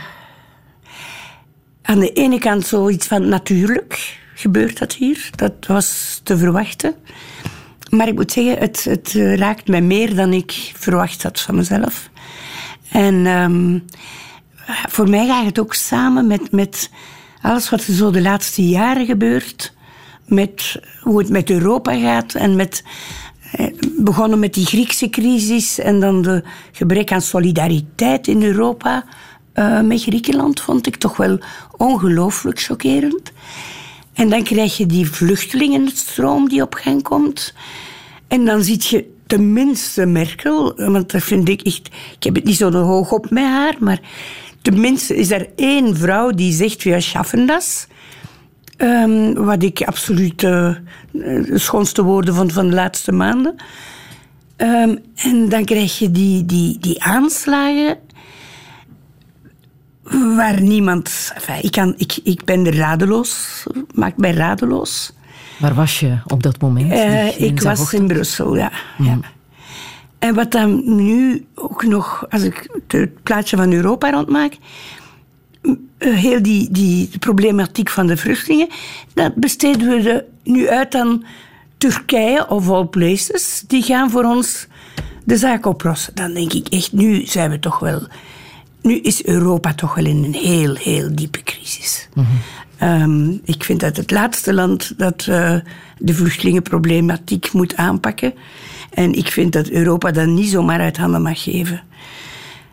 aan 1.83 1.99
de 1.99 2.13
ene 2.13 2.39
kant 2.39 2.67
zoiets 2.67 3.07
van 3.07 3.29
natuurlijk 3.29 4.19
gebeurt 4.35 4.79
dat 4.79 4.93
hier. 4.93 5.31
Dat 5.35 5.53
was 5.67 6.21
te 6.23 6.39
verwachten. 6.39 6.95
Maar 7.91 8.09
ik 8.09 8.15
moet 8.15 8.33
zeggen, 8.33 8.59
het, 8.59 8.85
het 8.85 9.13
raakt 9.13 9.69
mij 9.69 9.81
meer 9.81 10.15
dan 10.15 10.33
ik 10.33 10.73
verwacht 10.75 11.23
had 11.23 11.41
van 11.41 11.55
mezelf. 11.55 12.11
En 12.91 13.27
um, 13.27 13.85
voor 14.89 15.09
mij 15.09 15.27
gaat 15.27 15.45
het 15.45 15.59
ook 15.59 15.75
samen 15.75 16.27
met, 16.27 16.53
met 16.53 16.91
alles 17.41 17.71
wat 17.71 17.85
er 17.85 17.95
zo 17.95 18.11
de 18.11 18.23
laatste 18.23 18.69
jaren 18.69 19.07
gebeurt. 19.07 19.77
Met 20.27 20.81
hoe 21.01 21.19
het 21.19 21.29
met 21.29 21.51
Europa 21.51 21.99
gaat 21.99 22.35
en 22.35 22.57
met 22.57 22.85
eh, 23.53 23.67
begonnen 23.99 24.39
met 24.39 24.55
die 24.55 24.67
Griekse 24.67 25.11
crisis 25.11 25.79
en 25.79 26.01
dan 26.01 26.23
de 26.23 26.43
gebrek 26.73 27.13
aan 27.13 27.23
solidariteit 27.23 28.27
in 28.27 28.43
Europa 28.43 29.05
uh, 29.55 29.81
met 29.81 30.03
Griekenland, 30.03 30.61
vond 30.61 30.87
ik 30.87 30.97
toch 30.97 31.17
wel 31.17 31.39
ongelooflijk 31.77 32.61
chockerend. 32.61 33.33
En 34.19 34.29
dan 34.29 34.43
krijg 34.43 34.77
je 34.77 34.87
die 34.87 35.11
vluchtelingenstroom 35.11 36.49
die 36.49 36.63
op 36.63 36.75
gang 36.75 37.03
komt. 37.03 37.55
En 38.29 38.45
dan 38.45 38.63
zie 38.63 38.79
je 38.81 39.11
tenminste 39.27 40.07
Merkel, 40.07 40.75
want 40.77 41.11
dat 41.11 41.23
vind 41.23 41.49
ik 41.49 41.63
echt... 41.63 41.87
Ik 42.17 42.23
heb 42.23 42.35
het 42.35 42.45
niet 42.45 42.57
zo 42.57 42.73
hoog 42.73 43.13
op 43.13 43.31
met 43.31 43.45
haar, 43.45 43.75
maar 43.79 44.01
tenminste 44.63 45.17
is 45.17 45.31
er 45.31 45.49
één 45.57 45.97
vrouw 45.97 46.31
die 46.31 46.53
zegt, 46.53 46.83
we 46.83 47.01
schaffen 47.01 47.47
dat. 47.47 47.89
Um, 48.77 49.35
wat 49.35 49.63
ik 49.63 49.83
absoluut 49.83 50.43
uh, 50.43 50.75
de 51.13 51.59
schoonste 51.59 52.03
woorden 52.03 52.35
vond 52.35 52.53
van 52.53 52.69
de 52.69 52.75
laatste 52.75 53.13
maanden. 53.13 53.55
Um, 54.57 54.99
en 55.15 55.49
dan 55.49 55.65
krijg 55.65 55.99
je 55.99 56.11
die, 56.11 56.47
die, 56.47 56.79
die 56.79 57.03
aanslagen 57.03 57.99
waar 60.37 60.61
niemand... 60.61 61.33
Enfin, 61.35 61.63
ik, 61.63 61.71
kan, 61.71 61.95
ik, 61.97 62.19
ik 62.23 62.45
ben 62.45 62.73
radeloos, 62.73 63.65
maakt 63.95 64.17
mij 64.17 64.33
radeloos. 64.33 65.13
Waar 65.59 65.75
was 65.75 66.01
je 66.01 66.19
op 66.27 66.43
dat 66.43 66.61
moment? 66.61 66.93
Uh, 66.93 67.41
ik 67.41 67.61
was 67.61 67.93
in 67.93 68.07
Brussel, 68.07 68.57
ja. 68.57 68.73
ja. 68.99 69.15
Mm. 69.15 69.23
En 70.19 70.35
wat 70.35 70.51
dan 70.51 70.97
nu 70.97 71.47
ook 71.55 71.85
nog, 71.85 72.27
als 72.31 72.43
ik 72.43 72.81
het 72.87 73.23
plaatje 73.23 73.57
van 73.57 73.73
Europa 73.73 74.11
rondmaak, 74.11 74.57
eh, 75.99 76.15
heel 76.15 76.43
die, 76.43 76.71
die 76.71 77.11
problematiek 77.19 77.89
van 77.91 78.07
de 78.07 78.17
vluchtelingen, 78.17 78.69
dat 79.15 79.35
besteden 79.35 79.89
we 79.89 80.25
nu 80.43 80.69
uit 80.69 80.95
aan 80.95 81.25
Turkije 81.79 82.49
of 82.49 82.71
all 82.71 82.85
places. 82.85 83.65
Die 83.67 83.83
gaan 83.83 84.11
voor 84.11 84.25
ons 84.25 84.67
de 85.25 85.37
zaak 85.37 85.67
oplossen. 85.67 86.15
Dan 86.15 86.35
denk 86.35 86.53
ik 86.53 86.69
echt, 86.69 86.93
nu 86.93 87.27
zijn 87.27 87.51
we 87.51 87.59
toch 87.59 87.79
wel... 87.79 88.07
Nu 88.89 88.97
is 88.97 89.25
Europa 89.25 89.75
toch 89.75 89.95
wel 89.95 90.05
in 90.05 90.25
een 90.25 90.35
heel, 90.35 90.75
heel 90.75 91.15
diepe 91.15 91.43
crisis. 91.43 92.09
Ehm, 92.79 93.31
ik 93.45 93.65
vind 93.65 93.81
dat 93.81 93.97
het 93.97 94.11
laatste 94.11 94.55
land 94.55 94.93
dat 94.97 95.27
uh, 95.29 95.55
de 95.99 96.15
vluchtelingenproblematiek 96.15 97.53
moet 97.53 97.77
aanpakken. 97.77 98.35
En 98.91 99.13
ik 99.13 99.29
vind 99.29 99.53
dat 99.53 99.69
Europa 99.69 100.11
dat 100.11 100.27
niet 100.27 100.49
zomaar 100.49 100.81
uit 100.81 100.97
handen 100.97 101.23
mag 101.23 101.43
geven. 101.43 101.83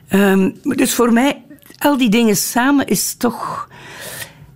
Um, 0.10 0.56
dus 0.64 0.94
voor 0.94 1.14
mij, 1.14 1.44
al 1.78 1.98
die 1.98 2.10
dingen 2.10 2.36
samen 2.36 2.88
is 2.88 3.16
toch 3.18 3.70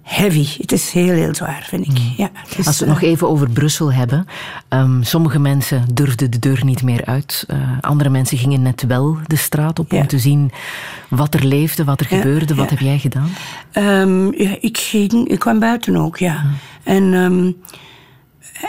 heavy. 0.09 0.47
Het 0.57 0.71
is 0.71 0.91
heel, 0.91 1.13
heel 1.13 1.35
zwaar, 1.35 1.65
vind 1.69 1.87
ik. 1.87 1.97
Hmm. 1.97 2.13
Ja, 2.17 2.31
Als 2.57 2.79
we 2.79 2.85
het 2.85 2.93
nog 2.93 3.01
even 3.01 3.29
over 3.29 3.49
Brussel 3.49 3.93
hebben. 3.93 4.25
Um, 4.69 5.03
sommige 5.03 5.39
mensen 5.39 5.85
durfden 5.93 6.31
de 6.31 6.39
deur 6.39 6.65
niet 6.65 6.83
meer 6.83 7.05
uit. 7.05 7.45
Uh, 7.47 7.57
andere 7.81 8.09
mensen 8.09 8.37
gingen 8.37 8.61
net 8.61 8.83
wel 8.87 9.17
de 9.27 9.35
straat 9.35 9.79
op 9.79 9.93
om 9.93 10.07
te 10.07 10.19
zien 10.19 10.51
wat 11.09 11.33
er 11.33 11.45
leefde, 11.45 11.83
wat 11.83 11.99
er 11.99 12.05
gebeurde. 12.05 12.55
Wat 12.55 12.69
heb 12.69 12.79
jij 12.79 12.99
gedaan? 12.99 13.29
Um, 13.73 14.33
ik, 14.59 14.77
ging, 14.77 15.27
ik 15.27 15.39
kwam 15.39 15.59
buiten 15.59 15.95
ook, 15.95 16.17
ja. 16.17 16.45
En 16.83 17.03
um, 17.03 17.55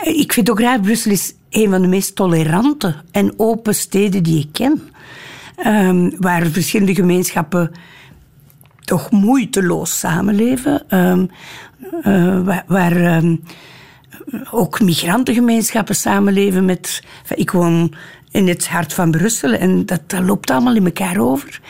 ik 0.03 0.33
vind 0.33 0.49
ook 0.49 0.59
raar, 0.59 0.79
Brussel 0.79 1.11
is 1.11 1.33
een 1.49 1.69
van 1.69 1.81
de 1.81 1.87
meest 1.87 2.15
tolerante 2.15 2.95
en 3.11 3.33
open 3.37 3.75
steden 3.75 4.23
die 4.23 4.39
ik 4.39 4.49
ken. 4.51 4.81
waar 6.19 6.45
verschillende 6.45 6.95
gemeenschappen 6.95 7.71
toch 8.83 9.11
moeiteloos 9.11 9.99
samenleven. 9.99 10.83
Um, 10.89 11.29
uh, 12.05 12.59
waar, 12.67 12.95
ehm, 12.95 13.35
ook 14.51 14.81
migrantengemeenschappen 14.81 15.95
samenleven 15.95 16.65
met... 16.65 17.03
Ik 17.35 17.51
woon 17.51 17.93
in 18.31 18.47
het 18.47 18.67
hart 18.67 18.93
van 18.93 19.11
Brussel 19.11 19.53
en 19.53 19.85
dat, 19.85 20.01
loopt 20.21 20.51
allemaal 20.51 20.75
in 20.75 20.85
elkaar 20.85 21.17
over. 21.17 21.61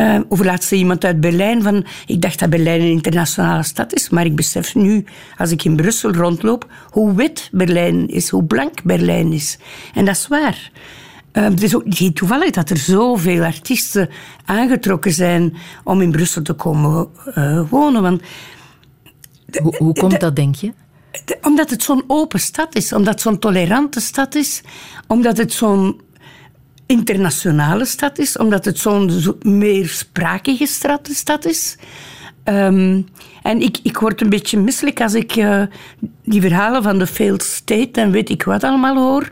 Uh, 0.00 0.20
over 0.28 0.44
laatst 0.44 0.72
iemand 0.72 1.04
uit 1.04 1.20
Berlijn 1.20 1.62
van... 1.62 1.86
Ik 2.06 2.22
dacht 2.22 2.38
dat 2.38 2.50
Berlijn 2.50 2.80
een 2.80 2.90
internationale 2.90 3.62
stad 3.62 3.94
is, 3.94 4.08
maar 4.08 4.24
ik 4.24 4.36
besef 4.36 4.74
nu, 4.74 5.04
als 5.38 5.50
ik 5.50 5.64
in 5.64 5.76
Brussel 5.76 6.12
rondloop, 6.12 6.66
hoe 6.90 7.14
wit 7.14 7.48
Berlijn 7.52 8.08
is, 8.08 8.28
hoe 8.28 8.44
blank 8.44 8.82
Berlijn 8.82 9.32
is. 9.32 9.58
En 9.94 10.04
dat 10.04 10.16
is 10.16 10.28
waar. 10.28 10.70
Uh, 11.32 11.44
het 11.44 11.62
is 11.62 11.74
ook 11.74 11.84
niet 11.84 12.16
toevallig 12.16 12.50
dat 12.50 12.70
er 12.70 12.76
zoveel 12.76 13.44
artiesten 13.44 14.08
aangetrokken 14.44 15.12
zijn 15.12 15.56
om 15.84 16.00
in 16.00 16.10
Brussel 16.10 16.42
te 16.42 16.52
komen 16.52 17.08
uh, 17.34 17.70
wonen. 17.70 18.02
Want 18.02 18.22
hoe, 19.62 19.76
hoe 19.76 19.94
komt 19.94 20.20
dat, 20.20 20.36
denk 20.36 20.54
je? 20.54 20.72
omdat 21.42 21.70
het 21.70 21.82
zo'n 21.82 22.04
open 22.06 22.40
stad 22.40 22.74
is, 22.74 22.92
omdat 22.92 23.12
het 23.12 23.22
zo'n 23.22 23.38
tolerante 23.38 24.00
stad 24.00 24.34
is, 24.34 24.62
omdat 25.06 25.36
het 25.36 25.52
zo'n 25.52 26.00
internationale 26.86 27.84
stad 27.84 28.18
is, 28.18 28.36
omdat 28.36 28.64
het 28.64 28.78
zo'n 28.78 29.10
zo 29.10 29.36
meersprakige 29.42 30.66
stad 31.02 31.44
is. 31.44 31.76
Um, 32.44 33.06
en 33.42 33.60
ik, 33.60 33.78
ik 33.82 33.98
word 33.98 34.20
een 34.20 34.28
beetje 34.28 34.58
misselijk 34.58 35.00
als 35.00 35.14
ik 35.14 35.36
uh, 35.36 35.62
die 36.24 36.40
verhalen 36.40 36.82
van 36.82 36.98
de 36.98 37.06
failed 37.06 37.42
state 37.42 38.00
en 38.00 38.10
weet 38.10 38.30
ik 38.30 38.42
wat 38.42 38.64
allemaal 38.64 38.96
hoor. 38.96 39.30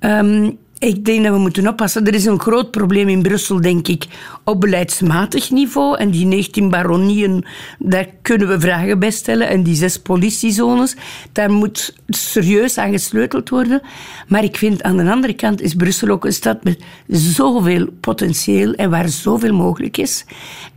Um, 0.00 0.58
ik 0.78 1.04
denk 1.04 1.24
dat 1.24 1.32
we 1.32 1.38
moeten 1.38 1.68
oppassen. 1.68 2.06
Er 2.06 2.14
is 2.14 2.24
een 2.24 2.40
groot 2.40 2.70
probleem 2.70 3.08
in 3.08 3.22
Brussel, 3.22 3.60
denk 3.60 3.88
ik, 3.88 4.06
op 4.44 4.60
beleidsmatig 4.60 5.50
niveau. 5.50 5.98
En 5.98 6.10
die 6.10 6.26
19 6.26 6.70
baronieën, 6.70 7.44
daar 7.78 8.06
kunnen 8.22 8.48
we 8.48 8.60
vragen 8.60 8.98
bij 8.98 9.10
stellen. 9.10 9.48
En 9.48 9.62
die 9.62 9.74
zes 9.74 9.98
politiezones, 9.98 10.96
daar 11.32 11.50
moet 11.50 11.94
serieus 12.08 12.78
aan 12.78 12.90
gesleuteld 12.90 13.48
worden. 13.48 13.82
Maar 14.28 14.44
ik 14.44 14.56
vind 14.56 14.82
aan 14.82 14.96
de 14.96 15.10
andere 15.10 15.32
kant 15.32 15.60
is 15.60 15.74
Brussel 15.74 16.08
ook 16.08 16.24
een 16.24 16.32
stad 16.32 16.64
met 16.64 16.82
zoveel 17.08 17.88
potentieel 18.00 18.72
en 18.72 18.90
waar 18.90 19.08
zoveel 19.08 19.54
mogelijk 19.54 19.96
is. 19.96 20.24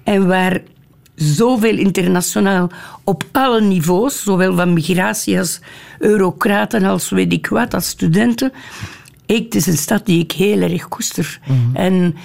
En 0.04 0.28
waar 0.28 0.62
zoveel 1.16 1.78
internationaal 1.78 2.70
op 3.04 3.24
alle 3.32 3.62
niveaus, 3.62 4.24
zowel 4.24 4.56
van 4.56 4.74
migratie 4.74 5.40
als 5.40 5.60
eurocraten, 6.00 6.84
als 6.84 7.10
weet 7.10 7.34
ik 7.34 7.48
wat, 7.48 7.74
als 7.74 7.88
studenten 7.88 8.52
ik, 9.32 9.44
het 9.44 9.56
is 9.56 9.68
een 9.68 9.78
stad 9.78 10.06
die 10.06 10.24
ik 10.24 10.32
heel 10.32 10.62
erg 10.62 10.88
koester. 10.88 11.40
Mhm. 11.46 11.76
En 11.76 12.16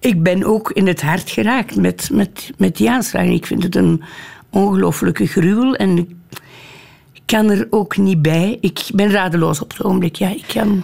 ik 0.00 0.22
ben 0.22 0.44
ook 0.44 0.70
in 0.70 0.86
het 0.86 1.02
hart 1.02 1.30
geraakt 1.30 1.76
met, 1.76 2.08
met, 2.12 2.50
met 2.58 2.76
die 2.76 2.90
aanslagen. 2.90 3.32
Ik 3.32 3.46
vind 3.46 3.62
het 3.62 3.76
een 3.76 4.02
ongelooflijke 4.50 5.26
gruwel 5.26 5.74
en 5.74 5.98
ik 5.98 7.22
kan 7.24 7.50
er 7.50 7.66
ook 7.70 7.96
niet 7.96 8.22
bij. 8.22 8.58
Ik 8.60 8.80
ben 8.94 9.10
radeloos 9.10 9.60
op 9.60 9.70
het 9.70 9.84
ogenblik. 9.84 10.16
Ja, 10.16 10.28
ik 10.28 10.44
kan... 10.52 10.82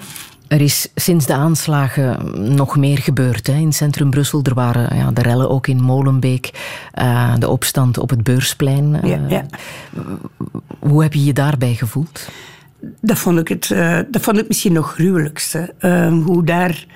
Er 0.49 0.61
is 0.61 0.89
sinds 0.95 1.27
de 1.27 1.35
aanslagen 1.35 2.33
nog 2.55 2.77
meer 2.77 2.99
gebeurd 2.99 3.47
hè, 3.47 3.53
in 3.55 3.73
centrum 3.73 4.11
Brussel. 4.11 4.41
Er 4.43 4.55
waren 4.55 4.97
ja, 4.97 5.11
de 5.11 5.23
rellen 5.23 5.51
ook 5.51 5.67
in 5.67 5.83
Molenbeek, 5.83 6.51
uh, 6.99 7.35
de 7.39 7.49
opstand 7.49 7.99
op 7.99 8.11
het 8.11 8.23
Beursplein. 8.23 9.01
Uh, 9.05 9.11
ja, 9.11 9.21
ja. 9.29 9.47
Hoe 10.79 11.03
heb 11.03 11.15
je 11.15 11.25
je 11.25 11.33
daarbij 11.33 11.75
gevoeld? 11.75 12.29
Dat 13.01 13.19
vond 13.19 13.39
ik, 13.39 13.49
het, 13.49 13.71
uh, 13.71 13.99
dat 14.09 14.23
vond 14.23 14.39
ik 14.39 14.49
misschien 14.49 14.73
nog 14.73 14.93
gruwelijkste. 14.93 15.75
Uh, 15.81 16.25
hoe 16.25 16.45
daar... 16.45 16.87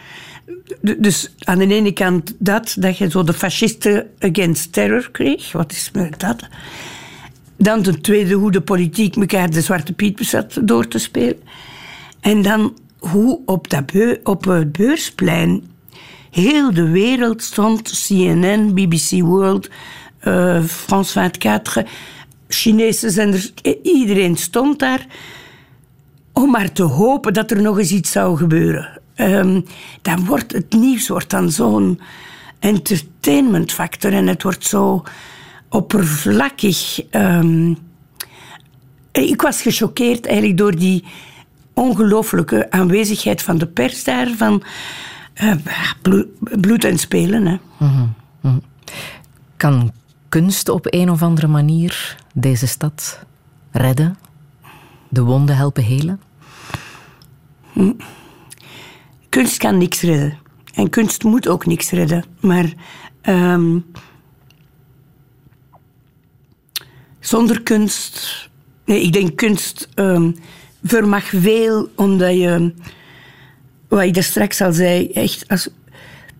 Dus 0.98 1.34
aan 1.38 1.58
de 1.58 1.66
ene 1.66 1.92
kant 1.92 2.34
dat, 2.38 2.76
dat 2.78 2.98
je 2.98 3.10
zo 3.10 3.24
de 3.24 3.32
fascisten 3.32 4.06
against 4.18 4.72
terror 4.72 5.10
kreeg. 5.10 5.52
Wat 5.52 5.72
is 5.72 5.90
met 5.92 6.20
dat? 6.20 6.48
Dan 7.56 7.82
ten 7.82 8.00
tweede 8.00 8.34
hoe 8.34 8.52
de 8.52 8.60
politiek 8.60 9.16
elkaar 9.16 9.50
de 9.50 9.60
Zwarte 9.60 9.92
Piet 9.92 10.16
bezat 10.16 10.58
door 10.62 10.88
te 10.88 10.98
spelen. 10.98 11.40
En 12.20 12.42
dan 12.42 12.76
hoe 12.98 13.40
op, 13.46 13.70
dat 13.70 13.86
beu 13.86 14.16
op 14.22 14.44
het 14.44 14.72
beursplein 14.72 15.64
heel 16.30 16.74
de 16.74 16.88
wereld 16.88 17.42
stond. 17.42 18.06
CNN, 18.06 18.74
BBC 18.74 19.20
World, 19.20 19.68
uh, 20.24 20.64
France 20.64 21.12
24, 21.12 21.84
Chinese 22.48 23.10
zenders. 23.10 23.52
Iedereen 23.82 24.36
stond 24.36 24.78
daar 24.78 25.06
om 26.36 26.50
maar 26.50 26.72
te 26.72 26.82
hopen 26.82 27.32
dat 27.32 27.50
er 27.50 27.62
nog 27.62 27.78
eens 27.78 27.90
iets 27.90 28.10
zou 28.10 28.36
gebeuren. 28.36 29.00
Um, 29.16 29.64
dan 30.02 30.24
wordt 30.24 30.52
het 30.52 30.72
nieuws 30.72 31.08
wordt 31.08 31.30
dan 31.30 31.50
zo'n 31.50 32.00
entertainmentfactor 32.58 34.12
en 34.12 34.26
het 34.26 34.42
wordt 34.42 34.64
zo 34.64 35.02
oppervlakkig. 35.68 37.00
Um, 37.10 37.78
ik 39.12 39.42
was 39.42 39.62
gechoqueerd 39.62 40.26
eigenlijk 40.26 40.58
door 40.58 40.76
die 40.76 41.04
ongelooflijke 41.74 42.70
aanwezigheid 42.70 43.42
van 43.42 43.58
de 43.58 43.66
pers 43.66 44.04
daar, 44.04 44.28
van 44.36 44.62
uh, 45.42 46.22
bloed 46.60 46.84
en 46.84 46.98
spelen. 46.98 47.46
Hè. 47.46 47.56
Mm 47.78 48.14
-hmm. 48.40 48.62
Kan 49.56 49.92
kunst 50.28 50.68
op 50.68 50.86
een 50.90 51.10
of 51.10 51.22
andere 51.22 51.46
manier 51.46 52.16
deze 52.34 52.66
stad 52.66 53.20
redden? 53.70 54.16
De 55.08 55.22
wonden 55.22 55.56
helpen 55.56 55.82
helen? 55.82 56.20
Hm. 57.76 57.92
Kunst 59.28 59.56
kan 59.56 59.78
niks 59.78 60.00
redden. 60.00 60.38
En 60.74 60.90
kunst 60.90 61.24
moet 61.24 61.48
ook 61.48 61.66
niks 61.66 61.90
redden. 61.90 62.24
Maar 62.40 62.72
um, 63.22 63.84
zonder 67.20 67.62
kunst. 67.62 68.48
Nee, 68.84 69.02
ik 69.02 69.12
denk 69.12 69.36
kunst 69.36 69.88
um, 69.94 70.36
vermag 70.84 71.24
veel 71.24 71.88
omdat 71.94 72.32
je. 72.32 72.74
Wat 73.88 74.02
ik 74.02 74.14
daar 74.14 74.22
straks 74.22 74.60
al 74.60 74.72
zei, 74.72 75.10
echt 75.10 75.48
als 75.48 75.68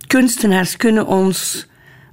kunstenaars 0.07 0.77
kunnen 0.77 1.07
ons 1.07 1.67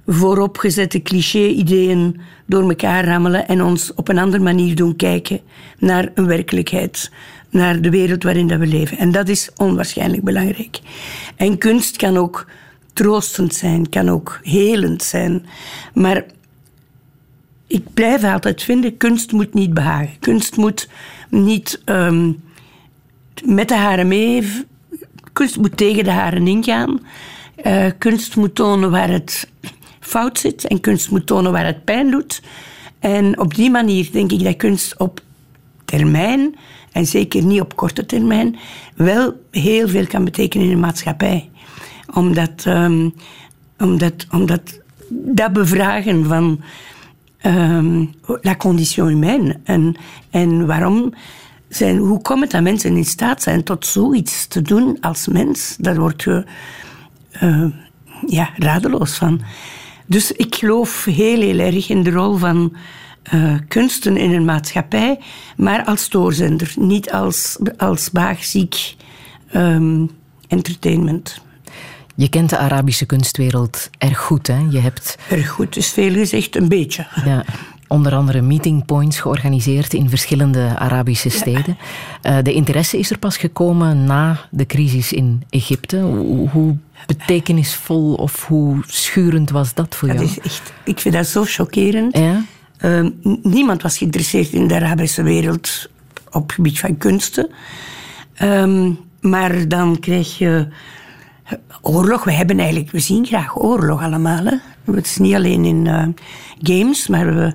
vooropgezette 0.06 1.02
cliché-ideeën 1.02 2.20
door 2.46 2.68
elkaar 2.68 3.04
rammelen 3.04 3.48
en 3.48 3.62
ons 3.62 3.94
op 3.94 4.08
een 4.08 4.18
andere 4.18 4.42
manier 4.42 4.74
doen 4.74 4.96
kijken 4.96 5.40
naar 5.78 6.10
een 6.14 6.26
werkelijkheid 6.26 7.10
naar 7.54 7.80
de 7.80 7.90
wereld 7.90 8.22
waarin 8.22 8.48
dat 8.48 8.58
we 8.58 8.66
leven. 8.66 8.98
En 8.98 9.12
dat 9.12 9.28
is 9.28 9.50
onwaarschijnlijk 9.56 10.22
belangrijk. 10.22 10.80
En 11.36 11.58
kunst 11.58 11.96
kan 11.96 12.16
ook 12.16 12.46
troostend 12.92 13.54
zijn, 13.54 13.88
kan 13.88 14.08
ook 14.08 14.40
helend 14.42 15.02
zijn. 15.02 15.46
Maar 15.94 16.24
ik 17.66 17.94
blijf 17.94 18.24
altijd 18.24 18.62
vinden, 18.62 18.96
kunst 18.96 19.32
moet 19.32 19.54
niet 19.54 19.74
behagen. 19.74 20.18
Kunst 20.20 20.56
moet 20.56 20.88
niet 21.28 21.82
um, 21.84 22.42
met 23.44 23.68
de 23.68 23.76
haren 23.76 24.08
mee... 24.08 24.48
Kunst 25.32 25.56
moet 25.56 25.76
tegen 25.76 26.04
de 26.04 26.10
haren 26.10 26.46
ingaan. 26.46 27.00
Uh, 27.66 27.86
kunst 27.98 28.36
moet 28.36 28.54
tonen 28.54 28.90
waar 28.90 29.10
het 29.10 29.48
fout 30.00 30.38
zit 30.38 30.66
en 30.66 30.80
kunst 30.80 31.10
moet 31.10 31.26
tonen 31.26 31.52
waar 31.52 31.66
het 31.66 31.84
pijn 31.84 32.10
doet. 32.10 32.42
En 32.98 33.38
op 33.38 33.54
die 33.54 33.70
manier 33.70 34.08
denk 34.12 34.32
ik 34.32 34.44
dat 34.44 34.56
kunst 34.56 34.98
op 34.98 35.20
termijn, 35.84 36.54
en 36.94 37.06
zeker 37.06 37.42
niet 37.42 37.60
op 37.60 37.76
korte 37.76 38.06
termijn, 38.06 38.56
wel 38.94 39.40
heel 39.50 39.88
veel 39.88 40.06
kan 40.06 40.24
betekenen 40.24 40.66
in 40.66 40.72
de 40.72 40.80
maatschappij. 40.80 41.50
Omdat, 42.12 42.64
um, 42.66 43.14
omdat, 43.78 44.26
omdat 44.30 44.80
dat 45.08 45.52
bevragen 45.52 46.24
van 46.24 46.60
um, 47.42 48.14
la 48.40 48.56
condition 48.56 49.08
humaine 49.08 49.60
en, 49.64 49.96
en 50.30 50.66
waarom 50.66 51.14
zijn, 51.68 51.96
hoe 51.96 52.22
komt 52.22 52.40
het 52.40 52.50
dat 52.50 52.62
mensen 52.62 52.96
in 52.96 53.04
staat 53.04 53.42
zijn 53.42 53.64
tot 53.64 53.86
zoiets 53.86 54.46
te 54.46 54.62
doen 54.62 54.96
als 55.00 55.26
mens? 55.26 55.76
Daar 55.78 55.98
word 55.98 56.22
je 56.22 56.44
uh, 57.42 57.66
ja, 58.26 58.50
radeloos 58.56 59.14
van. 59.14 59.40
Dus 60.06 60.32
ik 60.32 60.54
geloof 60.54 61.04
heel, 61.04 61.40
heel 61.40 61.58
erg 61.58 61.88
in 61.88 62.02
de 62.02 62.10
rol 62.10 62.36
van 62.36 62.72
uh, 63.32 63.54
kunsten 63.68 64.16
in 64.16 64.32
een 64.32 64.44
maatschappij, 64.44 65.18
maar 65.56 65.84
als 65.84 66.02
stoorzender, 66.02 66.72
niet 66.76 67.12
als, 67.12 67.58
als 67.76 68.10
baagziek 68.10 68.96
um, 69.54 70.10
entertainment. 70.48 71.42
Je 72.14 72.28
kent 72.28 72.50
de 72.50 72.58
Arabische 72.58 73.06
kunstwereld 73.06 73.90
erg 73.98 74.18
goed, 74.18 74.46
hè? 74.46 74.66
Je 74.70 74.78
hebt... 74.78 75.18
Erg 75.30 75.48
goed, 75.48 75.76
is 75.76 75.90
veel 75.90 76.12
gezegd, 76.12 76.56
een 76.56 76.68
beetje. 76.68 77.06
Ja, 77.24 77.44
onder 77.88 78.14
andere 78.14 78.40
meeting 78.40 78.84
points 78.84 79.20
georganiseerd 79.20 79.94
in 79.94 80.08
verschillende 80.08 80.78
Arabische 80.78 81.28
steden. 81.28 81.76
Ja. 82.22 82.36
Uh, 82.36 82.44
de 82.44 82.52
interesse 82.52 82.98
is 82.98 83.10
er 83.10 83.18
pas 83.18 83.36
gekomen 83.36 84.04
na 84.04 84.40
de 84.50 84.66
crisis 84.66 85.12
in 85.12 85.42
Egypte. 85.50 85.98
Hoe, 85.98 86.48
hoe 86.48 86.76
betekenisvol 87.06 88.14
of 88.14 88.46
hoe 88.46 88.82
schurend 88.86 89.50
was 89.50 89.74
dat 89.74 89.94
voor 89.94 90.08
dat 90.08 90.16
jou? 90.16 90.30
Is 90.30 90.40
echt, 90.40 90.72
ik 90.84 91.00
vind 91.00 91.14
dat 91.14 91.26
zo 91.26 91.44
chockerend. 91.46 92.18
Ja? 92.18 92.44
Uh, 92.84 93.08
niemand 93.42 93.82
was 93.82 93.98
geïnteresseerd 93.98 94.52
in 94.52 94.66
de 94.66 94.74
Arabische 94.74 95.22
wereld 95.22 95.90
op 96.30 96.42
het 96.42 96.52
gebied 96.52 96.78
van 96.78 96.96
kunsten. 96.96 97.50
Um, 98.42 98.98
maar 99.20 99.68
dan 99.68 99.98
krijg 99.98 100.38
je 100.38 100.68
oorlog. 101.80 102.24
We 102.24 102.32
hebben 102.32 102.58
eigenlijk, 102.58 102.90
we 102.90 102.98
zien 102.98 103.26
graag 103.26 103.58
oorlog 103.58 104.02
allemaal. 104.02 104.44
Hè? 104.44 104.56
Het 104.92 105.06
is 105.06 105.18
niet 105.18 105.34
alleen 105.34 105.64
in 105.64 105.84
uh, 105.86 106.06
games, 106.62 107.08
maar 107.08 107.34
we, 107.34 107.52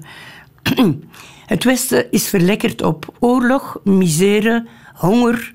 het 1.45 1.63
Westen 1.63 2.11
is 2.11 2.27
verlekkerd 2.27 2.81
op 2.81 3.13
oorlog, 3.19 3.79
misère, 3.83 4.65
honger, 4.93 5.51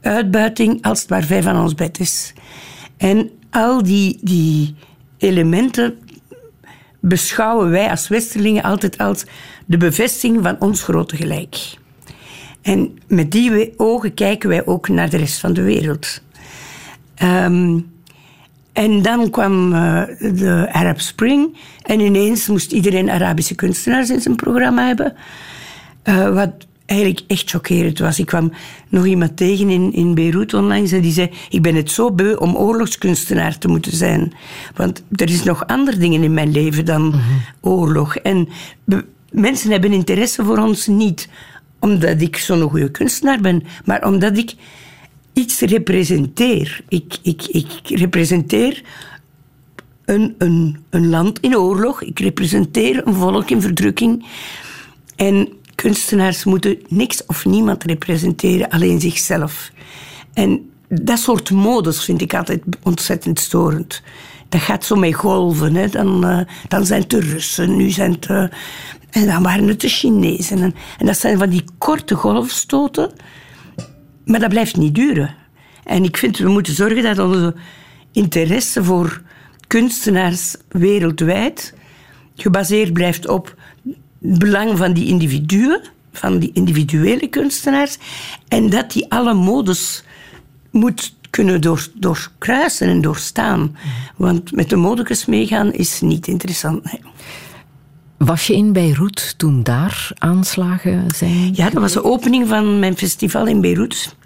uitbuiting, 0.00 0.82
als 0.82 1.00
het 1.00 1.10
maar 1.10 1.22
vijf 1.22 1.44
van 1.44 1.62
ons 1.62 1.74
bed 1.74 2.00
is. 2.00 2.32
En 2.96 3.30
al 3.50 3.82
die, 3.82 4.18
die 4.22 4.74
elementen 5.18 5.98
beschouwen 7.08 7.70
wij 7.70 7.90
als 7.90 8.08
Westerlingen 8.08 8.62
altijd 8.62 8.98
als 8.98 9.24
de 9.66 9.76
bevestiging 9.76 10.42
van 10.42 10.56
ons 10.58 10.82
grote 10.82 11.16
gelijk. 11.16 11.56
En 12.62 12.98
met 13.06 13.30
die 13.30 13.74
ogen 13.76 14.14
kijken 14.14 14.48
wij 14.48 14.66
ook 14.66 14.88
naar 14.88 15.10
de 15.10 15.16
rest 15.16 15.38
van 15.38 15.52
de 15.52 15.62
wereld. 15.62 16.22
Um, 17.22 17.92
en 18.72 19.02
dan 19.02 19.30
kwam 19.30 19.72
uh, 19.72 20.02
de 20.18 20.68
Arab 20.72 21.00
Spring 21.00 21.56
en 21.82 22.00
ineens 22.00 22.46
moest 22.46 22.72
iedereen 22.72 23.10
Arabische 23.10 23.54
kunstenaars 23.54 24.10
in 24.10 24.20
zijn 24.20 24.36
programma 24.36 24.86
hebben. 24.86 25.14
Uh, 26.04 26.34
wat 26.34 26.66
eigenlijk 26.86 27.20
echt 27.26 27.50
chockerend 27.50 27.98
was. 27.98 28.18
Ik 28.18 28.26
kwam 28.26 28.52
nog 28.88 29.06
iemand 29.06 29.36
tegen 29.36 29.68
in, 29.68 29.92
in 29.92 30.14
Beirut 30.14 30.54
onlangs 30.54 30.92
en 30.92 31.00
die 31.00 31.12
zei: 31.12 31.30
Ik 31.50 31.62
ben 31.62 31.74
het 31.74 31.90
zo 31.90 32.12
beu 32.12 32.34
om 32.34 32.56
oorlogskunstenaar 32.56 33.58
te 33.58 33.68
moeten 33.68 33.96
zijn. 33.96 34.32
Want 34.74 35.02
er 35.10 35.30
is 35.30 35.42
nog 35.42 35.66
andere 35.66 35.96
dingen 35.96 36.22
in 36.22 36.34
mijn 36.34 36.52
leven 36.52 36.84
dan 36.84 37.02
mm 37.02 37.10
-hmm. 37.10 37.40
oorlog. 37.60 38.16
En 38.16 38.48
mensen 39.30 39.70
hebben 39.70 39.92
interesse 39.92 40.44
voor 40.44 40.58
ons 40.58 40.86
niet 40.86 41.28
omdat 41.78 42.20
ik 42.20 42.36
zo'n 42.36 42.70
goede 42.70 42.90
kunstenaar 42.90 43.40
ben, 43.40 43.62
maar 43.84 44.06
omdat 44.06 44.38
ik 44.38 44.54
iets 45.32 45.60
representeer. 45.60 46.80
Ik, 46.88 47.16
ik, 47.22 47.42
ik 47.46 47.68
representeer 47.84 48.82
een, 50.04 50.34
een, 50.38 50.78
een 50.90 51.08
land 51.08 51.40
in 51.40 51.56
oorlog. 51.56 52.02
Ik 52.02 52.18
representeer 52.18 53.06
een 53.06 53.14
volk 53.14 53.50
in 53.50 53.60
verdrukking. 53.60 54.26
En 55.16 55.48
kunstenaars 55.84 56.44
moeten 56.44 56.78
niks 56.88 57.26
of 57.26 57.44
niemand 57.44 57.84
representeren, 57.84 58.68
alleen 58.68 59.00
zichzelf. 59.00 59.70
En 60.32 60.70
dat 60.88 61.18
soort 61.18 61.50
modus 61.50 62.04
vind 62.04 62.20
ik 62.20 62.34
altijd 62.34 62.62
ontzettend 62.82 63.40
storend. 63.40 64.02
Dat 64.48 64.60
gaat 64.60 64.84
zo 64.84 64.96
met 64.96 65.14
golven. 65.14 65.74
Hè. 65.74 65.88
Dan, 65.88 66.30
uh, 66.30 66.40
dan 66.68 66.86
zijn 66.86 67.00
het 67.00 67.10
de 67.10 67.20
Russen, 67.20 67.76
nu 67.76 67.90
zijn 67.90 68.12
het... 68.12 68.28
Uh, 68.28 68.46
en 69.10 69.26
dan 69.26 69.42
waren 69.42 69.68
het 69.68 69.80
de 69.80 69.88
Chinezen. 69.88 70.58
En, 70.58 70.74
en 70.98 71.06
dat 71.06 71.18
zijn 71.18 71.38
van 71.38 71.48
die 71.48 71.64
korte 71.78 72.14
golfstoten 72.14 73.12
maar 74.24 74.40
dat 74.40 74.48
blijft 74.48 74.76
niet 74.76 74.94
duren. 74.94 75.34
En 75.84 76.04
ik 76.04 76.16
vind, 76.16 76.38
we 76.38 76.48
moeten 76.48 76.74
zorgen 76.74 77.02
dat 77.02 77.18
onze 77.18 77.54
interesse 78.12 78.84
voor 78.84 79.22
kunstenaars 79.66 80.56
wereldwijd 80.68 81.74
gebaseerd 82.36 82.92
blijft 82.92 83.28
op 83.28 83.54
het 84.28 84.38
belang 84.38 84.78
van 84.78 84.92
die 84.92 85.06
individuen, 85.06 85.80
van 86.12 86.38
die 86.38 86.50
individuele 86.52 87.26
kunstenaars, 87.26 87.98
en 88.48 88.70
dat 88.70 88.92
die 88.92 89.10
alle 89.10 89.34
modes 89.34 90.04
moet 90.70 91.14
kunnen 91.30 91.60
door, 91.60 91.88
doorkruisen 91.94 92.88
en 92.88 93.00
doorstaan. 93.00 93.76
Want 94.16 94.52
met 94.52 94.70
de 94.70 94.76
modekes 94.76 95.26
meegaan 95.26 95.72
is 95.72 96.00
niet 96.00 96.26
interessant. 96.26 96.84
Nee. 96.84 97.00
Was 98.16 98.46
je 98.46 98.54
in 98.54 98.72
Beirut 98.72 99.34
toen 99.36 99.62
daar 99.62 100.10
aanslagen 100.18 101.04
zijn? 101.14 101.54
Ja, 101.54 101.70
dat 101.70 101.82
was 101.82 101.92
de 101.92 102.04
opening 102.04 102.48
van 102.48 102.78
mijn 102.78 102.96
festival 102.96 103.46
in 103.46 103.60
Beirut. 103.60 104.16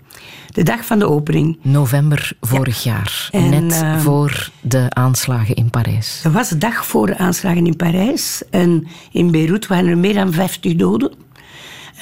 De 0.58 0.64
dag 0.64 0.86
van 0.86 0.98
de 0.98 1.08
opening. 1.08 1.58
November 1.62 2.32
vorig 2.40 2.82
ja. 2.82 2.92
jaar. 2.92 3.28
En, 3.32 3.50
net 3.50 3.82
uh, 3.82 4.00
voor 4.00 4.50
de 4.60 4.86
aanslagen 4.88 5.54
in 5.54 5.70
Parijs. 5.70 6.20
Dat 6.22 6.32
was 6.32 6.48
de 6.48 6.58
dag 6.58 6.86
voor 6.86 7.06
de 7.06 7.18
aanslagen 7.18 7.66
in 7.66 7.76
Parijs. 7.76 8.42
En 8.50 8.86
in 9.12 9.30
Beirut 9.30 9.66
waren 9.66 9.90
er 9.90 9.98
meer 9.98 10.14
dan 10.14 10.32
50 10.32 10.74
doden. 10.74 11.12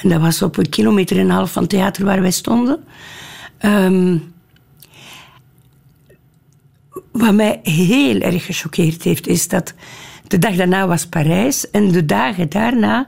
En 0.02 0.08
dat 0.08 0.20
was 0.20 0.42
op 0.42 0.56
een 0.56 0.68
kilometer 0.68 1.16
en 1.16 1.24
een 1.24 1.30
half 1.30 1.52
van 1.52 1.62
het 1.62 1.70
theater 1.70 2.04
waar 2.04 2.20
wij 2.20 2.30
stonden. 2.30 2.84
Um, 3.60 4.32
wat 7.12 7.34
mij 7.34 7.60
heel 7.62 8.20
erg 8.20 8.44
gechoqueerd 8.44 9.02
heeft, 9.02 9.26
is 9.26 9.48
dat 9.48 9.74
de 10.26 10.38
dag 10.38 10.54
daarna 10.54 10.86
was 10.86 11.06
Parijs 11.06 11.70
en 11.70 11.90
de 11.92 12.04
dagen 12.04 12.48
daarna 12.48 13.06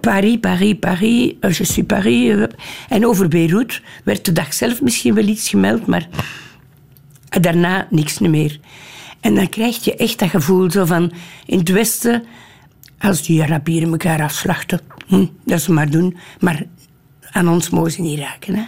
Paris, 0.00 0.38
Paris, 0.40 0.74
Paris, 0.78 1.34
je 1.40 1.64
suis 1.64 1.86
Paris. 1.86 2.46
En 2.88 3.06
over 3.06 3.28
Beirut 3.28 3.82
werd 4.04 4.24
de 4.24 4.32
dag 4.32 4.54
zelf 4.54 4.82
misschien 4.82 5.14
wel 5.14 5.26
iets 5.26 5.48
gemeld, 5.48 5.86
maar 5.86 6.08
daarna 7.40 7.86
niks 7.90 8.18
meer. 8.18 8.60
En 9.20 9.34
dan 9.34 9.48
krijg 9.48 9.84
je 9.84 9.96
echt 9.96 10.18
dat 10.18 10.28
gevoel 10.28 10.70
zo 10.70 10.84
van 10.84 11.12
in 11.46 11.58
het 11.58 11.68
Westen, 11.68 12.24
als 12.98 13.22
die 13.22 13.42
Arabieren 13.42 13.90
elkaar 13.90 14.22
afslachten, 14.22 14.80
hm, 15.06 15.26
dat 15.44 15.62
ze 15.62 15.72
maar 15.72 15.90
doen, 15.90 16.16
maar 16.40 16.62
aan 17.30 17.48
ons 17.48 17.70
mogen 17.70 17.92
ze 17.92 18.00
niet 18.00 18.18
raken. 18.18 18.54
Hè? 18.54 18.64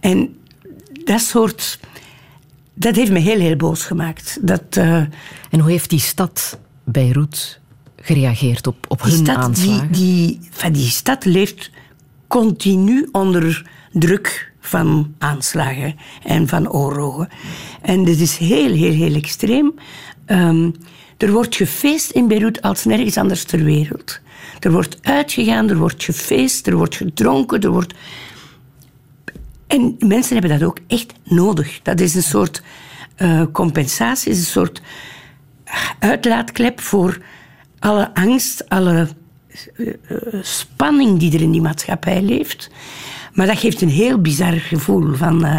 En 0.00 0.36
dat 1.04 1.20
soort 1.20 1.78
dat 2.74 2.96
heeft 2.96 3.10
me 3.10 3.18
heel, 3.18 3.38
heel 3.40 3.56
boos 3.56 3.84
gemaakt. 3.84 4.38
Dat, 4.40 4.76
uh... 4.78 4.96
En 5.50 5.60
hoe 5.60 5.70
heeft 5.70 5.90
die 5.90 6.00
stad 6.00 6.58
Beirut 6.84 7.60
gereageerd 8.04 8.66
op, 8.66 8.84
op 8.88 9.02
hun 9.02 9.12
stad, 9.12 9.36
aanslagen? 9.36 9.92
Die, 9.92 10.36
die, 10.38 10.48
van 10.50 10.72
die 10.72 10.88
stad 10.88 11.24
leeft 11.24 11.70
continu 12.26 13.08
onder 13.12 13.70
druk 13.92 14.52
van 14.60 15.14
aanslagen 15.18 15.96
en 16.22 16.48
van 16.48 16.70
oorlogen. 16.70 17.28
En 17.82 18.04
dit 18.04 18.20
is 18.20 18.36
heel, 18.36 18.72
heel, 18.72 18.92
heel 18.92 19.14
extreem. 19.14 19.74
Um, 20.26 20.74
er 21.16 21.32
wordt 21.32 21.56
gefeest 21.56 22.10
in 22.10 22.28
Beirut 22.28 22.62
als 22.62 22.84
nergens 22.84 23.16
anders 23.16 23.44
ter 23.44 23.64
wereld. 23.64 24.20
Er 24.60 24.72
wordt 24.72 24.98
uitgegaan, 25.02 25.70
er 25.70 25.76
wordt 25.76 26.04
gefeest, 26.04 26.66
er 26.66 26.76
wordt 26.76 26.96
gedronken, 26.96 27.60
er 27.60 27.70
wordt 27.70 27.94
en 29.66 29.96
mensen 29.98 30.32
hebben 30.32 30.58
dat 30.58 30.68
ook 30.68 30.78
echt 30.86 31.12
nodig. 31.24 31.80
Dat 31.82 32.00
is 32.00 32.14
een 32.14 32.22
soort 32.22 32.62
uh, 33.18 33.42
compensatie, 33.52 34.32
is 34.32 34.38
een 34.38 34.44
soort 34.44 34.82
uitlaatklep 35.98 36.80
voor 36.80 37.18
alle 37.84 38.14
angst, 38.14 38.68
alle 38.68 39.08
uh, 39.76 39.92
spanning 40.42 41.18
die 41.18 41.34
er 41.34 41.40
in 41.40 41.50
die 41.50 41.60
maatschappij 41.60 42.22
leeft. 42.22 42.70
Maar 43.32 43.46
dat 43.46 43.58
geeft 43.58 43.80
een 43.80 43.88
heel 43.88 44.20
bizar 44.20 44.52
gevoel 44.52 45.14
van 45.14 45.46
uh, 45.46 45.58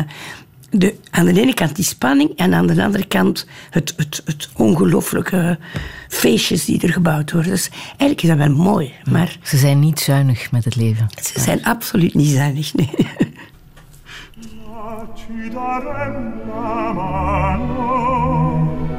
de, 0.70 0.96
aan 1.12 1.26
de 1.26 1.42
ene 1.42 1.54
kant 1.54 1.76
die 1.76 1.86
spanning 1.86 2.32
en 2.36 2.54
aan 2.54 2.68
de 2.68 2.84
andere 2.84 3.06
kant 3.06 3.48
het, 3.70 3.94
het, 3.98 4.22
het 4.26 4.50
ongelooflijke 4.56 5.58
feestjes 6.08 6.66
die 6.66 6.82
er 6.82 6.94
gebouwd 6.94 7.32
worden. 7.32 7.52
Dus 7.52 7.70
eigenlijk 7.88 8.22
is 8.22 8.30
dat 8.30 8.38
wel 8.38 8.52
mooi. 8.52 8.94
Maar 9.12 9.38
ze 9.44 9.58
zijn 9.58 9.80
niet 9.80 10.00
zuinig 10.00 10.52
met 10.52 10.66
het 10.66 10.76
leven. 10.76 11.08
Ze 11.22 11.40
zijn 11.40 11.64
absoluut 11.64 12.14
niet 12.14 12.30
zuinig, 12.30 12.74
nee. 12.74 12.90
ci 15.16 15.50
darem 15.50 16.34
la 16.48 16.94
mano, 16.94 18.95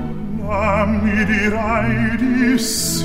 a 0.49 0.85
mi 0.87 1.25
dirai 1.25 2.17
di 2.17 2.59
sì. 2.59 3.05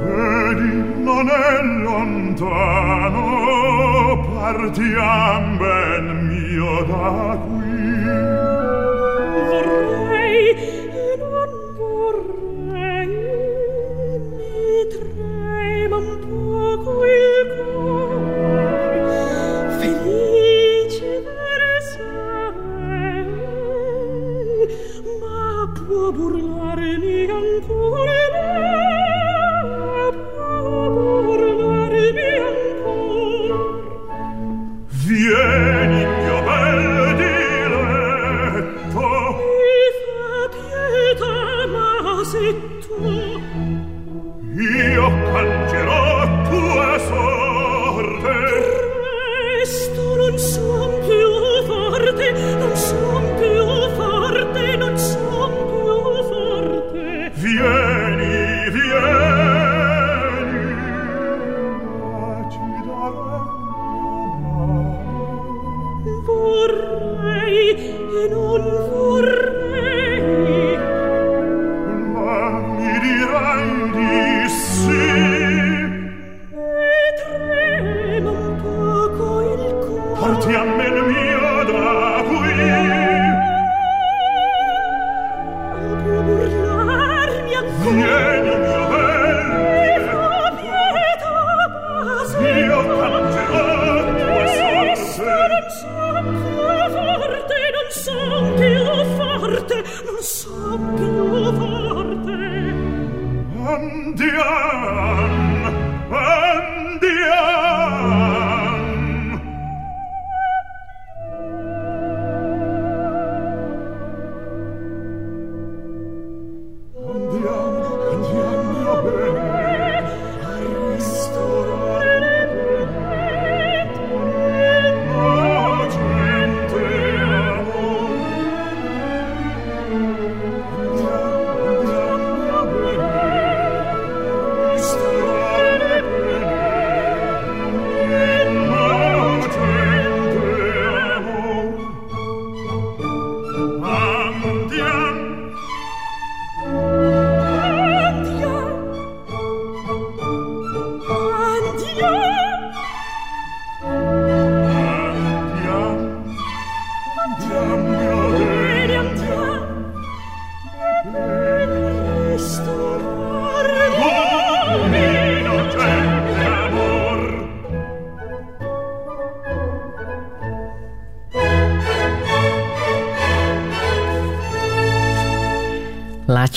Vedi 0.00 1.02
non 1.02 1.28
è 1.28 1.62
lontano 1.82 3.22
partiam 4.34 5.56
ben 5.58 6.04
mio 6.28 6.84
da 6.84 7.38
qui. 7.46 7.66
Vorrei 9.48 10.44
non 11.18 11.50
vorrei 11.76 13.08
mi 14.36 14.86
trema 14.94 15.96
un 15.96 16.10
poco 16.28 16.90
il 17.04 17.48
cuore. 17.72 17.97
Ma 26.16 26.47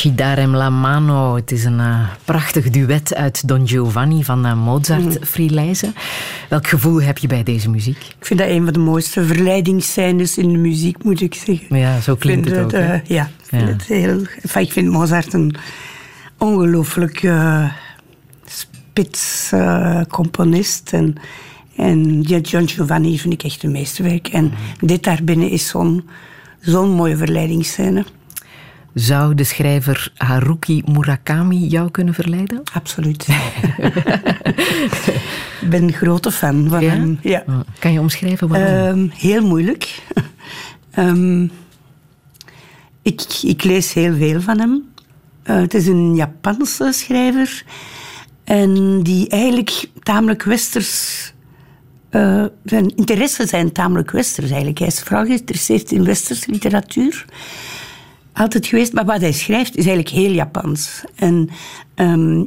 Laci 0.04 0.16
darem 0.16 0.56
la 0.56 0.70
mano. 0.70 1.36
Het 1.36 1.52
is 1.52 1.64
een 1.64 1.80
eh, 1.80 2.10
prachtig 2.26 2.70
duet 2.70 3.16
uit 3.16 3.48
Don 3.48 3.68
Giovanni 3.68 4.24
van 4.24 4.46
uh, 4.46 4.64
Mozart, 4.66 5.18
Frielijze. 5.28 5.94
Welk 6.50 6.68
gevoel 6.68 7.02
heb 7.02 7.18
je 7.18 7.28
bij 7.28 7.44
deze 7.44 7.70
muziek? 7.70 7.98
Ik 7.98 8.26
vind 8.26 8.40
dat 8.40 8.50
een 8.50 8.64
van 8.64 8.74
de 8.74 8.80
mooiste 8.80 9.26
verleidingsscènes 9.26 10.38
in 10.38 10.52
de 10.52 10.58
muziek, 10.58 11.04
moet 11.04 11.22
ik 11.22 11.34
zeggen. 11.36 11.78
Ja, 11.78 12.00
zo 12.00 12.16
klinkt 12.16 12.50
het 12.50 12.58
ook. 12.60 12.72
eh, 12.72 13.04
ja, 13.04 13.24
ik 13.26 13.46
vind, 13.46 13.62
Ja. 13.62 13.68
het 13.68 13.84
heel, 13.84 14.22
enfin, 14.42 14.62
ik 14.62 14.72
vind 14.72 14.88
Mozart 14.90 15.34
een 15.34 15.56
ongelooflijk 16.38 17.24
eh, 17.24 17.66
spits 18.46 19.50
eh, 19.52 20.02
componist. 20.10 20.90
En, 20.94 21.16
en 21.76 22.22
ja, 22.24 22.38
John 22.38 22.68
Giovanni 22.68 23.20
vind 23.20 23.34
ik 23.34 23.44
echt 23.44 23.64
een 23.64 23.72
meesterwerk. 23.72 24.28
En 24.28 24.44
Mhm. 24.44 24.86
dit 24.86 25.04
daarbinnen 25.04 25.50
is 25.50 25.68
zo'n 25.68 26.10
zo'n 26.60 26.90
mooie 26.90 27.18
verleidingsscène. 27.18 28.06
Zou 28.94 29.36
de 29.36 29.44
schrijver 29.44 30.12
Haruki 30.18 30.84
Murakami 30.86 31.68
jou 31.68 31.92
kunnen 31.92 32.14
verleiden? 32.14 32.62
Absoluut. 32.74 33.28
ik 35.62 35.70
ben 35.70 35.84
een 35.84 35.94
grote 35.94 36.32
fan 36.32 36.68
van 36.70 36.82
Ja? 36.82 36.90
hem. 36.90 37.20
Ja. 37.22 37.44
Oh, 37.48 37.60
Kan 37.80 37.94
je 37.94 38.00
omschrijven 38.00 38.48
waarom? 38.48 38.68
Ehm, 38.70 39.08
heel 39.28 39.46
moeilijk. 39.48 40.02
Ehm, 40.92 41.44
ik, 43.02 43.22
ik 43.42 43.64
lees 43.64 43.94
heel 43.94 44.16
veel 44.16 44.42
van 44.42 44.60
hem. 44.60 44.84
Eh, 45.44 45.56
het 45.56 45.74
is 45.74 45.88
een 45.88 46.16
Japanse 46.16 46.92
schrijver. 46.94 47.64
En 48.44 49.04
die 49.04 49.30
eigenlijk 49.30 49.90
tamelijk 50.04 50.44
westers... 50.44 51.34
eh, 52.10 52.46
zijn 52.66 52.96
interesses 52.96 53.50
zijn 53.50 53.72
tamelijk 53.72 54.12
westers 54.12 54.50
eigenlijk. 54.50 54.78
Hij 54.80 54.88
is 54.88 55.00
vooral 55.00 55.26
geïnteresseerd 55.26 55.92
in 55.92 56.04
westerse 56.04 56.52
literatuur. 56.52 57.26
Altijd 58.34 58.66
geweest. 58.66 58.94
Maar 58.94 59.06
wat 59.06 59.22
hij 59.22 59.32
schrijft 59.32 59.78
is 59.78 59.86
eigenlijk 59.86 60.16
heel 60.16 60.32
Japans. 60.32 61.04
En 61.16 61.50
ehm, 61.96 62.44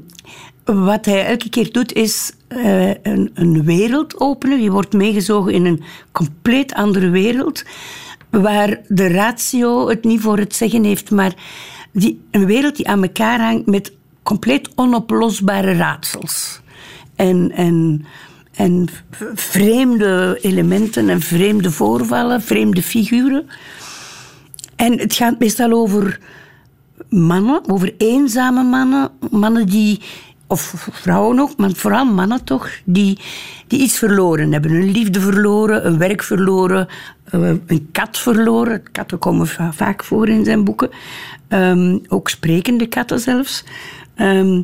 wat 0.64 1.04
hij 1.04 1.26
elke 1.26 1.48
keer 1.48 1.72
doet 1.72 1.92
is 1.92 2.32
eh, 2.48 2.90
een, 3.02 3.64
wereld 3.64 4.20
openen. 4.20 4.62
Je 4.62 4.70
wordt 4.70 4.92
meegezogen 4.92 5.52
in 5.52 5.64
een 5.64 5.82
compleet 6.12 6.74
andere 6.74 7.10
wereld. 7.10 7.64
Waar 8.30 8.80
de 8.88 9.08
ratio 9.08 9.88
het 9.88 10.04
niet 10.04 10.20
voor 10.20 10.38
het 10.38 10.54
zeggen 10.54 10.84
heeft. 10.84 11.10
Maar 11.10 11.34
die, 11.92 12.20
een 12.30 12.46
wereld 12.46 12.76
die 12.76 12.88
aan 12.88 13.02
elkaar 13.02 13.40
hangt 13.40 13.66
met 13.66 13.92
compleet 14.22 14.68
onoplosbare 14.74 15.72
raadsels. 15.76 16.60
En, 17.16 17.52
en, 17.54 18.04
en 18.54 18.88
vreemde 19.34 20.38
elementen 20.42 21.08
en 21.08 21.20
vreemde 21.20 21.70
voorvallen, 21.70 22.42
vreemde 22.42 22.82
figuren. 22.82 23.46
En 24.76 24.98
het 24.98 25.14
gaat 25.14 25.38
meestal 25.38 25.72
over 25.72 26.20
mannen, 27.08 27.68
over 27.70 27.94
eenzame 27.98 28.62
mannen. 28.62 29.10
Mannen 29.30 29.66
die, 29.66 30.00
of 30.46 30.88
vrouwen 30.92 31.38
ook, 31.38 31.56
maar 31.56 31.72
vooral 31.72 32.04
mannen 32.04 32.44
toch, 32.44 32.70
die, 32.84 33.18
die 33.66 33.80
iets 33.80 33.98
verloren 33.98 34.52
hebben. 34.52 34.70
Een 34.70 34.90
liefde 34.90 35.20
verloren, 35.20 35.86
een 35.86 35.98
werk 35.98 36.22
verloren, 36.22 36.88
eh, 37.24 37.50
een 37.66 37.88
kat 37.92 38.18
verloren. 38.18 38.82
Katten 38.92 39.18
komen 39.18 39.46
va- 39.46 39.72
vaak 39.72 40.04
voor 40.04 40.28
in 40.28 40.44
zijn 40.44 40.64
boeken. 40.64 40.90
Ehm, 41.48 41.98
ook 42.08 42.28
sprekende 42.28 42.86
katten 42.86 43.20
zelfs. 43.20 43.64
Ehm, 44.14 44.62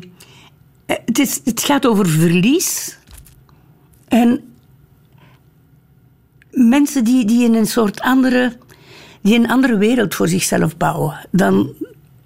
eh, 0.85 0.95
het, 1.05 1.19
is, 1.19 1.41
het 1.43 1.63
gaat 1.63 1.85
over 1.85 2.07
verlies. 2.09 2.97
En 4.07 4.41
mensen 6.51 7.03
die, 7.03 7.25
die 7.25 7.43
in 7.43 7.55
een 7.55 7.67
soort 7.67 8.01
andere 8.01 8.57
die 9.21 9.35
een 9.35 9.49
andere 9.49 9.77
wereld 9.77 10.15
voor 10.15 10.27
zichzelf 10.27 10.77
bouwen 10.77 11.27
dan 11.31 11.73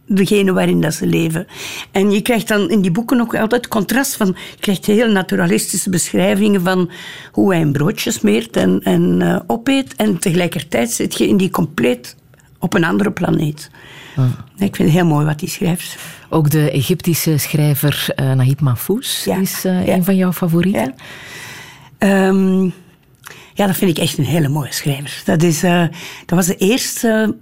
degene 0.08 0.54
waarin 0.54 0.82
dat 0.82 0.94
ze 0.94 1.06
leven. 1.08 1.48
En 1.92 2.12
je 2.12 2.22
krijgt 2.22 2.48
dan 2.48 2.70
in 2.70 2.82
die 2.82 2.92
boeken 2.92 3.22
ook 3.22 3.36
altijd 3.36 3.68
contrast 3.68 4.16
van... 4.16 4.28
Je 4.28 4.60
krijgt 4.60 4.86
heel 4.86 5.12
naturalistische 5.12 5.90
beschrijvingen 5.90 6.62
van 6.62 6.92
hoe 7.32 7.54
hij 7.54 7.62
een 7.62 7.72
broodje 7.72 8.12
smeert 8.12 8.58
en, 8.58 8.82
en 8.84 9.20
uh, 9.22 9.40
opeet. 9.48 9.96
En 9.96 10.18
tegelijkertijd 10.20 10.92
zit 10.92 11.18
je 11.18 11.28
in 11.28 11.38
die 11.38 11.50
compleet 11.50 12.16
op 12.60 12.74
een 12.74 12.84
andere 12.84 13.12
planeet. 13.12 13.70
Ah. 14.16 14.26
Ik 14.58 14.76
vind 14.76 14.90
het 14.90 14.98
heel 14.98 15.08
mooi 15.08 15.26
wat 15.26 15.40
hij 15.40 15.50
schrijft. 15.50 15.98
Ook 16.30 16.50
de 16.50 16.72
Egyptische 16.72 17.38
schrijver 17.38 18.08
uh, 18.16 18.34
Nahid 18.34 18.62
Mahfouz 18.62 19.28
is 19.28 19.66
uh, 19.66 19.88
een 19.88 20.04
van 20.04 20.16
jouw 20.16 20.34
favorieten. 20.34 20.94
Ja. 22.00 22.28
Um, 22.28 22.74
ja, 23.56 23.68
dat 23.68 23.76
vind 23.76 23.92
ik 23.92 24.04
echt 24.04 24.18
een 24.18 24.26
hele 24.26 24.48
mooie 24.48 24.74
schrijver. 24.74 25.22
Dat, 25.26 25.44
is, 25.44 25.64
uh, 25.64 25.82
dat 26.26 26.38
was 26.38 26.48
de 26.48 26.56
eerste 26.56 27.36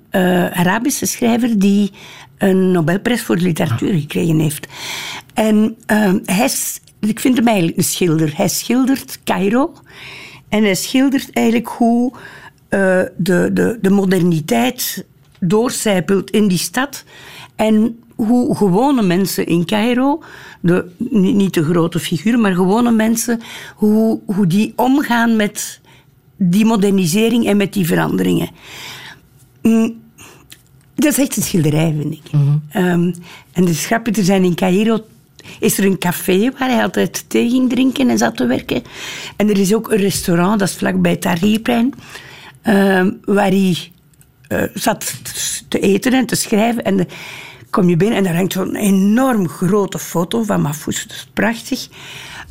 Arabische 0.53 1.05
schrijver 1.05 1.59
die 1.59 1.91
een 2.37 2.71
Nobelprijs 2.71 3.21
voor 3.21 3.35
de 3.35 3.43
literatuur 3.43 3.93
gekregen 3.93 4.39
heeft. 4.39 4.67
En 5.33 5.75
uh, 5.87 6.13
hij, 6.25 6.49
ik 6.99 7.19
vind 7.19 7.37
hem 7.37 7.47
eigenlijk 7.47 7.77
een 7.77 7.83
schilder. 7.83 8.31
Hij 8.35 8.47
schildert 8.47 9.19
Cairo 9.23 9.73
en 10.49 10.63
hij 10.63 10.75
schildert 10.75 11.29
eigenlijk 11.33 11.67
hoe 11.67 12.11
uh, 12.13 12.19
de, 13.17 13.49
de, 13.53 13.77
de 13.81 13.89
moderniteit 13.89 15.05
doorcijpelt 15.39 16.29
in 16.29 16.47
die 16.47 16.57
stad. 16.57 17.03
En 17.55 17.99
hoe 18.15 18.55
gewone 18.55 19.01
mensen 19.01 19.45
in 19.45 19.65
Cairo, 19.65 20.23
de, 20.59 20.85
niet 21.09 21.53
de 21.53 21.63
grote 21.63 21.99
figuren, 21.99 22.41
maar 22.41 22.53
gewone 22.53 22.91
mensen, 22.91 23.41
hoe, 23.75 24.19
hoe 24.25 24.47
die 24.47 24.73
omgaan 24.75 25.35
met 25.35 25.81
die 26.49 26.65
modernisering 26.65 27.45
en 27.45 27.57
met 27.57 27.73
die 27.73 27.85
veranderingen. 27.85 28.49
Mm, 29.61 30.01
dat 30.95 31.11
is 31.11 31.17
echt 31.17 31.37
een 31.37 31.43
schilderij, 31.43 31.95
vind 31.99 32.13
ik. 32.13 32.31
Mm 32.31 32.61
en 33.53 33.65
de 33.65 33.73
grappig, 33.73 34.17
er 34.17 34.23
zijn 34.23 34.43
in 34.43 34.55
Cairo 34.55 34.99
is 35.59 35.77
er 35.77 35.85
een 35.85 35.97
café 35.97 36.51
waar 36.57 36.69
hij 36.69 36.83
altijd 36.83 37.29
thee 37.29 37.49
ging 37.49 37.69
drinken 37.69 38.09
en 38.09 38.17
zat 38.17 38.37
te 38.37 38.45
werken. 38.45 38.83
En 39.35 39.49
er 39.49 39.57
is 39.57 39.73
ook 39.73 39.91
een 39.91 39.97
restaurant, 39.97 40.59
dat 40.59 40.67
is 40.67 40.75
vlakbij 40.75 41.15
Tahrirplein, 41.15 41.93
uh, 42.63 43.05
waar 43.25 43.49
hij 43.49 43.91
uh, 44.49 44.63
zat 44.73 45.13
te 45.67 45.79
eten 45.79 46.13
en 46.13 46.25
te 46.25 46.35
schrijven. 46.35 46.83
En 46.83 46.97
dan 46.97 47.07
kom 47.69 47.89
je 47.89 47.97
binnen 47.97 48.17
en 48.17 48.23
daar 48.23 48.35
hangt 48.35 48.53
zo'n 48.53 48.75
enorm 48.75 49.47
grote 49.47 49.99
foto 49.99 50.43
van 50.43 50.61
Mahfouz. 50.61 51.05
Dat 51.07 51.15
is 51.15 51.27
prachtig. 51.33 51.87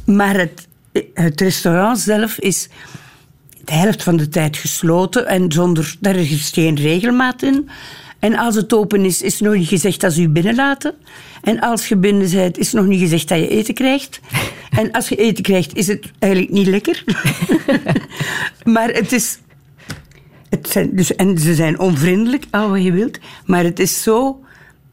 Maar 0.05 0.39
het, 0.39 0.69
het 1.15 1.41
restaurant 1.41 1.99
zelf 1.99 2.39
is 2.39 2.69
de 3.65 3.73
helft 3.73 4.03
van 4.03 4.17
de 4.17 4.29
tijd 4.29 4.57
gesloten 4.57 5.27
en 5.27 5.53
zonder, 5.53 5.97
daar 6.01 6.17
is 6.17 6.51
geen 6.51 6.77
regelmaat 6.77 7.43
in. 7.43 7.69
En 8.19 8.37
als 8.37 8.55
het 8.55 8.73
open 8.73 9.05
is, 9.05 9.23
is 9.23 9.41
nog 9.41 9.55
niet 9.55 9.69
gezegd 9.69 10.01
dat 10.01 10.13
ze 10.13 10.23
u 10.23 10.29
binnenlaten. 10.29 10.95
En 11.43 11.61
als 11.61 11.89
je 11.89 11.97
binnen 11.97 12.31
bent, 12.31 12.59
is 12.59 12.73
nog 12.73 12.87
niet 12.87 13.01
gezegd 13.01 13.29
dat 13.29 13.39
je 13.39 13.49
eten 13.49 13.75
krijgt. 13.75 14.21
En 14.71 14.91
als 14.91 15.09
je 15.09 15.17
eten 15.17 15.43
krijgt, 15.43 15.75
is 15.75 15.87
het 15.87 16.11
eigenlijk 16.19 16.53
niet 16.53 16.67
lekker. 16.67 17.05
maar 18.75 18.89
het 18.89 19.13
is... 19.13 19.39
Het 20.49 20.69
zijn, 20.69 20.97
dus, 20.97 21.17
en 21.17 21.39
ze 21.39 21.55
zijn 21.55 21.79
onvriendelijk, 21.79 22.45
al 22.51 22.71
wat 22.71 22.83
je 22.83 22.93
wilt. 22.93 23.19
Maar 23.47 23.65
het 23.65 23.79
is 23.79 24.03
zo... 24.03 24.41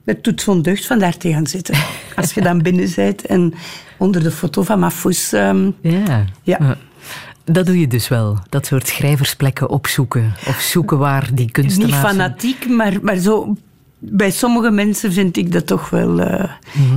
Het 0.05 0.23
doet 0.23 0.41
zo'n 0.41 0.61
deugd 0.61 0.85
van 0.85 0.99
daar 0.99 1.17
te 1.17 1.31
gaan 1.31 1.47
zitten. 1.47 1.75
Als 2.15 2.33
je 2.33 2.41
dan 2.41 2.61
binnen 2.61 2.91
bent 2.95 3.25
en 3.25 3.53
onder 3.97 4.23
de 4.23 4.31
foto 4.31 4.63
van 4.63 4.79
Mafous... 4.79 5.31
Um, 5.31 5.75
ja. 5.81 6.25
ja. 6.43 6.77
Dat 7.43 7.65
doe 7.65 7.79
je 7.79 7.87
dus 7.87 8.07
wel, 8.07 8.37
dat 8.49 8.65
soort 8.65 8.87
schrijversplekken 8.87 9.69
opzoeken. 9.69 10.33
Of 10.47 10.59
zoeken 10.59 10.97
waar 10.97 11.29
die 11.33 11.51
kunstenaars... 11.51 11.91
Niet 11.91 12.01
fanatiek, 12.01 12.69
maar, 12.69 12.97
maar 13.01 13.17
zo... 13.17 13.55
Bij 14.01 14.31
sommige 14.31 14.71
mensen 14.71 15.11
vind 15.11 15.37
ik 15.37 15.51
dat 15.51 15.67
toch 15.67 15.89
wel... 15.89 16.19
Uh, 16.19 16.43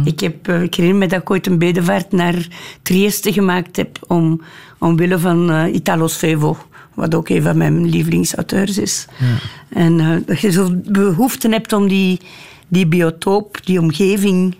ik, 0.04 0.20
heb, 0.20 0.48
uh, 0.48 0.62
ik 0.62 0.74
herinner 0.74 0.98
me 1.00 1.06
dat 1.06 1.20
ik 1.20 1.30
ooit 1.30 1.46
een 1.46 1.58
bedevaart 1.58 2.12
naar 2.12 2.46
Trieste 2.82 3.32
gemaakt 3.32 3.76
heb... 3.76 3.98
om, 4.06 4.42
omwille 4.78 5.18
van 5.18 5.50
uh, 5.50 5.74
Italo 5.74 6.06
Svevo, 6.06 6.56
wat 6.94 7.14
ook 7.14 7.28
een 7.28 7.42
van 7.42 7.56
mijn 7.56 7.88
lievelingsauteurs 7.88 8.78
is. 8.78 9.06
Ja. 9.18 9.36
En 9.68 10.22
dat 10.26 10.40
je 10.40 10.50
zo 10.50 10.70
behoefte 10.84 11.48
hebt 11.48 11.72
om 11.72 11.88
die, 11.88 12.20
die 12.68 12.86
biotoop, 12.86 13.58
die 13.64 13.80
omgeving... 13.80 14.56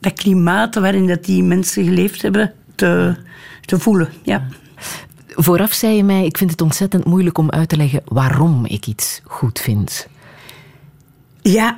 dat 0.00 0.12
klimaat 0.12 0.74
waarin 0.74 1.06
dat 1.06 1.24
die 1.24 1.42
mensen 1.42 1.84
geleefd 1.84 2.22
hebben, 2.22 2.52
te, 2.74 3.16
te 3.64 3.78
voelen. 3.78 4.08
ja. 4.22 4.46
Vooraf 5.42 5.72
zei 5.72 5.96
je 5.96 6.04
mij, 6.04 6.24
ik 6.24 6.38
vind 6.38 6.50
het 6.50 6.60
ontzettend 6.60 7.04
moeilijk 7.04 7.38
om 7.38 7.50
uit 7.50 7.68
te 7.68 7.76
leggen 7.76 8.02
waarom 8.04 8.66
ik 8.66 8.86
iets 8.86 9.20
goed 9.24 9.58
vind. 9.58 10.08
Ja, 11.42 11.76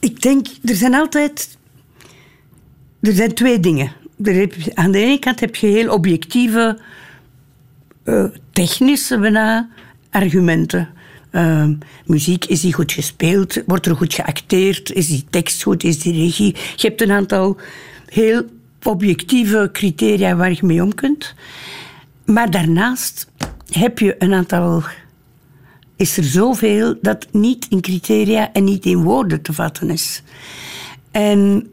ik 0.00 0.22
denk, 0.22 0.46
er 0.64 0.74
zijn 0.74 0.94
altijd... 0.94 1.58
Er 3.00 3.12
zijn 3.12 3.34
twee 3.34 3.60
dingen. 3.60 3.92
aan 4.74 4.90
de 4.90 4.98
ene 4.98 5.18
kant 5.18 5.40
heb 5.40 5.56
je 5.56 5.66
heel 5.66 5.92
objectieve, 5.92 6.78
uh, 8.04 8.24
technische 8.52 9.18
bijna, 9.18 9.68
argumenten. 10.10 10.88
Uh, 11.32 11.68
muziek, 12.06 12.44
is 12.44 12.60
die 12.60 12.72
goed 12.72 12.92
gespeeld? 12.92 13.62
Wordt 13.66 13.86
er 13.86 13.96
goed 13.96 14.14
geacteerd? 14.14 14.92
Is 14.92 15.06
die 15.06 15.24
tekst 15.30 15.62
goed? 15.62 15.84
Is 15.84 15.98
die 15.98 16.12
regie? 16.12 16.56
Je 16.76 16.86
hebt 16.88 17.02
een 17.02 17.10
aantal 17.10 17.56
heel 18.06 18.44
objectieve 18.82 19.68
criteria 19.72 20.36
waar 20.36 20.50
je 20.50 20.66
mee 20.66 20.82
om 20.82 20.94
kunt. 20.94 21.34
Maar 22.32 22.50
daarnaast 22.50 23.30
heb 23.70 23.98
je 23.98 24.14
een 24.18 24.32
aantal. 24.32 24.82
Is 25.96 26.16
er 26.16 26.24
zoveel 26.24 26.98
dat 27.00 27.26
niet 27.32 27.66
in 27.70 27.80
criteria 27.80 28.52
en 28.52 28.64
niet 28.64 28.84
in 28.84 29.02
woorden 29.02 29.42
te 29.42 29.52
vatten 29.52 29.90
is. 29.90 30.22
En 31.10 31.70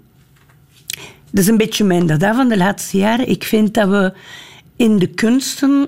dat 1.32 1.44
is 1.44 1.48
een 1.48 1.58
beetje 1.58 1.84
mijn 1.84 2.06
dada 2.06 2.36
van 2.36 2.50
de 2.50 2.58
laatste 2.58 2.98
jaren. 2.98 3.30
Ik 3.30 3.44
vind 3.44 3.74
dat 3.74 3.90
we 3.90 4.14
in 4.76 5.00
de 5.00 5.08
kunsten 5.08 5.88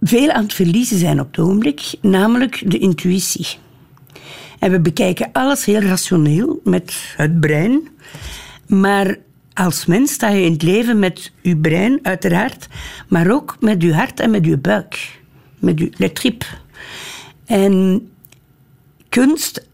veel 0.00 0.30
aan 0.30 0.42
het 0.42 0.54
verliezen 0.54 0.98
zijn 0.98 1.20
op 1.20 1.26
het 1.26 1.38
ogenblik, 1.38 1.94
namelijk 2.00 2.70
de 2.70 2.78
intuïtie. 2.78 3.46
En 4.58 4.70
we 4.70 4.80
bekijken 4.80 5.28
alles 5.32 5.64
heel 5.64 5.80
rationeel 5.80 6.60
met 6.64 7.14
het 7.16 7.40
brein, 7.40 7.88
maar 8.66 9.16
als 9.56 9.86
mens 9.86 10.12
sta 10.12 10.28
je 10.28 10.44
in 10.44 10.52
het 10.52 10.62
leven 10.62 10.98
met 10.98 11.32
je 11.42 11.56
brein, 11.56 11.98
uiteraard, 12.02 12.68
maar 13.08 13.30
ook 13.30 13.56
met 13.60 13.82
je 13.82 13.94
hart 13.94 14.20
en 14.20 14.30
met 14.30 14.44
je 14.44 14.58
buik, 14.58 15.20
met 15.58 15.78
je 15.78 15.92
le 15.96 16.12
trip. 16.12 16.44
En 17.46 18.08
kunst 19.08 19.66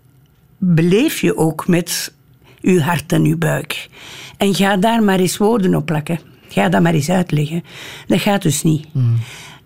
beleef 0.58 1.20
je 1.20 1.36
ook 1.36 1.68
met 1.68 2.12
je 2.60 2.80
hart 2.80 3.12
en 3.12 3.24
je 3.24 3.36
buik. 3.36 3.88
En 4.36 4.54
ga 4.54 4.76
daar 4.76 5.02
maar 5.02 5.18
eens 5.18 5.36
woorden 5.36 5.74
op 5.74 5.86
plakken. 5.86 6.20
Ga 6.48 6.68
dat 6.68 6.82
maar 6.82 6.94
eens 6.94 7.10
uitleggen. 7.10 7.64
Dat 8.06 8.20
gaat 8.20 8.42
dus 8.42 8.62
niet. 8.62 8.86
Hmm. 8.92 9.16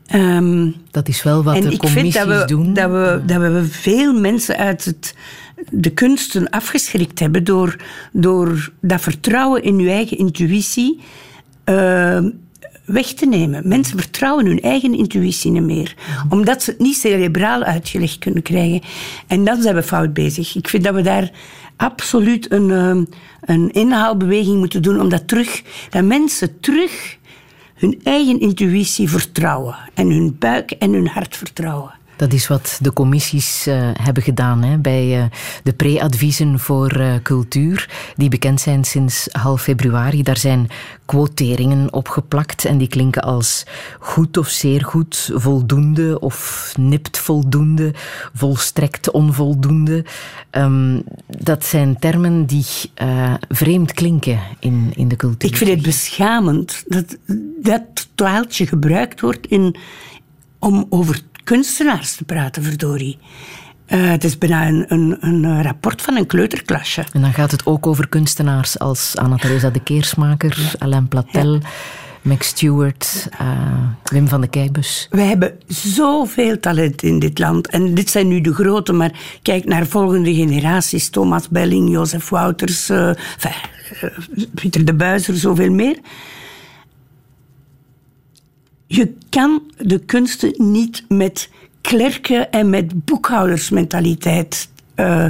Ehm, 0.06 0.70
dat 0.90 1.08
is 1.08 1.22
wel 1.22 1.42
wat 1.42 1.62
de 1.62 1.76
commissies 1.76 2.14
dat 2.14 2.26
we, 2.26 2.44
doen. 2.46 2.74
Dat 2.74 2.90
we, 2.90 3.22
dat 3.26 3.40
we 3.40 3.64
veel 3.64 4.20
mensen 4.20 4.56
uit 4.56 4.84
het 4.84 5.14
de 5.70 5.90
kunsten 5.90 6.50
afgeschrikt 6.50 7.18
hebben 7.18 7.44
door, 7.44 7.76
door 8.12 8.72
dat 8.80 9.00
vertrouwen 9.00 9.62
in 9.62 9.78
je 9.78 9.90
eigen 9.90 10.18
intuïtie 10.18 11.00
uh, 11.64 12.24
weg 12.84 13.06
te 13.06 13.26
nemen. 13.26 13.68
Mensen 13.68 13.98
vertrouwen 13.98 14.46
hun 14.46 14.60
eigen 14.60 14.94
intuïtie 14.94 15.50
niet 15.50 15.62
meer, 15.62 15.94
omdat 16.28 16.62
ze 16.62 16.70
het 16.70 16.80
niet 16.80 16.96
cerebraal 16.96 17.62
uitgelegd 17.62 18.18
kunnen 18.18 18.42
krijgen. 18.42 18.80
En 19.26 19.44
dan 19.44 19.62
zijn 19.62 19.74
we 19.74 19.82
fout 19.82 20.12
bezig. 20.12 20.54
Ik 20.54 20.68
vind 20.68 20.84
dat 20.84 20.94
we 20.94 21.02
daar 21.02 21.30
absoluut 21.76 22.52
een, 22.52 22.68
uh, 22.68 23.04
een 23.40 23.70
inhaalbeweging 23.72 24.58
moeten 24.58 24.82
doen 24.82 25.00
om 25.00 25.08
dat 25.08 25.28
terug, 25.28 25.62
dat 25.90 26.04
mensen 26.04 26.60
terug 26.60 27.18
hun 27.74 28.00
eigen 28.02 28.40
intuïtie 28.40 29.08
vertrouwen 29.08 29.76
en 29.94 30.10
hun 30.10 30.36
buik 30.38 30.70
en 30.70 30.92
hun 30.92 31.08
hart 31.08 31.36
vertrouwen. 31.36 31.95
Dat 32.16 32.32
is 32.32 32.46
wat 32.46 32.78
de 32.82 32.92
commissies 32.92 33.66
uh, 33.66 33.90
hebben 33.92 34.22
gedaan 34.22 34.62
hè, 34.62 34.78
bij 34.78 35.18
uh, 35.18 35.24
de 35.62 35.72
pre-adviezen 35.72 36.58
voor 36.58 36.96
uh, 36.96 37.14
cultuur, 37.22 37.90
die 38.16 38.28
bekend 38.28 38.60
zijn 38.60 38.84
sinds 38.84 39.28
half 39.30 39.62
februari. 39.62 40.22
Daar 40.22 40.36
zijn 40.36 40.68
quoteringen 41.04 41.92
opgeplakt 41.92 42.64
en 42.64 42.78
die 42.78 42.88
klinken 42.88 43.22
als 43.22 43.66
goed 44.00 44.36
of 44.36 44.48
zeer 44.48 44.84
goed, 44.84 45.30
voldoende 45.34 46.20
of 46.20 46.72
nipt 46.78 47.18
voldoende, 47.18 47.94
volstrekt 48.34 49.10
onvoldoende. 49.10 50.04
Um, 50.50 51.02
dat 51.26 51.64
zijn 51.64 51.98
termen 51.98 52.46
die 52.46 52.66
vreemd 53.48 53.92
klinken 53.92 54.40
in, 54.60 54.92
in 54.94 55.08
de 55.08 55.16
cultuur. 55.16 55.50
Ik 55.50 55.56
vind 55.56 55.70
het 55.70 55.82
beschamend 55.82 56.84
dat 56.86 57.16
dat 57.62 57.82
taaltje 58.14 58.66
gebruikt 58.66 59.20
wordt 59.20 59.46
in, 59.46 59.76
om 60.58 60.86
over 60.88 61.20
kunstenaars 61.46 62.16
te 62.16 62.24
praten, 62.24 62.62
verdorie. 62.62 63.18
Uh, 63.88 64.10
het 64.10 64.24
is 64.24 64.38
bijna 64.38 64.66
een, 64.66 64.84
een, 64.88 65.16
een, 65.20 65.62
rapport 65.62 66.02
van 66.02 66.16
een 66.16 66.26
kleuterklasje. 66.26 67.04
En 67.12 67.20
dan 67.20 67.32
gaat 67.32 67.50
het 67.50 67.66
ook 67.66 67.86
over 67.86 68.08
kunstenaars 68.08 68.78
als 68.78 69.16
Anna-Theresa 69.16 69.70
de 69.70 69.82
Keersmaker, 69.82 70.74
Alain 70.78 71.08
Platel, 71.08 71.60
Max 72.22 72.46
Stewart, 72.46 73.28
uh, 73.40 73.48
Wim 74.04 74.28
van 74.28 74.40
de 74.40 74.48
Keibus. 74.48 75.06
We 75.10 75.20
hebben 75.20 75.58
zoveel 75.66 76.60
talent 76.60 77.02
in 77.02 77.18
dit 77.18 77.38
land. 77.38 77.68
En 77.68 77.94
dit 77.94 78.10
zijn 78.10 78.28
nu 78.28 78.40
de 78.40 78.54
grote, 78.54 78.92
maar 78.92 79.12
kijk 79.42 79.64
naar 79.64 79.86
volgende 79.86 80.34
generaties. 80.34 81.08
Thomas 81.08 81.48
Belling, 81.48 81.90
Jozef 81.90 82.28
Wouters, 82.28 82.90
uh, 82.90 83.10
Pieter 84.54 84.84
de 84.84 84.94
Buizer, 84.94 85.36
zoveel 85.36 85.70
meer. 85.70 85.98
Je 88.86 89.14
kan 89.28 89.62
de 89.78 89.98
kunsten 89.98 90.54
niet 90.56 91.04
met 91.08 91.50
klerken 91.80 92.50
en 92.50 92.70
met 92.70 93.04
boekhoudersmentaliteit 93.04 94.68
uh, 94.96 95.26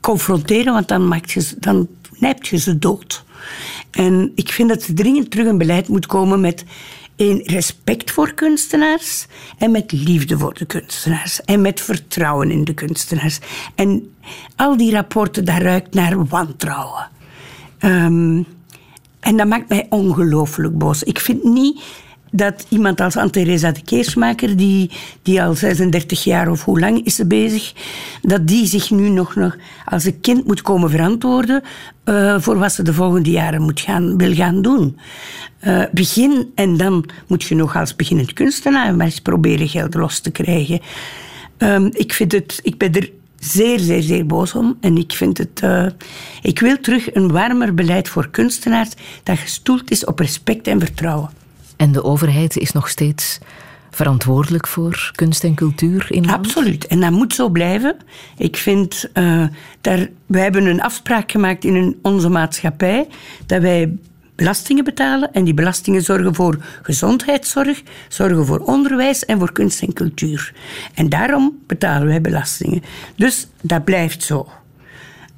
confronteren, 0.00 0.72
want 0.72 0.88
dan, 0.88 1.08
maakt 1.08 1.30
je, 1.30 1.54
dan 1.58 1.88
je 2.40 2.56
ze 2.56 2.78
dood. 2.78 3.24
En 3.90 4.32
ik 4.34 4.52
vind 4.52 4.68
dat 4.68 4.86
er 4.86 4.94
dringend 4.94 5.30
terug 5.30 5.46
een 5.46 5.58
beleid 5.58 5.88
moet 5.88 6.06
komen 6.06 6.40
met 6.40 6.64
een 7.16 7.42
respect 7.44 8.10
voor 8.10 8.32
kunstenaars 8.32 9.26
en 9.58 9.70
met 9.70 9.92
liefde 9.92 10.38
voor 10.38 10.54
de 10.54 10.64
kunstenaars 10.64 11.40
en 11.40 11.60
met 11.60 11.80
vertrouwen 11.80 12.50
in 12.50 12.64
de 12.64 12.74
kunstenaars. 12.74 13.38
En 13.74 14.14
al 14.56 14.76
die 14.76 14.92
rapporten, 14.92 15.44
daar 15.44 15.62
ruikt 15.62 15.94
naar 15.94 16.26
wantrouwen. 16.26 17.08
Um, 17.80 18.46
en 19.20 19.36
dat 19.36 19.46
maakt 19.46 19.68
mij 19.68 19.86
ongelooflijk 19.88 20.78
boos. 20.78 21.02
Ik 21.02 21.20
vind 21.20 21.44
niet 21.44 21.82
dat 22.34 22.66
iemand 22.68 23.00
als 23.00 23.16
Anne-Theresa 23.16 23.72
de 23.72 23.82
Keersmaker, 23.82 24.56
die, 24.56 24.90
die 25.22 25.42
al 25.42 25.54
36 25.54 26.24
jaar 26.24 26.50
of 26.50 26.64
hoe 26.64 26.80
lang 26.80 27.04
is 27.04 27.14
ze 27.14 27.26
bezig, 27.26 27.72
dat 28.22 28.46
die 28.46 28.66
zich 28.66 28.90
nu 28.90 29.08
nog, 29.08 29.34
nog 29.34 29.56
als 29.84 30.04
een 30.04 30.20
kind 30.20 30.46
moet 30.46 30.62
komen 30.62 30.90
verantwoorden 30.90 31.62
uh, 32.04 32.40
voor 32.40 32.58
wat 32.58 32.72
ze 32.72 32.82
de 32.82 32.92
volgende 32.92 33.30
jaren 33.30 33.62
moet 33.62 33.80
gaan, 33.80 34.16
wil 34.16 34.34
gaan 34.34 34.62
doen. 34.62 34.98
Uh, 35.64 35.84
begin 35.92 36.50
en 36.54 36.76
dan 36.76 37.04
moet 37.26 37.42
je 37.42 37.54
nog 37.54 37.76
als 37.76 37.96
beginnend 37.96 38.32
kunstenaar 38.32 38.94
maar 38.94 39.06
eens 39.06 39.20
proberen 39.20 39.68
geld 39.68 39.94
los 39.94 40.20
te 40.20 40.30
krijgen. 40.30 40.80
Um, 41.58 41.90
ik, 41.92 42.12
vind 42.12 42.32
het, 42.32 42.60
ik 42.62 42.78
ben 42.78 42.92
er 42.92 43.10
zeer, 43.38 43.78
zeer, 43.78 44.02
zeer 44.02 44.26
boos 44.26 44.54
om. 44.54 44.76
En 44.80 44.96
ik 44.96 45.12
vind 45.12 45.38
het... 45.38 45.60
Uh, 45.64 45.86
ik 46.42 46.58
wil 46.58 46.80
terug 46.80 47.14
een 47.14 47.32
warmer 47.32 47.74
beleid 47.74 48.08
voor 48.08 48.30
kunstenaars 48.30 48.90
dat 49.22 49.38
gestoeld 49.38 49.90
is 49.90 50.04
op 50.04 50.18
respect 50.18 50.66
en 50.66 50.80
vertrouwen. 50.80 51.41
En 51.82 51.92
de 51.92 52.04
overheid 52.04 52.56
is 52.56 52.72
nog 52.72 52.88
steeds 52.88 53.38
verantwoordelijk 53.90 54.66
voor 54.66 55.10
kunst 55.14 55.44
en 55.44 55.54
cultuur 55.54 56.06
in 56.08 56.24
land? 56.24 56.46
Absoluut. 56.46 56.86
En 56.86 57.00
dat 57.00 57.10
moet 57.10 57.34
zo 57.34 57.48
blijven. 57.48 57.96
Ik 58.36 58.56
vind, 58.56 59.10
uh, 59.14 59.46
daar, 59.80 60.08
we 60.26 60.38
hebben 60.38 60.66
een 60.66 60.82
afspraak 60.82 61.30
gemaakt 61.30 61.64
in 61.64 61.98
onze 62.02 62.28
maatschappij 62.28 63.08
dat 63.46 63.62
wij 63.62 63.96
belastingen 64.34 64.84
betalen. 64.84 65.32
En 65.32 65.44
die 65.44 65.54
belastingen 65.54 66.02
zorgen 66.02 66.34
voor 66.34 66.64
gezondheidszorg, 66.82 67.82
zorgen 68.08 68.46
voor 68.46 68.58
onderwijs 68.58 69.24
en 69.24 69.38
voor 69.38 69.52
kunst 69.52 69.82
en 69.82 69.92
cultuur. 69.92 70.54
En 70.94 71.08
daarom 71.08 71.58
betalen 71.66 72.06
wij 72.06 72.20
belastingen. 72.20 72.82
Dus 73.16 73.46
dat 73.62 73.84
blijft 73.84 74.22
zo. 74.22 74.48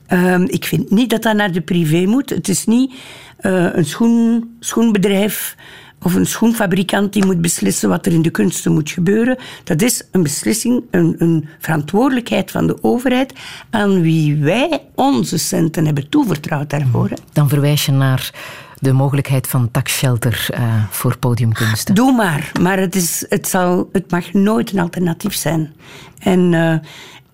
Um, 0.09 0.45
ik 0.49 0.65
vind 0.65 0.91
niet 0.91 1.11
dat 1.11 1.23
dat 1.23 1.37
naar 1.37 1.53
de 1.53 1.61
privé 1.61 2.05
moet. 2.07 2.31
Het 2.31 2.49
is 2.49 2.65
niet 2.65 2.95
uh, 3.41 3.75
een 3.75 3.85
schoen, 3.85 4.55
schoenbedrijf 4.61 5.57
of 6.05 6.15
een 6.15 6.27
schoenfabrikant 6.27 7.13
die 7.13 7.25
moet 7.25 7.41
beslissen 7.41 7.89
wat 7.89 8.07
er 8.07 8.13
in 8.13 8.23
de 8.23 8.31
kunsten 8.31 8.73
moet 8.73 8.91
gebeuren. 8.91 9.39
Dat 9.65 9.83
is 9.83 10.03
een 10.11 10.23
beslissing, 10.23 10.83
een, 10.91 11.15
een 11.19 11.49
verantwoordelijkheid 11.59 12.51
van 12.51 12.67
de 12.67 12.83
overheid 12.83 13.33
aan 13.71 14.01
wie 14.01 14.37
wij 14.37 14.81
onze 14.95 15.39
centen 15.39 15.85
hebben 15.85 16.09
toevertrouwd 16.09 16.71
daarvoor. 16.71 17.11
Dan 17.33 17.49
verwijs 17.49 17.87
je 17.87 17.93
naar 17.93 18.33
de 18.79 18.93
mogelijkheid 18.93 19.47
van 19.47 19.71
taxshelter 19.71 20.47
uh, 20.55 20.85
voor 20.91 21.19
podiumkunsten. 21.19 21.95
Doe 21.95 22.13
maar, 22.13 22.53
maar 22.61 22.79
het, 22.79 22.95
is, 22.95 23.27
het, 23.29 23.49
zal, 23.49 23.89
het 23.93 24.11
mag 24.11 24.33
nooit 24.33 24.73
een 24.73 24.79
alternatief 24.79 25.35
zijn. 25.35 25.73
En 26.19 26.53
uh, 26.53 26.75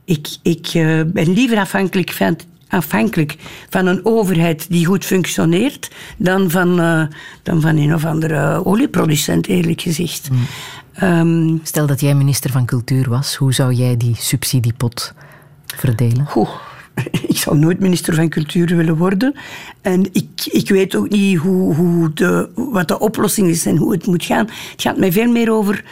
ik, 0.05 0.29
ik 0.43 0.75
uh, 0.75 1.01
ben 1.07 1.33
liever 1.33 1.59
afhankelijk 1.59 2.11
van 2.11 2.37
afhankelijk 2.71 3.37
van 3.69 3.87
een 3.87 4.01
overheid 4.03 4.67
die 4.71 4.87
goed 4.87 5.05
functioneert 5.05 5.91
dan 6.17 6.51
van, 6.51 6.81
uh, 6.81 7.03
dan 7.43 7.61
van 7.61 7.77
een 7.77 7.95
of 7.95 8.05
andere 8.05 8.65
olieproducent, 8.65 9.47
eerlijk 9.47 9.81
gezegd. 9.81 10.29
Mm. 10.31 10.39
Um, 11.03 11.61
Stel 11.63 11.87
dat 11.87 12.01
jij 12.01 12.15
minister 12.15 12.51
van 12.51 12.67
Cultuur 12.67 13.09
was, 13.09 13.35
hoe 13.35 13.55
zou 13.55 13.73
jij 13.73 13.97
die 13.97 14.15
subsidiepot 14.19 15.13
verdelen? 15.67 16.27
Goh, 16.27 16.51
ik 17.29 17.37
zou 17.37 17.59
nooit 17.59 17.81
minister 17.81 18.15
van 18.15 18.29
Cultuur 18.29 18.77
willen 18.77 18.97
worden. 18.97 19.35
En 19.81 20.09
ik, 20.13 20.29
ik 20.45 20.69
weet 20.69 20.95
ook 20.97 21.09
niet 21.09 21.39
hoe, 21.39 21.75
hoe 21.75 22.13
de, 22.13 22.49
wat 22.55 22.89
de 22.89 22.99
oplossing 22.99 23.49
is 23.49 23.67
en 23.67 23.77
hoe 23.77 23.93
het 23.93 24.07
moet 24.07 24.25
gaan. 24.25 24.47
Het 24.71 24.83
gaat 24.83 24.97
mij 24.97 25.13
veel 25.13 25.31
meer 25.31 25.53
over 25.53 25.85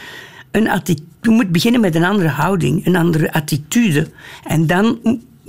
een 0.51 0.69
attitude. 0.69 1.07
Je 1.23 1.31
moet 1.31 1.53
beginnen 1.53 1.81
met 1.81 1.95
een 1.95 2.05
andere 2.05 2.29
houding, 2.29 2.87
een 2.87 2.97
andere 2.97 3.33
attitude. 3.33 4.11
En 4.45 4.67
dan 4.67 4.99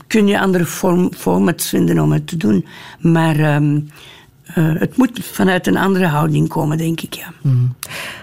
kun 0.08 0.28
je 0.28 0.40
andere 0.40 0.66
form, 0.66 1.14
formats 1.14 1.70
vinden 1.70 2.00
om 2.00 2.12
het 2.12 2.28
te 2.28 2.38
doen. 2.38 2.66
Maar 3.00 3.56
um, 3.56 3.90
uh, 4.58 4.80
het 4.80 4.98
moet 4.98 5.20
vanuit 5.24 5.68
een 5.68 5.78
andere 5.78 6.06
houding 6.06 6.48
komen, 6.48 6.78
denk 6.78 7.02
ik. 7.02 7.14
Ja. 7.14 7.34
Mm. 7.42 7.76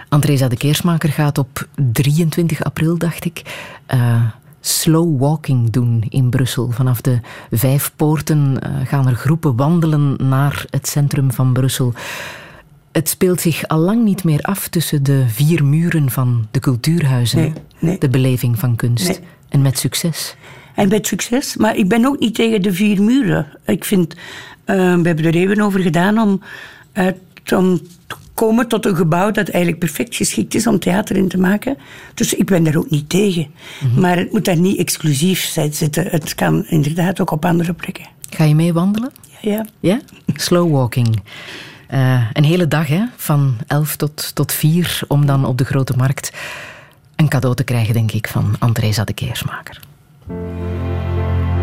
Andresa 0.09 0.49
de 0.49 0.57
Keersmaker 0.57 1.09
gaat 1.09 1.39
op 1.39 1.69
23 1.93 2.65
april, 2.65 2.99
dacht 2.99 3.25
ik. 3.25 3.43
Uh, 3.95 4.23
slow 4.61 5.21
walking 5.21 5.71
doen 5.71 6.05
in 6.09 6.31
Brussel. 6.31 6.71
Vanaf 6.71 7.01
de 7.01 7.21
vijf 7.51 7.93
poorten 7.97 8.57
uh, 8.67 8.87
gaan 8.87 9.09
er 9.09 9.15
groepen 9.15 9.57
wandelen 9.57 10.17
naar 10.29 10.65
het 10.71 10.89
centrum 10.89 11.33
van 11.33 11.53
Brussel. 11.53 11.95
Het 12.93 13.09
speelt 13.09 13.41
zich 13.41 13.69
al 13.69 13.79
lang 13.79 14.05
niet 14.05 14.25
meer 14.25 14.41
af 14.41 14.69
tussen 14.69 15.03
de 15.03 15.25
vier 15.29 15.65
muren 15.65 16.11
van 16.11 16.47
de 16.51 16.59
cultuurhuizen. 16.59 17.39
Nee, 17.39 17.53
nee. 17.79 17.99
De 17.99 18.09
beleving 18.09 18.59
van 18.59 18.77
kunst. 18.77 19.09
Nee. 19.09 19.19
En 19.49 19.63
met 19.63 19.79
succes. 19.79 20.37
En 20.77 20.89
met 20.89 21.07
succes. 21.07 21.57
Maar 21.57 21.77
ik 21.77 21.89
ben 21.89 22.05
ook 22.05 22.19
niet 22.19 22.35
tegen 22.35 22.63
de 22.63 22.73
vier 22.73 23.03
muren. 23.03 23.47
Ik 23.65 23.85
vind, 23.85 24.15
uh, 24.15 24.77
we 24.77 25.07
hebben 25.07 25.25
er 25.25 25.35
even 25.35 25.61
over 25.61 25.81
gedaan 25.81 26.19
om, 26.19 26.43
uh, 26.95 27.07
om 27.57 27.79
te 28.07 28.17
komen 28.35 28.69
tot 28.69 28.87
een 28.87 28.97
gebouw 28.97 29.31
dat 29.31 29.49
eigenlijk 29.49 29.79
perfect 29.79 30.17
geschikt 30.17 30.55
is 30.55 30.67
om 30.67 30.79
theater 30.79 31.17
in 31.17 31.29
te 31.29 31.39
maken. 31.39 31.77
Dus 32.15 32.35
ik 32.35 32.47
ben 32.47 32.65
daar 32.65 32.77
ook 32.77 32.91
niet 32.91 33.09
tegen. 33.09 33.47
Mhm. 33.81 34.01
Maar 34.01 34.17
het 34.17 34.33
moet 34.33 34.45
daar 34.45 34.59
niet 34.59 34.79
exclusief 34.79 35.45
zijn 35.45 35.73
zitten. 35.73 36.07
Het 36.07 36.35
kan 36.35 36.67
inderdaad 36.67 37.21
ook 37.21 37.31
op 37.31 37.45
andere 37.45 37.73
plekken. 37.73 38.07
Ga 38.31 38.45
je 38.45 38.55
mee 38.55 38.73
wandelen? 38.73 39.13
Ja. 39.41 39.51
Ja? 39.51 39.67
ja? 39.81 40.01
Slow 40.35 40.73
walking. 40.73 41.23
Uh, 41.91 42.25
een 42.33 42.45
hele 42.45 42.69
dag, 42.69 42.87
hè? 42.87 43.05
van 43.17 43.57
11 43.67 43.97
tot, 43.97 44.35
tot 44.35 44.53
4, 44.53 45.01
om 45.09 45.27
dan 45.27 45.45
op 45.45 45.59
de 45.59 45.65
grote 45.65 45.97
markt 45.97 46.33
een 47.17 47.29
cadeau 47.29 47.55
te 47.55 47.65
krijgen, 47.65 47.95
denk 47.95 48.13
ik, 48.13 48.29
van 48.29 48.57
Andresa 48.59 49.05
de 49.05 49.15
Keersmaker. 50.29 51.56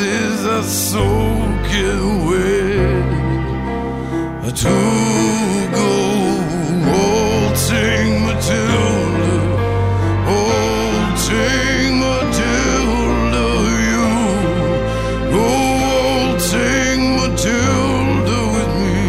Stasis 0.00 0.46
are 0.46 0.62
soaking 0.62 2.26
wet. 2.26 3.08
To 4.50 4.76
go 5.76 5.90
waltzing 6.90 8.10
Matilda, 8.26 9.36
waltzing 10.28 11.92
Matilda, 12.04 13.46
you 13.88 14.08
go 15.34 15.46
waltzing 15.64 17.00
Matilda 17.20 18.38
with 18.54 18.72
me. 18.82 19.00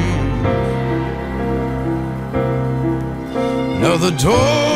Now 3.82 3.96
the 3.98 4.12
dogs 4.12 4.71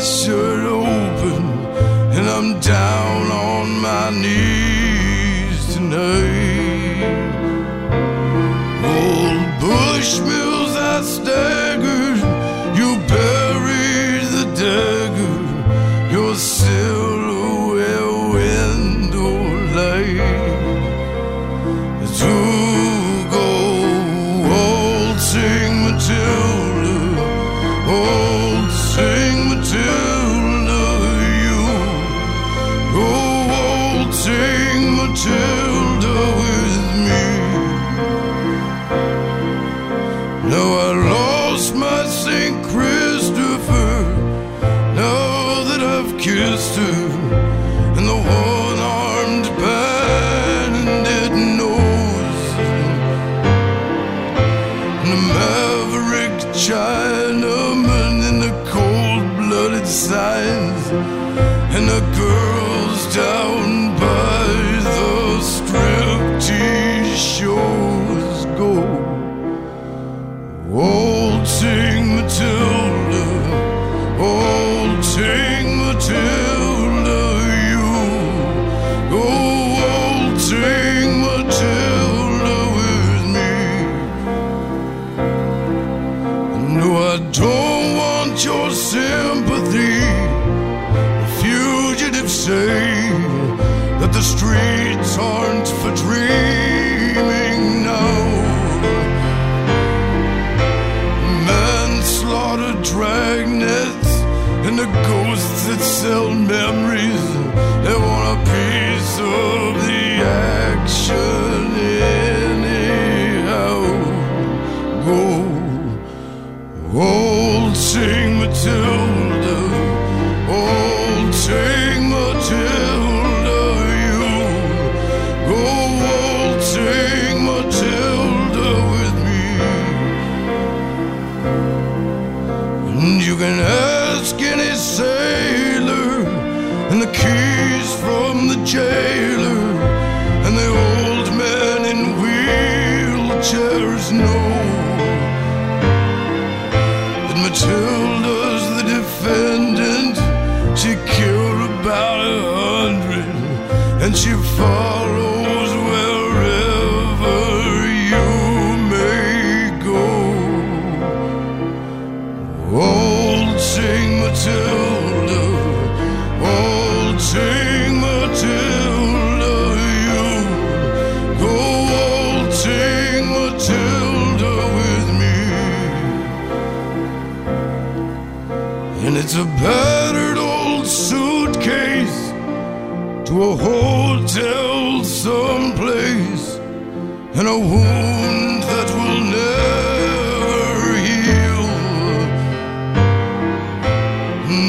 sure. 0.00 0.49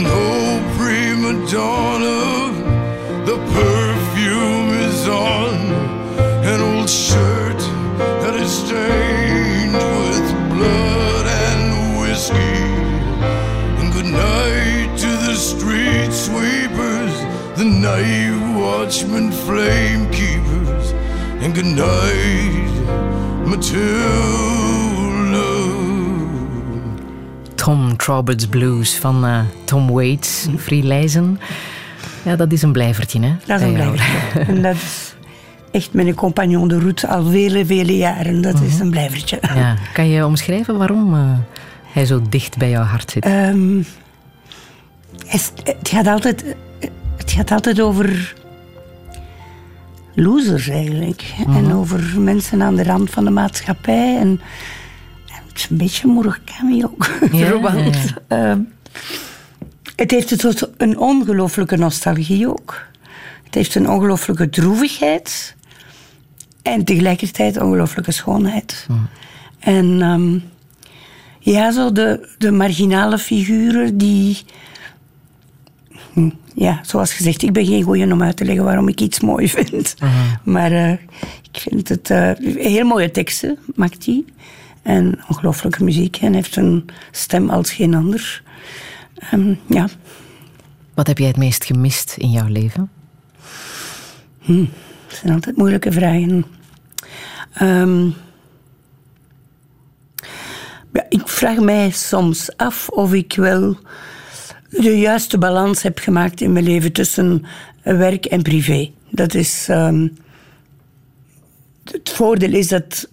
Prima 0.04 1.34
donna, 1.52 2.52
the 3.26 3.38
perfume 3.38 4.70
is 4.88 5.08
on 5.08 5.54
an 6.44 6.62
old 6.62 6.90
shirt 6.90 7.60
that 8.22 8.36
is 8.36 8.52
stained 8.52 9.74
with 9.74 10.28
blood 10.54 11.26
and 11.28 12.00
whiskey. 12.02 12.62
And 13.80 13.94
good 13.94 14.12
night 14.12 14.98
to 14.98 15.08
the 15.28 15.36
street 15.36 16.12
sweepers, 16.12 17.16
the 17.58 17.66
night 17.66 18.58
watchmen, 18.60 19.32
flame 19.32 20.10
keepers. 20.12 20.92
And 21.44 21.54
good 21.54 21.66
night, 21.66 23.48
Matilda. 23.48 24.61
Tom 27.64 27.98
Traubert's 27.98 28.48
Blues 28.48 28.96
van 28.96 29.26
eh, 29.26 29.40
Tom 29.64 29.92
Waits, 29.92 30.48
Freelezen. 30.58 31.40
Ja, 32.24 32.36
dat 32.36 32.52
is 32.52 32.62
een 32.62 32.72
blijvertje, 32.72 33.20
hè? 33.20 33.36
Dat 33.46 33.60
is 33.60 33.66
een 33.66 33.74
blijvertje. 33.74 34.40
En 34.40 34.62
dat 34.62 34.76
is 34.76 35.16
echt 35.72 35.94
mijn 35.94 36.16
compagnon 36.16 36.68
de 36.68 36.80
route 36.80 37.08
al 37.08 37.26
vele, 37.26 37.66
vele 37.66 37.98
jaren. 37.98 38.42
Dat 38.42 38.62
is 38.62 38.80
een 38.80 38.90
blijvertje. 38.90 39.40
Ja. 39.42 39.76
Kan 39.94 40.08
je 40.08 40.26
omschrijven 40.26 40.78
waarom 40.78 41.14
eh, 41.14 41.38
hij 41.86 42.06
zo 42.06 42.22
dicht 42.30 42.58
bij 42.58 42.70
jouw 42.70 42.84
hart 42.84 43.12
zit? 43.12 43.26
Ehm, 43.26 43.78
het, 45.26 45.52
het 45.64 45.90
gaat 45.90 46.08
altijd, 46.08 46.56
het 47.18 47.32
gaat 47.32 47.52
altijd 47.52 47.82
over 47.82 48.34
losers 50.14 50.68
eigenlijk. 50.68 51.34
En 51.48 51.74
over 51.74 52.20
mensen 52.20 52.62
aan 52.62 52.76
de 52.76 52.84
rand 52.84 53.10
van 53.10 53.24
de 53.26 53.32
maatschappij. 53.32 54.18
En, 54.18 54.42
is 55.64 55.70
een 55.70 55.78
beetje 55.78 56.08
Murakami 56.08 56.84
ook. 56.84 57.10
Ja, 57.32 57.46
verwant. 57.46 58.14
Ehm, 58.28 58.60
Het 59.96 60.12
heeft 60.12 60.64
een 60.78 60.98
ongelooflijke 60.98 61.78
nostalgie 61.78 62.50
ook. 62.50 62.82
Het 63.44 63.56
heeft 63.56 63.76
een 63.76 63.90
ongelooflijke 63.90 64.50
droevigheid. 64.50 65.56
En 66.62 66.86
tegelijkertijd 66.86 67.62
ongelooflijke 67.62 68.12
schoonheid. 68.12 68.88
En 69.60 70.02
ehm, 70.02 70.40
ja, 71.40 71.72
zo 71.72 71.92
de, 71.92 72.30
de 72.38 72.52
marginale 72.52 73.18
figuren 73.18 73.98
die... 73.98 74.38
Hm, 76.14 76.30
ja, 76.56 76.80
zoals 76.84 77.14
gezegd, 77.14 77.42
ik 77.42 77.54
ben 77.54 77.66
geen 77.66 77.84
goeie 77.84 78.12
om 78.12 78.24
uit 78.24 78.38
te 78.38 78.46
leggen 78.46 78.64
waarom 78.64 78.88
ik 78.88 79.02
iets 79.02 79.20
mooi 79.20 79.50
vind. 79.50 79.96
Maar 80.44 80.72
uh, 80.72 80.92
ik 81.52 81.60
vind 81.60 81.90
het 81.90 82.10
uh, 82.10 82.32
heel 82.56 82.86
mooie 82.86 83.12
teksten, 83.12 83.58
maakt 83.76 84.06
hij. 84.06 84.24
En 84.82 85.20
ongelooflijke 85.28 85.84
muziek. 85.84 86.18
En 86.18 86.34
heeft 86.34 86.56
een 86.56 86.86
stem 87.12 87.50
als 87.50 87.72
geen 87.72 87.94
ander. 87.94 88.44
Um, 89.34 89.60
ja. 89.68 89.88
Wat 90.94 91.08
heb 91.08 91.18
jij 91.18 91.28
het 91.28 91.38
meest 91.38 91.66
gemist 91.66 92.16
in 92.18 92.32
jouw 92.32 92.48
leven? 92.48 92.92
Hm, 94.40 94.66
dat 95.08 95.18
zijn 95.18 95.34
altijd 95.34 95.58
moeilijke 95.58 95.92
vragen. 95.92 96.46
Um, 97.62 98.14
ja, 100.94 101.06
ik 101.10 101.28
vraag 101.28 101.60
mij 101.60 101.90
soms 101.92 102.58
af 102.58 102.90
of 102.90 103.14
ik 103.14 103.34
wel 103.36 103.78
de 104.70 105.00
juiste 105.00 105.38
balans 105.38 105.82
heb 105.82 106.00
gemaakt 106.00 106.42
in 106.42 106.54
mijn 106.54 106.66
leven 106.66 106.92
tussen 106.92 107.46
werk 107.84 108.26
en 108.26 108.42
privé. 108.42 108.92
Dat 109.10 109.34
is. 109.34 109.68
Um, 109.70 110.14
het 111.84 112.10
voordeel 112.10 112.54
is 112.54 112.68
dat 112.68 113.10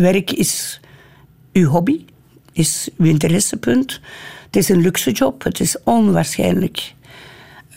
werk 0.00 0.32
is 0.32 0.80
uw 1.52 1.68
hobby, 1.68 2.04
is 2.52 2.88
uw 2.96 3.06
interessepunt. 3.06 4.00
Het 4.46 4.56
is 4.56 4.68
een 4.68 4.80
luxe 4.80 5.10
job. 5.10 5.44
Het 5.44 5.60
is 5.60 5.76
onwaarschijnlijk 5.84 6.94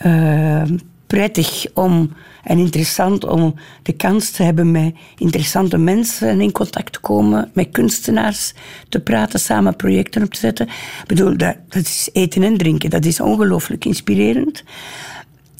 uh, 0.06 0.62
prettig 1.06 1.66
om, 1.74 2.12
en 2.42 2.58
interessant 2.58 3.24
om 3.24 3.54
de 3.82 3.92
kans 3.92 4.30
te 4.30 4.42
hebben 4.42 4.70
met 4.70 4.94
interessante 5.16 5.78
mensen 5.78 6.40
in 6.40 6.52
contact 6.52 6.92
te 6.92 7.00
komen, 7.00 7.50
met 7.54 7.68
kunstenaars 7.70 8.54
te 8.88 9.00
praten, 9.00 9.40
samen 9.40 9.76
projecten 9.76 10.22
op 10.22 10.34
te 10.34 10.38
zetten. 10.38 10.66
Ik 10.66 11.06
bedoel, 11.06 11.36
dat, 11.36 11.56
dat 11.68 11.82
is 11.82 12.08
eten 12.12 12.42
en 12.42 12.56
drinken. 12.56 12.90
Dat 12.90 13.04
is 13.04 13.20
ongelooflijk 13.20 13.84
inspirerend. 13.84 14.64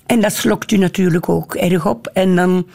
En 0.06 0.20
dat 0.20 0.32
slokt 0.32 0.72
u 0.72 0.76
natuurlijk 0.76 1.28
ook 1.28 1.54
erg 1.54 1.86
op. 1.86 2.06
En 2.06 2.36
dan 2.36 2.66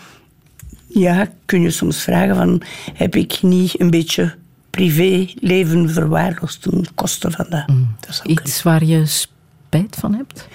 ja, 0.87 1.27
kun 1.45 1.61
je 1.61 1.71
soms 1.71 2.01
vragen 2.01 2.35
van, 2.35 2.61
heb 2.93 3.15
ik 3.15 3.41
niet 3.41 3.79
een 3.79 3.89
beetje 3.89 4.35
privéleven 4.69 5.89
verwaarloosd 5.89 6.61
ten 6.61 6.85
koste 6.95 7.31
van 7.31 7.45
dat? 7.49 7.67
Mm. 7.67 7.95
dat 7.99 8.21
Iets 8.25 8.63
waar 8.63 8.83
je 8.83 9.05
spijt 9.05 9.95
van 9.99 10.13
hebt? 10.13 10.47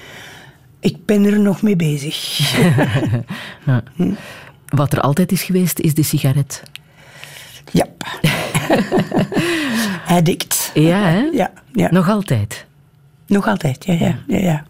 Ik 0.80 1.06
ben 1.06 1.24
er 1.24 1.40
nog 1.40 1.62
mee 1.62 1.76
bezig. 1.76 2.38
ja. 3.66 3.82
Wat 4.68 4.92
er 4.92 5.00
altijd 5.00 5.32
is 5.32 5.42
geweest, 5.42 5.78
is 5.78 5.94
de 5.94 6.02
sigaret. 6.02 6.62
Ja. 7.70 7.86
Addict. 10.16 10.70
Ja, 10.74 10.98
hè? 10.98 11.20
Ja, 11.32 11.50
ja. 11.72 11.90
Nog 11.90 12.08
altijd? 12.08 12.66
Nog 13.26 13.46
altijd, 13.46 13.84
ja. 13.84 13.92
ja, 13.92 14.18
ja, 14.26 14.38
ja. 14.38 14.64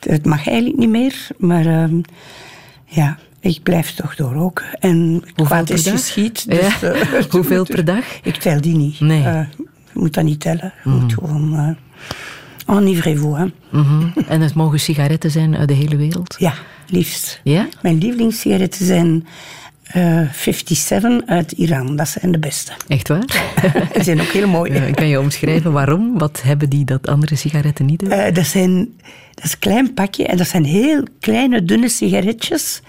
Het 0.00 0.24
mag 0.24 0.46
eigenlijk 0.46 0.78
niet 0.78 0.88
meer, 0.88 1.26
maar 1.38 1.66
uh, 1.66 2.02
ja, 2.84 3.18
ik 3.42 3.62
blijf 3.62 3.94
toch 3.94 4.14
doorroken. 4.14 4.64
En 4.78 5.24
Hoeveel 5.34 5.64
is 5.64 5.88
geschiet. 5.88 6.50
Dus, 6.50 6.80
ja. 6.80 6.94
uh, 6.94 7.22
Hoeveel 7.30 7.64
per 7.64 7.84
dag? 7.84 8.04
Ik 8.22 8.36
tel 8.36 8.60
die 8.60 8.76
niet. 8.76 9.00
Nee. 9.00 9.18
Uh, 9.18 9.40
je 9.92 10.00
moet 10.00 10.14
dat 10.14 10.24
niet 10.24 10.40
tellen. 10.40 10.72
Je 10.84 10.90
mm. 10.90 11.00
moet 11.00 11.12
gewoon... 11.12 11.54
Uh, 11.54 12.76
Enivrez-vous. 12.76 13.38
Hè. 13.38 13.44
Mm 13.44 13.52
-hmm. 13.84 14.12
En 14.28 14.40
het 14.40 14.54
mogen 14.54 14.80
sigaretten 14.80 15.30
zijn 15.30 15.56
uit 15.56 15.68
de 15.68 15.74
hele 15.74 15.96
wereld? 15.96 16.34
Ja, 16.38 16.54
liefst. 16.86 17.40
Ja? 17.44 17.68
Mijn 17.82 17.98
lievelingssigaretten 17.98 18.86
zijn 18.86 19.26
57 19.92 21.20
uit 21.26 21.52
Iran. 21.52 21.96
Dat 21.96 22.08
zijn 22.08 22.32
de 22.32 22.38
beste. 22.38 22.72
Echt 22.88 23.08
waar? 23.08 23.26
Die 23.94 24.02
zijn 24.02 24.20
ook 24.20 24.32
heel 24.32 24.48
mooi. 24.48 24.72
Ja, 24.72 24.90
kan 24.90 25.08
je 25.08 25.20
omschrijven 25.20 25.72
waarom? 25.72 26.18
Wat 26.18 26.42
hebben 26.42 26.70
die 26.70 26.84
dat 26.84 27.08
andere 27.08 27.36
sigaretten 27.36 27.86
niet 27.86 28.00
hebben? 28.00 28.26
Uh, 28.26 28.34
dat, 28.34 28.46
zijn, 28.46 28.74
dat 29.34 29.44
is 29.44 29.52
een 29.52 29.58
klein 29.58 29.94
pakje 29.94 30.26
en 30.26 30.36
dat 30.36 30.48
zijn 30.48 30.64
heel 30.64 31.02
kleine, 31.20 31.64
dunne 31.64 31.88
sigaretjes. 31.88 32.82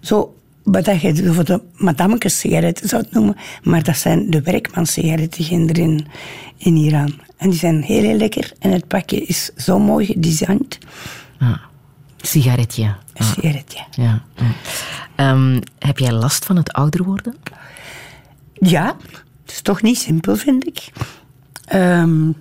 Zo 0.00 0.36
wat 0.62 1.00
je 1.00 1.32
voor 1.32 1.44
de 1.44 1.60
madamekes 1.72 2.38
sigaretten 2.38 2.88
zou 2.88 3.04
noemen. 3.10 3.36
Maar 3.62 3.82
dat 3.82 3.96
zijn 3.96 4.30
de 4.30 4.42
werkmanssigaretten 4.42 5.68
erin 5.68 6.06
in 6.56 6.76
Iran. 6.76 7.14
En 7.36 7.50
die 7.50 7.58
zijn 7.58 7.82
heel, 7.82 8.02
heel 8.02 8.16
lekker. 8.16 8.52
En 8.58 8.72
het 8.72 8.86
pakje 8.86 9.20
is 9.20 9.50
zo 9.56 9.78
mooi 9.78 10.06
gedesigned. 10.06 10.78
Ah, 11.38 11.56
sigaretje. 12.26 12.94
Een 13.14 13.24
sigaretje. 13.24 13.84
Ja. 13.90 14.22
Um, 15.16 15.60
heb 15.78 15.98
jij 15.98 16.12
last 16.12 16.44
van 16.44 16.56
het 16.56 16.72
ouder 16.72 17.04
worden? 17.04 17.36
Ja, 18.52 18.96
het 19.42 19.52
is 19.52 19.60
toch 19.60 19.82
niet 19.82 19.98
simpel, 19.98 20.36
vind 20.36 20.66
ik. 20.66 20.88
Um, 21.74 22.34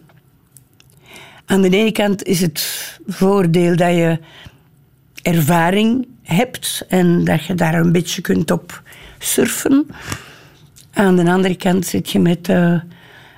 aan 1.46 1.62
de 1.62 1.70
ene 1.70 1.92
kant 1.92 2.24
is 2.24 2.42
het 2.42 3.00
voordeel 3.08 3.76
dat 3.76 3.94
je 3.94 4.20
ervaring 5.22 6.08
hebt 6.24 6.86
en 6.88 7.24
dat 7.24 7.46
je 7.46 7.56
daar 7.56 7.74
een 7.74 7.92
beetje 7.92 8.22
kunt 8.22 8.52
op 8.52 8.82
surfen. 9.18 9.88
Aan 10.94 11.16
de 11.16 11.32
andere 11.32 11.56
kant 11.56 11.86
zit 11.86 12.12
je 12.12 12.20
met 12.20 12.50
uh, 12.50 12.80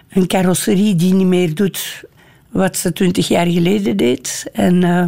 een 0.10 0.28
carrosserie 0.28 0.96
die 0.96 1.14
niet 1.14 1.28
meer 1.28 1.56
doet 1.56 2.04
wat 2.50 2.78
ze 2.78 2.94
twintig 2.94 3.28
jaar 3.28 3.48
geleden 3.48 3.98
deed. 3.98 4.46
En 4.54 4.82
uh, 4.82 5.06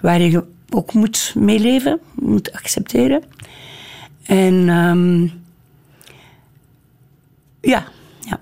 waar 0.00 0.20
je 0.20 0.44
ook 0.74 0.92
moet 0.92 1.32
meeleven, 1.36 2.00
moet 2.14 2.52
accepteren. 2.52 3.22
En 4.22 4.54
um, 4.68 5.32
ja, 7.60 7.84
ja. 8.20 8.40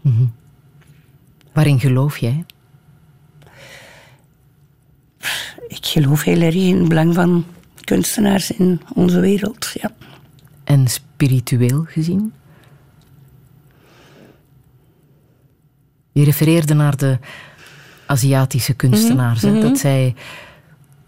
Mm 0.00 0.16
-hmm. 0.16 0.32
Waarin 1.52 1.80
geloof 1.80 2.18
jij? 2.18 2.44
Ik 5.68 5.86
geloof 5.86 6.22
heel 6.22 6.40
erg 6.40 6.54
in 6.54 6.78
het 6.78 6.88
belang 6.88 7.14
van 7.14 7.44
kunstenaars 7.84 8.50
in 8.50 8.80
onze 8.94 9.20
wereld, 9.20 9.70
ja. 9.80 9.90
En 10.64 10.88
spiritueel 10.88 11.84
gezien? 11.88 12.32
Je 16.12 16.24
refereerde 16.24 16.74
naar 16.74 16.96
de 16.96 17.18
Aziatische 18.06 18.74
kunstenaars, 18.74 19.42
mm 19.42 19.52
-hmm. 19.52 19.60
dat 19.60 19.78
zij 19.78 20.14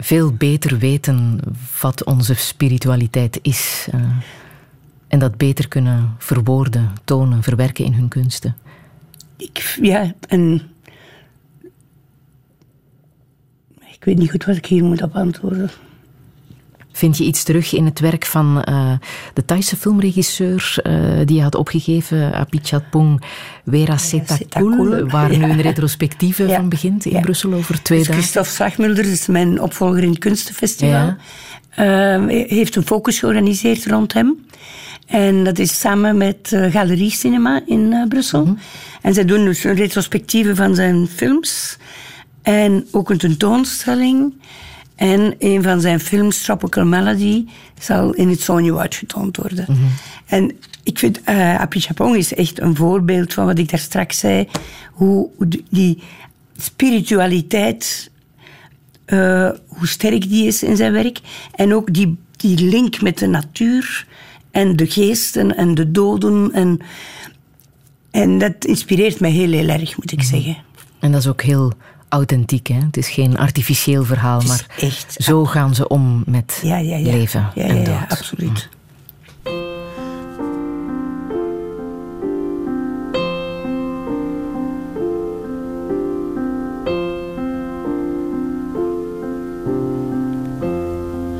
veel 0.04 0.32
beter 0.32 0.78
weten 0.78 1.40
wat 1.80 2.04
onze 2.04 2.34
spiritualiteit 2.34 3.38
is. 3.42 3.88
Uh, 3.94 4.00
en 5.08 5.18
dat 5.18 5.36
beter 5.36 5.68
kunnen 5.68 6.14
verwoorden, 6.18 6.92
tonen, 7.04 7.42
verwerken 7.42 7.84
in 7.84 7.92
hun 7.92 8.08
kunsten. 8.08 8.56
Ik, 9.36 9.78
ja, 9.80 10.14
en 10.28 10.62
ik 13.92 14.04
weet 14.04 14.18
niet 14.18 14.30
goed 14.30 14.44
wat 14.44 14.56
ik 14.56 14.66
hier 14.66 14.84
moet 14.84 15.02
op 15.02 15.14
antwoorden. 15.14 15.70
Vind 16.96 17.16
je 17.16 17.24
iets 17.24 17.42
terug 17.42 17.74
in 17.74 17.84
het 17.84 18.00
werk 18.00 18.26
van 18.26 18.64
uh, 18.68 18.92
de 19.32 19.44
Thaise 19.44 19.76
filmregisseur 19.76 20.76
uh, 20.82 20.94
die 21.24 21.36
je 21.36 21.42
had 21.42 21.54
opgegeven, 21.54 22.34
Apichatpong 22.34 23.22
Weerasetakul, 23.64 25.08
waar 25.08 25.32
ja. 25.32 25.38
nu 25.38 25.44
een 25.44 25.60
retrospectieve 25.60 26.46
ja. 26.46 26.56
van 26.56 26.68
begint 26.68 27.04
in 27.04 27.12
ja. 27.12 27.20
Brussel 27.20 27.52
over 27.52 27.82
twee 27.82 27.98
dus 27.98 28.06
dagen? 28.06 28.22
Christophe 28.22 28.50
Slagmulder 28.50 29.04
is 29.04 29.26
mijn 29.26 29.60
opvolger 29.60 30.02
in 30.02 30.08
het 30.08 30.18
Kunstenfestival. 30.18 31.14
Uh, 31.78 32.26
heeft 32.28 32.76
een 32.76 32.86
focus 32.86 33.18
georganiseerd 33.18 33.86
rond 33.86 34.12
hem. 34.12 34.46
En 35.06 35.44
dat 35.44 35.58
is 35.58 35.80
samen 35.80 36.16
met 36.16 36.50
uh, 36.52 36.72
Galerie 36.72 37.10
Cinema 37.10 37.60
in 37.66 37.80
uh, 37.92 38.08
Brussel. 38.08 38.40
Mm 38.40 38.46
-hmm. 38.46 38.58
En 39.02 39.14
zij 39.14 39.24
doen 39.24 39.44
dus 39.44 39.64
een 39.64 39.74
retrospectieve 39.74 40.54
van 40.54 40.74
zijn 40.74 41.06
films. 41.06 41.78
En 42.42 42.86
ook 42.90 43.10
een 43.10 43.18
tentoonstelling. 43.18 44.34
En 45.04 45.34
een 45.38 45.62
van 45.62 45.80
zijn 45.80 46.00
films, 46.00 46.42
Tropical 46.42 46.84
Melody, 46.84 47.46
zal 47.78 48.12
in 48.12 48.28
het 48.28 48.40
Sony 48.40 48.72
uitgetoond 48.72 49.36
worden. 49.36 49.64
Mm 49.68 49.74
-hmm. 49.74 49.90
En 50.26 50.52
ik 50.82 50.98
vind, 50.98 51.20
uh, 51.28 52.16
is 52.16 52.34
echt 52.34 52.60
een 52.60 52.76
voorbeeld 52.76 53.32
van 53.32 53.46
wat 53.46 53.58
ik 53.58 53.70
daar 53.70 53.80
straks 53.80 54.18
zei. 54.18 54.48
Hoe, 54.92 55.28
hoe 55.36 55.48
die 55.70 56.02
spiritualiteit, 56.56 58.10
uh, 59.06 59.50
hoe 59.66 59.86
sterk 59.86 60.28
die 60.28 60.46
is 60.46 60.62
in 60.62 60.76
zijn 60.76 60.92
werk. 60.92 61.20
En 61.54 61.74
ook 61.74 61.94
die, 61.94 62.18
die 62.36 62.68
link 62.68 63.00
met 63.00 63.18
de 63.18 63.26
natuur 63.26 64.06
en 64.50 64.76
de 64.76 64.86
geesten 64.86 65.56
en 65.56 65.74
de 65.74 65.90
doden. 65.90 66.52
En, 66.52 66.80
en 68.10 68.38
dat 68.38 68.64
inspireert 68.64 69.20
mij 69.20 69.30
heel, 69.30 69.52
heel 69.52 69.68
erg, 69.68 69.96
moet 69.96 70.12
ik 70.12 70.18
mm 70.18 70.24
-hmm. 70.24 70.34
zeggen. 70.34 70.56
En 70.98 71.12
dat 71.12 71.20
is 71.20 71.28
ook 71.28 71.42
heel 71.42 71.72
authentiek. 72.14 72.66
Hè? 72.66 72.78
Het 72.86 72.96
is 72.96 73.08
geen 73.08 73.38
artificieel 73.38 74.04
verhaal, 74.04 74.40
maar 74.46 74.66
echt, 74.80 75.16
zo 75.18 75.44
gaan 75.44 75.74
ze 75.74 75.88
om 75.88 76.22
met 76.26 76.60
ja, 76.62 76.76
ja, 76.76 76.96
ja. 76.96 77.10
leven 77.10 77.50
en 77.54 77.84
dood. 77.84 77.96
absoluut. 78.08 78.68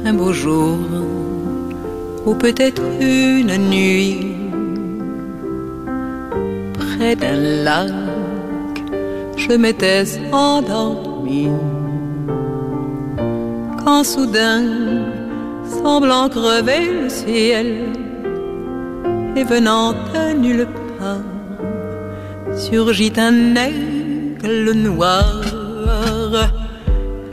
Un 0.04 0.16
beau 0.16 0.34
jour, 0.34 0.78
ou 2.26 2.34
peut-être 2.34 2.82
une 3.00 3.56
nuit, 3.56 4.36
près 6.72 7.16
d'un 7.16 7.62
lac 7.64 8.03
je 9.36 9.52
m'étais 9.52 10.04
endormi. 10.32 11.48
Quand 13.84 14.04
soudain, 14.04 14.64
semblant 15.82 16.28
crever 16.28 17.02
le 17.02 17.08
ciel, 17.08 17.66
et 19.36 19.44
venant 19.44 19.92
de 19.92 20.32
nulle 20.38 20.66
part, 20.98 22.56
surgit 22.56 23.12
un 23.16 23.56
aigle 23.56 24.72
noir, 24.72 25.42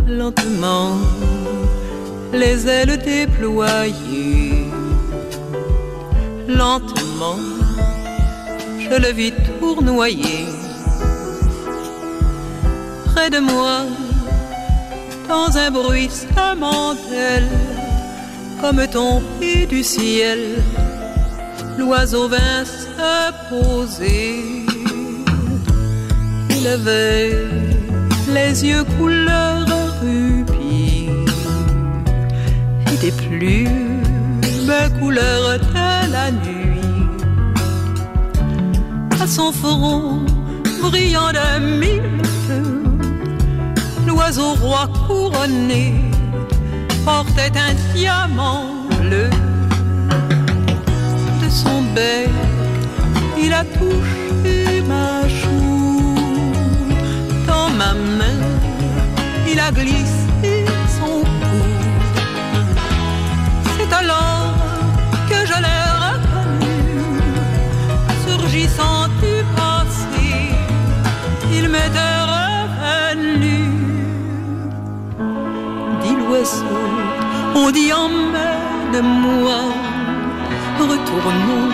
lentement, 0.07 0.98
les 2.34 2.68
ailes 2.68 2.98
déployées, 2.98 4.65
lentement, 6.48 7.40
je 8.80 9.02
le 9.02 9.14
vis 9.14 9.34
tournoyer 9.60 10.48
près 13.13 13.29
de 13.29 13.39
moi, 13.39 13.85
dans 15.27 15.57
un 15.57 15.71
bruit 15.71 16.09
d'elle, 17.09 17.49
comme 18.61 18.85
tombé 18.88 19.65
du 19.65 19.83
ciel 19.83 20.39
l'oiseau 21.77 22.27
vint 22.27 22.65
se 22.65 23.31
poser. 23.49 24.65
Il 26.49 26.67
avait 26.67 27.47
les 28.33 28.65
yeux 28.65 28.83
couleur 28.97 29.65
rubis 30.01 31.09
et 32.91 32.97
des 32.97 33.11
plumes 33.11 33.91
couleur 34.99 35.59
de 35.59 36.11
la 36.11 36.31
nuit. 36.31 36.81
À 39.21 39.27
son 39.27 39.51
front 39.51 40.25
brillant 40.81 41.31
de 41.31 41.59
mille 41.79 42.30
l'oiseau 44.22 44.53
roi 44.61 44.88
couronné 45.07 45.95
portait 47.03 47.52
un 47.57 47.73
diamant 47.93 48.65
bleu 48.99 49.30
son 51.52 51.81
bec, 51.93 52.30
il 53.38 53.52
a 53.52 53.64
touché 53.65 54.81
ma 54.88 55.27
joue. 55.27 56.15
Dans 57.45 57.69
ma 57.72 57.93
main, 57.93 58.39
il 59.52 59.60
a 59.60 59.72
glissé 59.72 60.20
on 77.63 77.71
dit 77.71 77.91
emmène-moi 77.93 79.59
retournons 80.79 81.69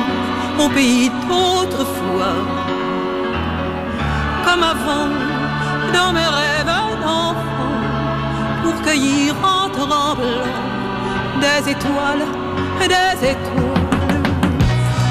au 0.59 0.69
pays 0.69 1.09
d'autrefois. 1.27 2.37
Comme 4.45 4.63
avant, 4.63 5.09
dans 5.93 6.11
mes 6.13 6.29
rêves 6.39 6.73
d'enfant, 7.03 7.35
pour 8.63 8.81
cueillir 8.81 9.33
en 9.43 9.69
tremblant 9.69 10.43
des 11.43 11.71
étoiles, 11.71 12.25
des 12.81 13.27
étoiles. 13.33 14.23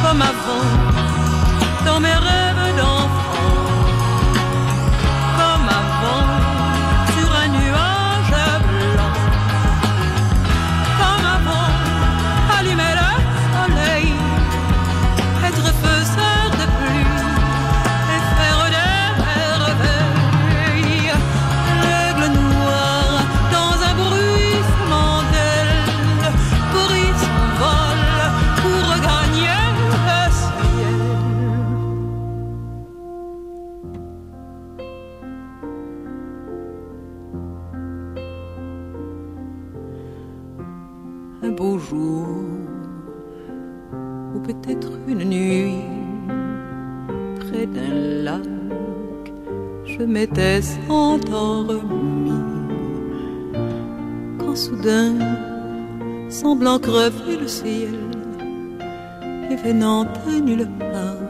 Comme 0.02 0.22
avant, 0.22 0.66
dans 1.86 2.00
mes 2.00 2.18
rêves 2.28 2.55
le 57.40 57.48
ciel 57.48 57.94
et 59.50 59.56
venant 59.56 60.04
de 60.04 60.40
nulle 60.40 60.68
part, 60.78 61.22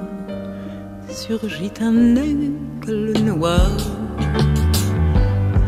surgit 1.09 1.73
un 1.81 2.17
aigle 2.17 3.13
noir. 3.25 3.71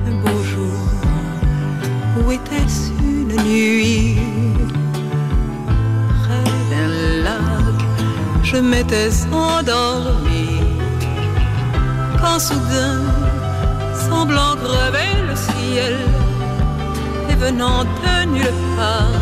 Un 0.09 0.15
beau 0.23 0.43
jour, 0.53 0.81
où 2.17 2.33
était-ce 2.33 2.91
une 3.03 3.35
nuit? 3.45 4.17
Près 6.23 6.51
d'un 6.71 7.23
lac, 7.25 7.79
je 8.43 8.57
m'étais 8.57 9.11
endormi 9.33 10.49
quand 12.21 12.39
soudain, 12.39 13.01
semblant 14.09 14.57
crever 14.57 15.13
le 15.29 15.37
ciel, 15.37 15.97
et 17.31 17.35
venant 17.35 17.85
de 17.85 18.31
nulle 18.33 18.61
part, 18.77 19.18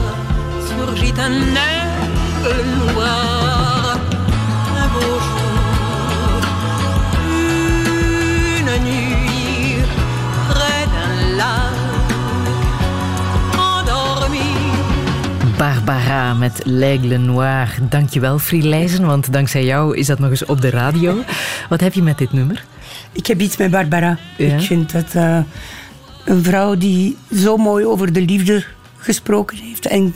surgit 0.87 1.19
un 1.19 1.57
aigle 1.69 2.59
noir, 2.79 3.99
un 4.83 4.89
beau 4.93 5.15
jour, 5.27 6.41
une 8.59 8.73
nuit, 8.87 9.83
près 10.49 10.85
d'un 10.93 11.15
lac, 11.41 11.77
endormi. 13.67 14.51
Barbara 15.59 16.35
met 16.35 16.63
L'Aigle 16.65 17.19
Noir. 17.19 17.69
Dankjewel, 17.89 18.39
Free 18.39 18.89
want 19.01 19.33
dankzij 19.33 19.65
jou 19.65 19.97
is 19.97 20.07
dat 20.07 20.19
nog 20.19 20.31
eens 20.31 20.45
op 20.45 20.61
de 20.61 20.71
radio. 20.71 21.23
Wat 21.69 21.81
heb 21.81 21.95
je 21.95 22.03
met 22.03 22.19
dit 22.19 22.33
nummer? 22.33 22.65
Ik 23.13 23.27
heb 23.27 23.41
iets 23.41 23.57
met 23.57 23.71
Barbara. 23.71 24.19
Ik 24.37 24.61
vind 24.61 24.93
dat 24.93 25.15
uh, 25.15 25.39
een 26.25 26.45
vrouw 26.45 26.75
die 26.75 27.17
zo 27.35 27.57
mooi 27.57 27.87
over 27.87 28.13
de 28.13 28.23
liefde 28.23 28.65
gesproken 28.97 29.57
heeft. 29.57 29.87
En 29.87 30.15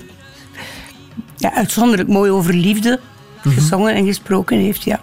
ja, 1.40 1.54
uitzonderlijk 1.54 2.08
mooi 2.08 2.30
over 2.30 2.54
liefde 2.54 3.00
mhm. 3.42 3.54
gezongen 3.54 3.94
en 3.94 4.06
gesproken 4.06 4.58
heeft. 4.58 4.82
Ja. 4.82 5.00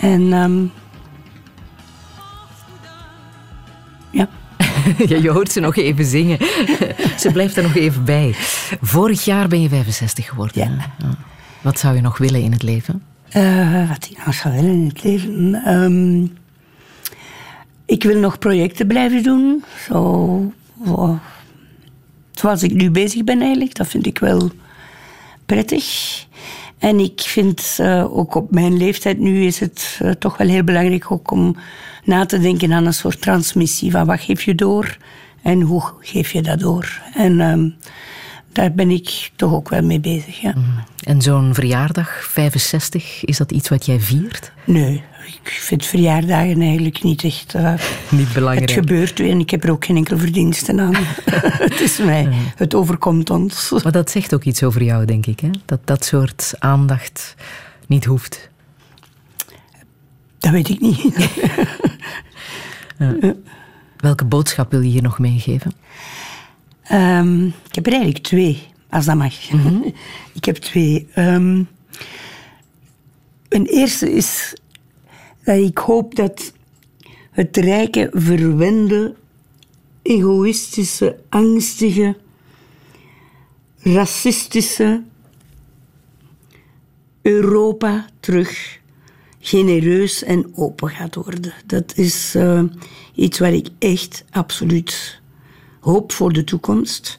En 0.00 0.32
um, 0.32 0.72
ja. 4.10 4.28
ja, 5.06 5.16
je 5.16 5.30
hoort 5.30 5.52
ze 5.52 5.60
nog 5.60 5.76
even 5.76 6.04
zingen. 6.04 6.38
ze 7.22 7.30
blijft 7.32 7.56
er 7.56 7.62
nog 7.62 7.74
even 7.74 8.04
bij. 8.04 8.34
Vorig 8.80 9.24
jaar 9.24 9.48
ben 9.48 9.60
je 9.60 9.68
65 9.68 10.28
geworden. 10.28 10.82
Ja. 10.98 11.16
Wat 11.60 11.78
zou 11.78 11.94
je 11.94 12.00
nog 12.00 12.18
willen 12.18 12.42
in 12.42 12.52
het 12.52 12.62
leven? 12.62 13.02
Uh, 13.36 13.88
wat 13.88 14.08
ik 14.10 14.26
nog 14.26 14.34
zou 14.34 14.54
willen 14.54 14.70
in 14.70 14.88
het 14.88 15.02
leven? 15.02 15.54
Um, 15.74 16.36
ik 17.86 18.02
wil 18.02 18.18
nog 18.18 18.38
projecten 18.38 18.86
blijven 18.86 19.22
doen. 19.22 19.64
Zo, 19.86 20.52
zoals 22.32 22.62
ik 22.62 22.72
nu 22.74 22.90
bezig 22.90 23.24
ben 23.24 23.40
eigenlijk. 23.40 23.74
Dat 23.74 23.88
vind 23.88 24.06
ik 24.06 24.18
wel 24.18 24.50
prettig. 25.48 26.26
En 26.78 26.98
ik 26.98 27.20
vind 27.20 27.76
uh, 27.80 28.16
ook 28.16 28.34
op 28.34 28.50
mijn 28.50 28.76
leeftijd 28.76 29.18
nu 29.18 29.44
is 29.44 29.58
het 29.60 29.98
uh, 30.02 30.10
toch 30.10 30.36
wel 30.36 30.48
heel 30.48 30.64
belangrijk 30.64 31.10
ook 31.10 31.30
om 31.30 31.56
na 32.04 32.26
te 32.26 32.38
denken 32.38 32.72
aan 32.72 32.86
een 32.86 32.94
soort 32.94 33.20
transmissie 33.20 33.90
van 33.90 34.06
wat 34.06 34.20
geef 34.20 34.42
je 34.42 34.54
door 34.54 34.96
en 35.42 35.60
hoe 35.60 35.82
geef 36.00 36.32
je 36.32 36.42
dat 36.42 36.60
door. 36.60 37.00
En 37.14 37.40
um, 37.40 37.76
daar 38.52 38.72
ben 38.72 38.90
ik 38.90 39.30
toch 39.36 39.52
ook 39.52 39.68
wel 39.68 39.82
mee 39.82 40.00
bezig. 40.00 40.40
Ja. 40.40 40.54
En 41.04 41.22
zo'n 41.22 41.54
verjaardag, 41.54 42.24
65, 42.24 43.24
is 43.24 43.36
dat 43.36 43.52
iets 43.52 43.68
wat 43.68 43.86
jij 43.86 44.00
viert? 44.00 44.52
Nee, 44.64 45.02
ik 45.28 45.48
vind 45.50 45.86
verjaardagen 45.86 46.60
eigenlijk 46.60 47.02
niet 47.02 47.24
echt... 47.24 47.54
eh, 47.54 47.74
Niet 48.10 48.32
belangrijk. 48.32 48.70
Het 48.70 48.78
gebeurt 48.78 49.18
weer 49.18 49.30
en 49.30 49.40
ik 49.40 49.50
heb 49.50 49.64
er 49.64 49.70
ook 49.70 49.84
geen 49.84 49.96
enkel 49.96 50.18
verdiensten 50.18 50.80
aan. 50.80 50.94
het 51.68 51.80
is 51.80 51.98
mij, 51.98 52.28
het 52.56 52.74
overkomt 52.74 53.30
ons. 53.30 53.70
Maar 53.82 53.92
dat 53.92 54.10
zegt 54.10 54.34
ook 54.34 54.44
iets 54.44 54.62
over 54.62 54.82
jou, 54.82 55.04
denk 55.04 55.26
ik. 55.26 55.40
Hè? 55.40 55.50
Dat 55.64 55.80
dat 55.84 56.04
soort 56.04 56.54
aandacht 56.58 57.34
niet 57.86 58.04
hoeft. 58.04 58.50
Dat 60.38 60.52
weet 60.52 60.68
ik 60.68 60.80
niet. 60.80 61.04
Welke 63.96 64.24
boodschap 64.24 64.70
wil 64.70 64.80
je 64.80 64.88
hier 64.88 65.02
nog 65.02 65.18
meegeven? 65.18 65.72
Ehm, 66.82 67.46
ik 67.46 67.74
heb 67.74 67.86
er 67.86 67.92
eigenlijk 67.92 68.24
twee, 68.24 68.66
als 68.90 69.04
dat 69.04 69.16
mag. 69.16 69.34
ik 70.32 70.44
heb 70.44 70.56
twee. 70.56 71.08
Ehm 71.14 71.60
een 73.48 73.66
eerste 73.66 74.12
is 74.12 74.54
dat 75.48 75.56
ik 75.56 75.78
hoop 75.78 76.14
dat 76.14 76.52
het 77.30 77.56
rijke, 77.56 78.10
verwende, 78.12 79.14
egoïstische, 80.02 81.18
angstige, 81.28 82.16
racistische 83.78 85.02
Europa 87.22 88.06
terug 88.20 88.80
genereus 89.40 90.22
en 90.22 90.52
open 90.54 90.88
gaat 90.90 91.14
worden. 91.14 91.52
Dat 91.66 91.96
is 91.96 92.34
eh, 92.34 92.62
iets 93.14 93.38
waar 93.38 93.52
ik 93.52 93.68
echt 93.78 94.24
absoluut 94.30 95.20
hoop 95.80 96.12
voor 96.12 96.32
de 96.32 96.44
toekomst. 96.44 97.18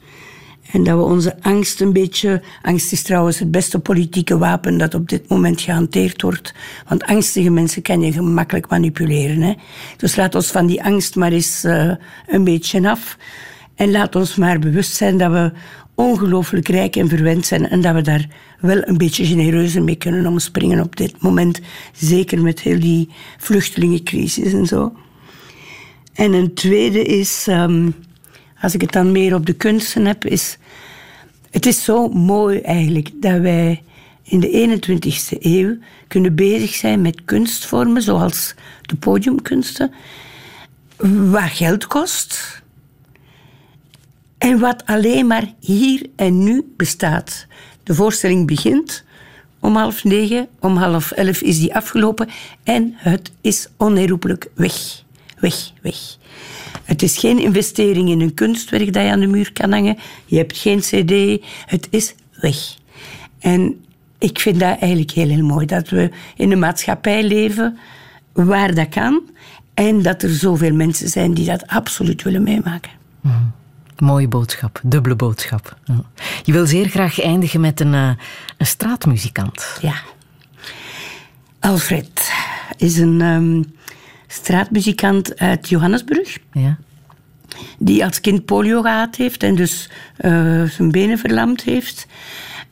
En 0.71 0.83
dat 0.83 0.97
we 0.97 1.03
onze 1.03 1.35
angst 1.41 1.81
een 1.81 1.93
beetje. 1.93 2.41
Angst 2.61 2.91
is 2.91 3.01
trouwens 3.01 3.39
het 3.39 3.51
beste 3.51 3.79
politieke 3.79 4.37
wapen 4.37 4.77
dat 4.77 4.93
op 4.93 5.09
dit 5.09 5.29
moment 5.29 5.61
gehanteerd 5.61 6.21
wordt. 6.21 6.53
Want 6.87 7.03
angstige 7.03 7.49
mensen 7.49 7.81
kan 7.81 8.01
je 8.01 8.11
gemakkelijk 8.11 8.69
manipuleren. 8.69 9.41
Hè? 9.41 9.53
Dus 9.97 10.15
laat 10.15 10.35
ons 10.35 10.47
van 10.47 10.65
die 10.65 10.83
angst 10.83 11.15
maar 11.15 11.31
eens 11.31 11.63
eh, 11.63 11.91
een 12.27 12.43
beetje 12.43 12.89
af. 12.89 13.17
En 13.75 13.91
laat 13.91 14.15
ons 14.15 14.35
maar 14.35 14.59
bewust 14.59 14.95
zijn 14.95 15.17
dat 15.17 15.31
we 15.31 15.51
ongelooflijk 15.95 16.67
rijk 16.67 16.95
en 16.95 17.09
verwend 17.09 17.45
zijn. 17.45 17.69
En 17.69 17.81
dat 17.81 17.93
we 17.93 18.01
daar 18.01 18.27
wel 18.59 18.87
een 18.87 18.97
beetje 18.97 19.25
genereuzer 19.25 19.83
mee 19.83 19.95
kunnen 19.95 20.25
omspringen 20.25 20.83
op 20.83 20.95
dit 20.95 21.21
moment. 21.21 21.59
Zeker 21.93 22.41
met 22.41 22.59
heel 22.59 22.79
die 22.79 23.09
vluchtelingencrisis 23.37 24.53
en 24.53 24.65
zo. 24.65 24.93
En 26.13 26.33
een 26.33 26.53
tweede 26.53 27.03
is, 27.03 27.45
ehm, 27.47 27.89
als 28.61 28.73
ik 28.73 28.81
het 28.81 28.91
dan 28.91 29.11
meer 29.11 29.35
op 29.35 29.45
de 29.45 29.53
kunsten 29.53 30.05
heb, 30.05 30.25
is... 30.25 30.57
Het 31.49 31.65
is 31.65 31.83
zo 31.83 32.07
mooi 32.07 32.59
eigenlijk 32.59 33.09
dat 33.13 33.39
wij 33.39 33.83
in 34.23 34.39
de 34.39 34.79
21ste 34.79 35.37
eeuw 35.39 35.77
kunnen 36.07 36.35
bezig 36.35 36.73
zijn 36.73 37.01
met 37.01 37.25
kunstvormen 37.25 38.01
zoals 38.01 38.53
de 38.81 38.95
podiumkunsten, 38.95 39.91
wat 41.31 41.49
geld 41.49 41.87
kost 41.87 42.61
en 44.37 44.59
wat 44.59 44.85
alleen 44.85 45.27
maar 45.27 45.53
hier 45.59 46.05
en 46.15 46.43
nu 46.43 46.73
bestaat. 46.77 47.45
De 47.83 47.93
voorstelling 47.93 48.47
begint 48.47 49.03
om 49.59 49.75
half 49.75 50.03
negen, 50.03 50.47
om 50.59 50.77
half 50.77 51.11
elf 51.11 51.41
is 51.41 51.59
die 51.59 51.75
afgelopen 51.75 52.29
en 52.63 52.93
het 52.95 53.31
is 53.41 53.67
onherroepelijk 53.77 54.49
weg. 54.53 55.03
Weg, 55.39 55.71
weg. 55.81 56.17
Het 56.89 57.01
is 57.01 57.17
geen 57.17 57.39
investering 57.39 58.09
in 58.09 58.21
een 58.21 58.33
kunstwerk 58.33 58.93
dat 58.93 59.03
je 59.03 59.11
aan 59.11 59.19
de 59.19 59.27
muur 59.27 59.53
kan 59.53 59.71
hangen. 59.71 59.97
Je 60.25 60.37
hebt 60.37 60.57
geen 60.57 60.79
cd. 60.79 61.45
Het 61.65 61.87
is 61.89 62.15
weg. 62.41 62.75
En 63.39 63.85
ik 64.17 64.39
vind 64.39 64.59
dat 64.59 64.79
eigenlijk 64.79 65.11
heel, 65.11 65.27
heel 65.27 65.45
mooi. 65.45 65.65
Dat 65.65 65.89
we 65.89 66.09
in 66.35 66.51
een 66.51 66.59
maatschappij 66.59 67.23
leven 67.23 67.77
waar 68.33 68.75
dat 68.75 68.89
kan. 68.89 69.21
En 69.73 70.01
dat 70.01 70.23
er 70.23 70.29
zoveel 70.29 70.73
mensen 70.73 71.09
zijn 71.09 71.33
die 71.33 71.45
dat 71.45 71.67
absoluut 71.67 72.23
willen 72.23 72.43
meemaken. 72.43 72.91
Mooie 73.97 74.27
boodschap, 74.27 74.79
dubbele 74.83 75.15
boodschap. 75.15 75.77
Je 76.43 76.51
wil 76.51 76.65
zeer 76.65 76.87
graag 76.87 77.21
eindigen 77.21 77.61
met 77.61 77.79
een, 77.79 77.93
eh, 77.93 78.11
een 78.57 78.65
straatmuzikant. 78.65 79.77
Ja. 79.81 79.95
Alfred 81.59 82.33
is 82.77 82.97
een 82.97 83.21
ehm, 83.21 83.63
straatmuzikant 84.31 85.39
uit 85.39 85.69
Johannesburg. 85.69 86.37
Ja. 86.53 86.77
Die 87.77 88.05
als 88.05 88.21
kind 88.21 88.45
polio 88.45 88.81
gehad 88.81 89.15
heeft 89.15 89.43
en 89.43 89.55
dus 89.55 89.89
eh, 90.17 90.63
zijn 90.63 90.91
benen 90.91 91.17
verlamd 91.17 91.61
heeft. 91.61 92.07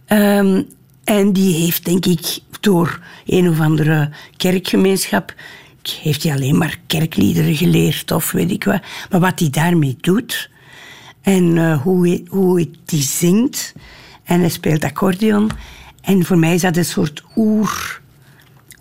Ehm, 0.05 0.63
en 1.03 1.33
die 1.33 1.55
heeft, 1.55 1.85
denk 1.85 2.05
ik, 2.05 2.39
door 2.59 2.99
een 3.25 3.49
of 3.49 3.59
andere 3.59 4.09
kerkgemeenschap. 4.37 5.33
Heeft 6.01 6.23
hij 6.23 6.31
alleen 6.31 6.57
maar 6.57 6.79
kerkliederen 6.87 7.55
geleerd 7.55 8.11
of 8.11 8.31
weet 8.31 8.51
ik 8.51 8.63
wat. 8.63 8.81
Maar 9.09 9.19
wat 9.19 9.39
hij 9.39 9.49
daarmee 9.49 9.97
doet. 10.01 10.49
En 11.21 11.57
eh, 11.57 11.81
hoe, 11.81 12.07
hij, 12.07 12.23
hoe 12.29 12.55
hij 12.55 12.69
die 12.85 13.01
zingt. 13.01 13.73
En 14.23 14.39
hij 14.39 14.49
speelt 14.49 14.83
accordeon. 14.83 15.49
En 16.01 16.25
voor 16.25 16.37
mij 16.37 16.53
is 16.53 16.61
dat 16.61 16.77
een 16.77 16.85
soort 16.85 17.23
oer, 17.35 18.01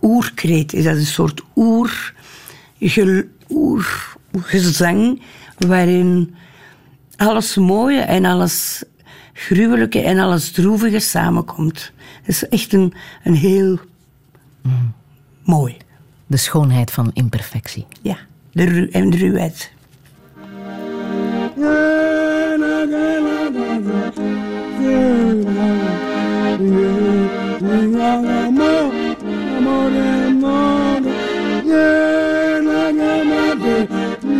oerkreet. 0.02 0.72
Is 0.72 0.84
dat 0.84 0.96
een 0.96 1.06
soort 1.06 1.42
oer, 1.56 2.14
gezang 4.42 5.22
waarin 5.58 6.34
alles 7.16 7.56
mooie 7.56 8.00
en 8.00 8.24
alles 8.24 8.84
gruwelijke 9.32 10.00
en 10.00 10.18
alles 10.18 10.50
droevige 10.50 10.98
samenkomt. 10.98 11.92
Het 12.22 12.28
is 12.28 12.48
echt 12.48 12.72
een, 12.72 12.94
een 13.24 13.34
heel 13.34 13.78
mooi. 15.44 15.76
De 16.26 16.36
schoonheid 16.36 16.90
van 16.90 17.10
imperfectie. 17.12 17.86
Ja, 18.02 18.16
de 18.52 18.64
ru 18.64 18.88
en 18.88 19.10
de 19.10 19.16
ruwheid. 19.16 19.74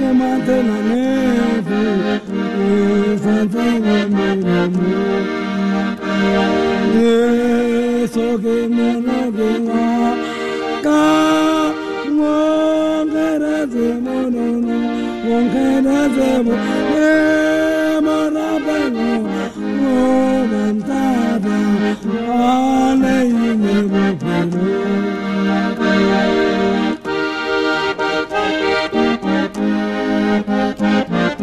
diamante 0.07 0.62
na 0.62 0.78
neve, 0.83 1.81
infantila 3.15 3.99
meu 4.09 4.39
amor. 4.62 5.23
so 8.09 8.39
que 8.39 8.69
me 8.69 8.89
lembra, 9.07 9.51
cá, 10.83 11.74
wongera 12.19 13.57
zemo, 13.66 14.16
no, 14.31 14.47
no, 14.65 14.77
wongera 15.28 15.99
zemo, 16.15 16.55
e 16.95 17.07
marabelo, 18.07 19.11
no, 19.83 19.97
ventada, 20.51 21.57
ale 22.31 23.16
e 23.27 23.31
meu 23.57 23.87
amor. 23.87 24.66
Thank 28.28 28.85
you. 28.85 28.86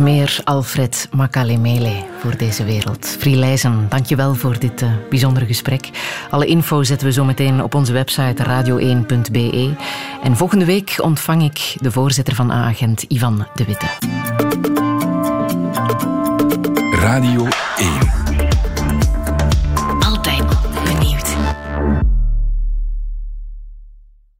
Meer 0.00 0.40
Alfred 0.44 1.08
Makalemele 1.12 2.04
voor 2.18 2.36
deze 2.36 2.64
wereld. 2.64 3.16
Frielijzen, 3.18 3.86
dankjewel 3.88 4.34
voor 4.34 4.58
dit 4.58 4.82
uh, 4.82 4.90
bijzondere 5.10 5.46
gesprek. 5.46 5.90
Alle 6.30 6.46
info 6.46 6.82
zetten 6.82 7.06
we 7.06 7.12
zo 7.12 7.24
meteen 7.24 7.62
op 7.62 7.74
onze 7.74 7.92
website 7.92 8.44
radio1.be. 8.44 9.74
En 10.22 10.36
volgende 10.36 10.64
week 10.64 10.96
ontvang 11.02 11.42
ik 11.42 11.76
de 11.80 11.90
voorzitter 11.90 12.34
van 12.34 12.50
A-agent 12.50 13.02
Ivan 13.02 13.46
de 13.54 13.64
Witte. 13.64 13.86
Radio 17.00 17.46
1 17.76 18.23